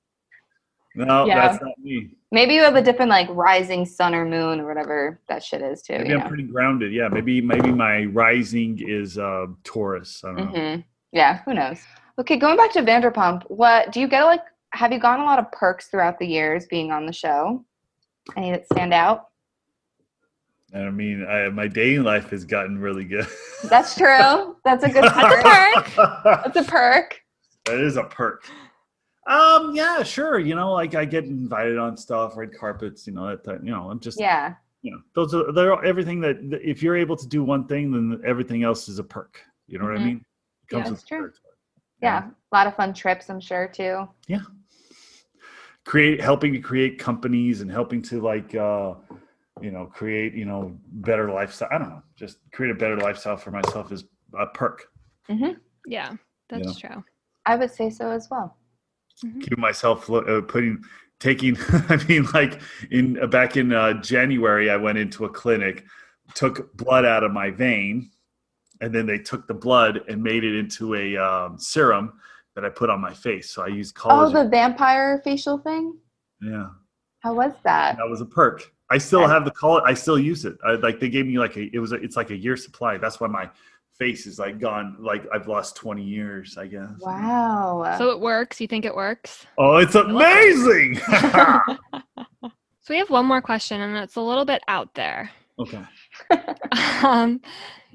No, 0.94 1.26
Yeah. 1.26 1.48
that's 1.48 1.62
not 1.62 1.72
me. 1.78 2.16
Maybe 2.32 2.54
you 2.54 2.62
have 2.62 2.76
a 2.76 2.82
different 2.82 3.10
like 3.10 3.28
rising 3.30 3.84
sun 3.84 4.14
or 4.14 4.24
moon 4.24 4.60
or 4.60 4.66
whatever 4.66 5.20
that 5.28 5.42
shit 5.42 5.62
is 5.62 5.82
too. 5.82 5.94
Maybe 5.98 6.12
I'm 6.14 6.20
know? 6.20 6.28
pretty 6.28 6.44
grounded. 6.44 6.92
Yeah, 6.92 7.08
maybe 7.08 7.40
maybe 7.40 7.72
my 7.72 8.04
rising 8.04 8.80
is 8.88 9.18
uh, 9.18 9.46
Taurus. 9.64 10.22
I 10.24 10.28
don't 10.28 10.52
know. 10.52 10.74
hmm 10.74 10.80
Yeah, 11.12 11.42
who 11.44 11.54
knows? 11.54 11.80
Okay, 12.18 12.36
going 12.36 12.56
back 12.56 12.72
to 12.72 12.82
Vanderpump, 12.82 13.44
what 13.48 13.92
do 13.92 14.00
you 14.00 14.06
get? 14.08 14.24
Like, 14.24 14.42
have 14.74 14.92
you 14.92 14.98
gotten 15.00 15.24
a 15.24 15.26
lot 15.26 15.38
of 15.38 15.50
perks 15.52 15.88
throughout 15.88 16.18
the 16.18 16.26
years 16.26 16.66
being 16.66 16.92
on 16.92 17.06
the 17.06 17.12
show? 17.12 17.64
Any 18.36 18.50
that 18.52 18.66
stand 18.66 18.92
out? 18.92 19.29
And 20.72 20.84
I 20.86 20.90
mean, 20.90 21.26
I, 21.28 21.48
my 21.48 21.66
dating 21.66 22.04
life 22.04 22.30
has 22.30 22.44
gotten 22.44 22.78
really 22.78 23.04
good. 23.04 23.26
That's 23.68 23.96
true. 23.96 24.56
That's 24.64 24.84
a 24.84 24.88
good 24.88 25.02
That's 25.04 25.16
a 25.16 25.20
perk. 25.20 25.96
perk. 25.96 26.44
That's 26.44 26.56
a 26.56 26.62
perk. 26.70 27.20
that 27.66 27.80
is 27.80 27.96
a 27.96 28.04
perk. 28.04 28.44
Um, 29.26 29.74
yeah, 29.74 30.02
sure. 30.02 30.38
You 30.38 30.54
know, 30.54 30.72
like 30.72 30.94
I 30.94 31.04
get 31.04 31.24
invited 31.24 31.76
on 31.78 31.96
stuff, 31.96 32.36
red 32.36 32.52
carpets. 32.56 33.06
You 33.06 33.12
know, 33.14 33.26
that, 33.28 33.44
that 33.44 33.64
you 33.64 33.70
know, 33.70 33.90
I'm 33.90 34.00
just 34.00 34.18
Yeah. 34.20 34.54
you 34.82 34.92
know, 34.92 34.98
those 35.14 35.34
are 35.34 35.52
they're 35.52 35.84
everything 35.84 36.20
that 36.20 36.38
if 36.62 36.82
you're 36.82 36.96
able 36.96 37.16
to 37.16 37.26
do 37.26 37.42
one 37.44 37.66
thing, 37.66 37.90
then 37.92 38.20
everything 38.24 38.62
else 38.62 38.88
is 38.88 38.98
a 38.98 39.04
perk. 39.04 39.40
You 39.66 39.78
know 39.78 39.84
what 39.84 39.94
I 39.94 39.98
Mhm. 39.98 40.04
mean? 40.04 40.24
It 40.70 40.76
Yeah, 40.76 40.88
that's 40.88 41.02
true. 41.02 41.18
territory. 41.18 41.54
Yeah. 42.00 42.28
A 42.52 42.56
lot 42.56 42.66
of 42.66 42.74
fun 42.76 42.94
trips, 42.94 43.28
I'm 43.28 43.40
sure, 43.40 43.68
too. 43.68 44.08
Yeah. 44.26 44.40
Create 45.84 46.20
helping 46.20 46.52
to 46.52 46.58
create 46.60 46.98
companies 46.98 47.60
and 47.60 47.70
helping 47.70 48.00
to 48.02 48.20
like 48.20 48.54
uh 48.54 48.94
you 49.62 49.70
know 49.70 49.86
create 49.86 50.34
you 50.34 50.44
know 50.44 50.76
better 50.92 51.30
lifestyle. 51.30 51.68
I 51.72 51.78
don't 51.78 51.90
know. 51.90 52.02
Just 52.16 52.38
create 52.52 52.70
a 52.70 52.74
better 52.74 52.96
lifestyle 52.96 53.36
for 53.36 53.50
myself 53.50 53.92
is 53.92 54.04
a 54.38 54.46
perk. 54.46 54.86
Yeah, 55.86 56.14
that's 56.48 56.78
true. 56.78 57.02
I 57.46 57.56
would 57.56 57.70
say 57.70 57.90
so 57.90 58.10
as 58.10 58.28
well. 58.30 58.56
keeping 59.40 59.60
myself 59.60 60.08
lo- 60.08 60.20
uh, 60.24 60.40
putting 60.42 60.82
taking 61.18 61.54
i 61.90 61.96
mean 62.08 62.26
like 62.32 62.60
in 62.90 63.18
uh, 63.22 63.26
back 63.26 63.56
in 63.58 63.70
uh, 63.72 63.92
january 64.00 64.70
i 64.70 64.76
went 64.76 64.96
into 64.96 65.26
a 65.26 65.28
clinic 65.28 65.84
took 66.34 66.74
blood 66.76 67.04
out 67.04 67.22
of 67.22 67.30
my 67.30 67.50
vein 67.50 68.10
and 68.80 68.94
then 68.94 69.04
they 69.04 69.18
took 69.18 69.46
the 69.46 69.52
blood 69.52 70.00
and 70.08 70.22
made 70.22 70.42
it 70.44 70.56
into 70.58 70.94
a 70.94 71.16
um, 71.18 71.58
serum 71.58 72.14
that 72.54 72.64
i 72.64 72.68
put 72.70 72.88
on 72.88 72.98
my 73.00 73.12
face. 73.12 73.50
So 73.50 73.62
i 73.62 73.66
used 73.66 73.94
Oh, 74.04 74.30
the 74.30 74.48
vampire 74.48 75.20
facial 75.22 75.58
thing? 75.58 75.98
yeah. 76.40 76.68
How 77.20 77.34
was 77.34 77.52
that? 77.64 77.96
that 77.98 78.08
was 78.08 78.22
a 78.22 78.26
perk 78.26 78.72
i 78.90 78.98
still 78.98 79.26
have 79.26 79.44
the 79.44 79.50
call 79.50 79.80
i 79.86 79.94
still 79.94 80.18
use 80.18 80.44
it 80.44 80.56
I, 80.64 80.72
like 80.72 81.00
they 81.00 81.08
gave 81.08 81.26
me 81.26 81.38
like 81.38 81.56
a 81.56 81.70
it 81.74 81.78
was 81.78 81.92
a, 81.92 81.96
it's 81.96 82.16
like 82.16 82.30
a 82.30 82.36
year 82.36 82.56
supply 82.56 82.98
that's 82.98 83.20
why 83.20 83.26
my 83.28 83.48
face 83.98 84.26
is 84.26 84.38
like 84.38 84.58
gone 84.58 84.96
like 84.98 85.24
i've 85.32 85.46
lost 85.46 85.76
20 85.76 86.02
years 86.02 86.56
i 86.58 86.66
guess 86.66 86.90
Wow. 87.00 87.96
So 87.98 88.10
it 88.10 88.20
works. 88.20 88.60
You 88.60 88.66
think 88.66 88.84
it 88.84 88.94
works? 88.94 89.46
oh 89.58 89.76
it's 89.76 89.94
amazing 89.94 90.98
So 92.82 92.94
we 92.94 92.98
have 92.98 93.10
one 93.10 93.26
more 93.26 93.42
question, 93.42 93.80
and 93.82 93.96
it's 93.98 94.16
a 94.16 94.20
little 94.20 94.44
bit 94.46 94.62
out 94.66 94.94
there. 94.94 95.30
okay 95.58 95.84
Um, 97.04 97.40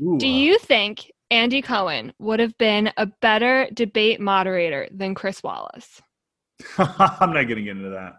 Ooh, 0.02 0.18
do 0.18 0.28
uh, 0.28 0.30
you 0.30 0.60
think 0.60 1.12
Andy 1.32 1.62
Cohen 1.62 2.14
would 2.20 2.40
have 2.40 2.58
been 2.58 2.92
a 2.98 3.06
better 3.08 3.68
debate 3.74 4.20
moderator 4.22 4.88
than 4.92 5.16
Chris 5.16 5.42
Wallace? 5.44 6.02
i'm 6.78 7.34
not 7.34 7.44
gonna 7.50 7.62
get 7.62 7.76
into 7.76 7.90
that 7.90 8.14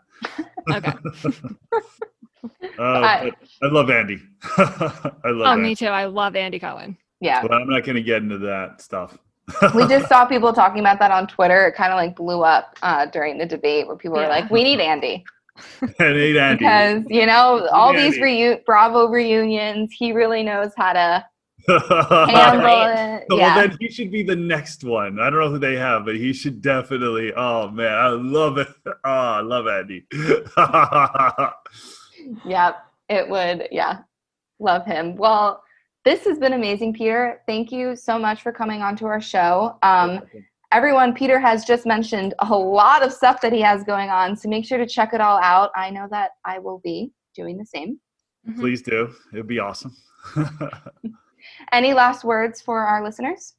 Okay. 0.71 0.93
Uh, 2.79 2.83
I- 2.83 3.31
but 3.31 3.49
I 3.69 3.73
love 3.73 3.91
Andy. 3.91 4.21
I 4.59 4.61
love 5.25 5.25
Oh, 5.25 5.45
Andy. 5.53 5.63
me 5.63 5.75
too. 5.75 5.87
I 5.87 6.05
love 6.07 6.37
Andy 6.37 6.59
Cohen. 6.59 6.97
yeah. 7.21 7.43
But 7.43 7.53
I'm 7.53 7.69
not 7.69 7.85
going 7.85 7.97
to 7.97 8.03
get 8.03 8.23
into 8.23 8.39
that 8.39 8.81
stuff. 8.81 9.17
we 9.75 9.87
just 9.87 10.09
saw 10.09 10.25
people 10.27 10.53
talking 10.53 10.81
about 10.81 10.99
that 10.99 11.11
on 11.13 11.27
Twitter. 11.27 11.67
It 11.69 11.75
kind 11.77 11.93
of 11.93 11.97
like 11.97 12.17
blew 12.17 12.43
up 12.43 12.77
uh, 12.83 13.07
during 13.07 13.39
the 13.39 13.47
debate 13.47 13.87
where 13.87 13.97
people 13.97 14.17
were 14.19 14.27
like, 14.29 14.51
"We 14.51 14.65
need 14.65 14.81
Andy 14.81 15.25
and 15.81 15.95
ain't 16.01 16.37
Andy. 16.37 16.59
because 16.59 17.05
you 17.09 17.25
know 17.27 17.67
all 17.73 17.93
need 17.93 18.13
these 18.13 18.19
reu- 18.21 18.65
Bravo 18.65 19.07
reunions. 19.09 19.93
He 19.97 20.13
really 20.13 20.43
knows 20.43 20.73
how 20.77 20.93
to 20.95 21.25
handle 21.69 22.61
Right. 22.65 23.19
it." 23.21 23.25
well, 23.29 23.39
Yeah, 23.39 23.55
then 23.55 23.77
he 23.81 23.89
should 23.89 24.11
be 24.11 24.25
the 24.25 24.35
next 24.37 24.83
one. 24.83 25.21
I 25.21 25.31
don't 25.31 25.39
know 25.39 25.49
who 25.51 25.59
they 25.61 25.77
have, 25.77 26.05
but 26.05 26.17
he 26.17 26.33
should 26.33 26.61
definitely. 26.61 27.33
Oh 27.33 27.69
man, 27.71 27.93
I 27.95 28.09
love 28.09 28.59
it. 28.59 28.69
Oh, 28.85 28.93
I 29.05 29.41
love 29.43 29.69
Andy. 29.69 30.07
Yeah, 32.45 32.73
it 33.09 33.29
would. 33.29 33.69
Yeah, 33.71 33.99
love 34.59 34.85
him. 34.85 35.17
Well, 35.17 35.63
this 36.05 36.25
has 36.25 36.39
been 36.39 36.53
amazing, 36.53 36.95
Peter. 36.95 37.43
Thank 37.47 37.73
you 37.73 37.97
so 37.97 38.19
much 38.19 38.43
for 38.43 38.53
coming 38.53 38.83
onto 38.83 39.07
our 39.07 39.21
show. 39.21 39.77
Um, 39.83 40.23
everyone, 40.73 41.15
Peter 41.15 41.39
has 41.41 41.65
just 41.65 41.87
mentioned 41.87 42.35
a 42.39 42.55
lot 42.57 43.03
of 43.03 43.13
stuff 43.13 43.41
that 43.41 43.53
he 43.53 43.61
has 43.61 43.83
going 43.85 44.09
on, 44.09 44.37
so 44.37 44.49
make 44.49 44.65
sure 44.65 44.79
to 44.79 44.87
check 44.87 45.15
it 45.15 45.21
all 45.21 45.39
out. 45.43 45.71
I 45.75 45.91
know 45.91 46.07
that 46.11 46.33
I 46.45 46.59
will 46.59 46.81
be 46.85 47.11
doing 47.35 47.59
the 47.59 47.67
same. 47.67 47.99
Mhm. 48.49 48.59
Please 48.59 48.83
do. 48.83 49.13
It'd 49.33 49.47
be 49.49 49.59
awesome. 49.59 49.97
Any 51.73 51.93
last 51.93 52.25
words 52.25 52.61
for 52.61 52.81
our 52.85 53.03
listeners? 53.03 53.55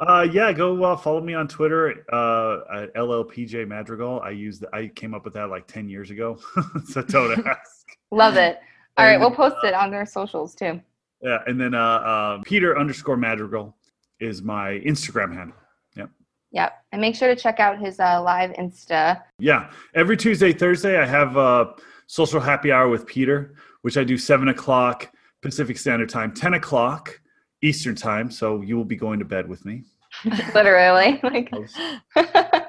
Uh, 0.00 0.26
yeah, 0.30 0.52
go 0.52 0.82
uh, 0.84 0.96
follow 0.96 1.20
me 1.20 1.34
on 1.34 1.48
Twitter 1.48 2.04
uh, 2.12 2.82
at 2.82 2.94
LLPJ 2.94 3.66
Madrigal. 3.66 4.20
I 4.20 4.30
used 4.30 4.64
I 4.72 4.88
came 4.88 5.12
up 5.12 5.24
with 5.24 5.34
that 5.34 5.48
like 5.48 5.66
ten 5.66 5.88
years 5.88 6.10
ago, 6.10 6.38
so 6.84 7.02
don't 7.02 7.46
ask. 7.46 7.77
Love 8.10 8.36
it. 8.36 8.60
All 8.96 9.04
right, 9.04 9.12
And, 9.12 9.20
we'll 9.20 9.30
post 9.30 9.56
it 9.64 9.74
on 9.74 9.90
their 9.90 10.06
socials 10.06 10.54
too. 10.54 10.80
Yeah, 11.22 11.38
and 11.46 11.60
then 11.60 11.74
uh, 11.74 12.34
um, 12.36 12.42
Peter 12.44 12.78
underscore 12.78 13.16
Madrigal 13.16 13.76
is 14.20 14.42
my 14.42 14.80
Instagram 14.84 15.34
handle. 15.34 15.56
Yep, 15.96 16.10
Yep, 16.52 16.84
and 16.92 17.00
make 17.00 17.14
sure 17.14 17.32
to 17.32 17.40
check 17.40 17.60
out 17.60 17.78
his 17.78 18.00
uh, 18.00 18.22
live 18.22 18.50
Insta. 18.52 19.22
Yeah, 19.38 19.70
every 19.94 20.16
Tuesday, 20.16 20.52
Thursday, 20.52 20.98
I 20.98 21.06
have 21.06 21.36
a 21.36 21.74
social 22.06 22.40
happy 22.40 22.72
hour 22.72 22.88
with 22.88 23.06
Peter, 23.06 23.54
which 23.82 23.96
I 23.96 24.04
do 24.04 24.16
seven 24.16 24.48
o'clock 24.48 25.10
Pacific 25.42 25.78
Standard 25.78 26.08
Time, 26.08 26.32
ten 26.32 26.54
o'clock 26.54 27.20
Eastern 27.62 27.94
Time. 27.94 28.30
So 28.30 28.62
you 28.62 28.76
will 28.76 28.84
be 28.84 28.96
going 28.96 29.18
to 29.18 29.24
bed 29.24 29.48
with 29.48 29.64
me. 29.64 29.84
Literally, 30.54 31.20
like. 31.22 31.52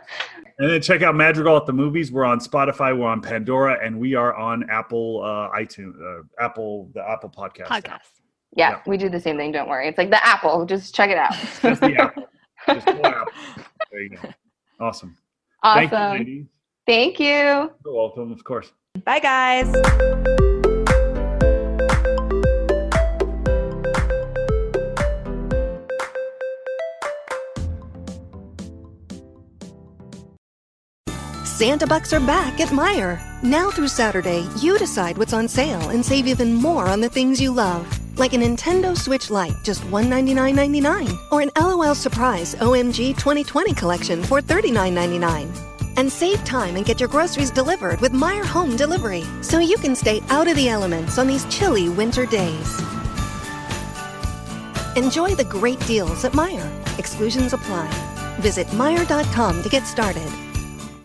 And 0.59 0.69
then 0.69 0.81
check 0.81 1.01
out 1.01 1.15
Madrigal 1.15 1.55
at 1.55 1.65
the 1.65 1.71
movies. 1.73 2.11
We're 2.11 2.25
on 2.25 2.39
Spotify, 2.39 2.97
we're 2.97 3.07
on 3.07 3.21
Pandora, 3.21 3.77
and 3.81 3.97
we 3.97 4.13
are 4.15 4.35
on 4.35 4.69
Apple 4.69 5.21
uh, 5.23 5.57
iTunes, 5.57 5.93
uh, 6.01 6.23
Apple 6.37 6.89
the 6.93 7.01
Apple 7.09 7.29
podcast. 7.29 7.67
Podcast. 7.67 7.99
yeah, 8.55 8.71
Yeah. 8.71 8.81
we 8.85 8.97
do 8.97 9.07
the 9.09 9.21
same 9.21 9.37
thing. 9.37 9.53
Don't 9.53 9.69
worry. 9.69 9.87
It's 9.87 9.97
like 9.97 10.09
the 10.09 10.25
Apple. 10.25 10.65
Just 10.65 10.93
check 10.93 11.09
it 11.09 11.17
out. 11.17 11.31
Just 11.61 11.79
the 11.81 11.95
Apple. 11.95 12.27
Just 12.67 12.85
go 12.85 12.91
Apple. 13.03 13.33
There 13.91 14.01
you 14.01 14.09
go. 14.09 14.29
Awesome. 14.81 15.17
awesome. 15.63 15.89
Thank 15.89 15.91
you, 15.91 16.19
ladies. 16.19 16.45
Thank 16.85 17.19
you. 17.21 17.25
You're 17.25 17.71
welcome, 17.85 18.31
of 18.33 18.43
course. 18.43 18.71
Bye, 19.05 19.19
guys. 19.19 20.48
Santa 31.59 31.85
Bucks 31.85 32.13
are 32.13 32.21
back 32.21 32.61
at 32.61 32.69
Meijer. 32.69 33.19
Now 33.43 33.69
through 33.69 33.89
Saturday, 33.89 34.47
you 34.61 34.77
decide 34.77 35.17
what's 35.17 35.33
on 35.33 35.49
sale 35.49 35.89
and 35.89 36.05
save 36.05 36.25
even 36.25 36.53
more 36.53 36.87
on 36.87 37.01
the 37.01 37.09
things 37.09 37.41
you 37.41 37.51
love. 37.51 37.85
Like 38.17 38.31
a 38.31 38.37
Nintendo 38.37 38.97
Switch 38.97 39.29
Lite, 39.29 39.61
just 39.61 39.81
$199.99. 39.91 41.19
Or 41.33 41.41
an 41.41 41.51
LOL 41.59 41.93
Surprise 41.95 42.55
OMG 42.55 43.09
2020 43.09 43.73
collection 43.73 44.23
for 44.23 44.41
$39.99. 44.41 45.97
And 45.97 46.09
save 46.09 46.41
time 46.45 46.77
and 46.77 46.85
get 46.85 47.01
your 47.01 47.09
groceries 47.09 47.51
delivered 47.51 47.99
with 47.99 48.13
Meijer 48.13 48.45
Home 48.45 48.77
Delivery, 48.77 49.25
so 49.41 49.59
you 49.59 49.75
can 49.79 49.97
stay 49.97 50.21
out 50.29 50.47
of 50.47 50.55
the 50.55 50.69
elements 50.69 51.17
on 51.17 51.27
these 51.27 51.43
chilly 51.53 51.89
winter 51.89 52.25
days. 52.25 52.79
Enjoy 54.95 55.35
the 55.35 55.47
great 55.49 55.85
deals 55.85 56.23
at 56.23 56.31
Meijer. 56.31 56.97
Exclusions 56.97 57.51
apply. 57.51 57.91
Visit 58.39 58.67
Meijer.com 58.67 59.61
to 59.61 59.67
get 59.67 59.85
started. 59.85 60.48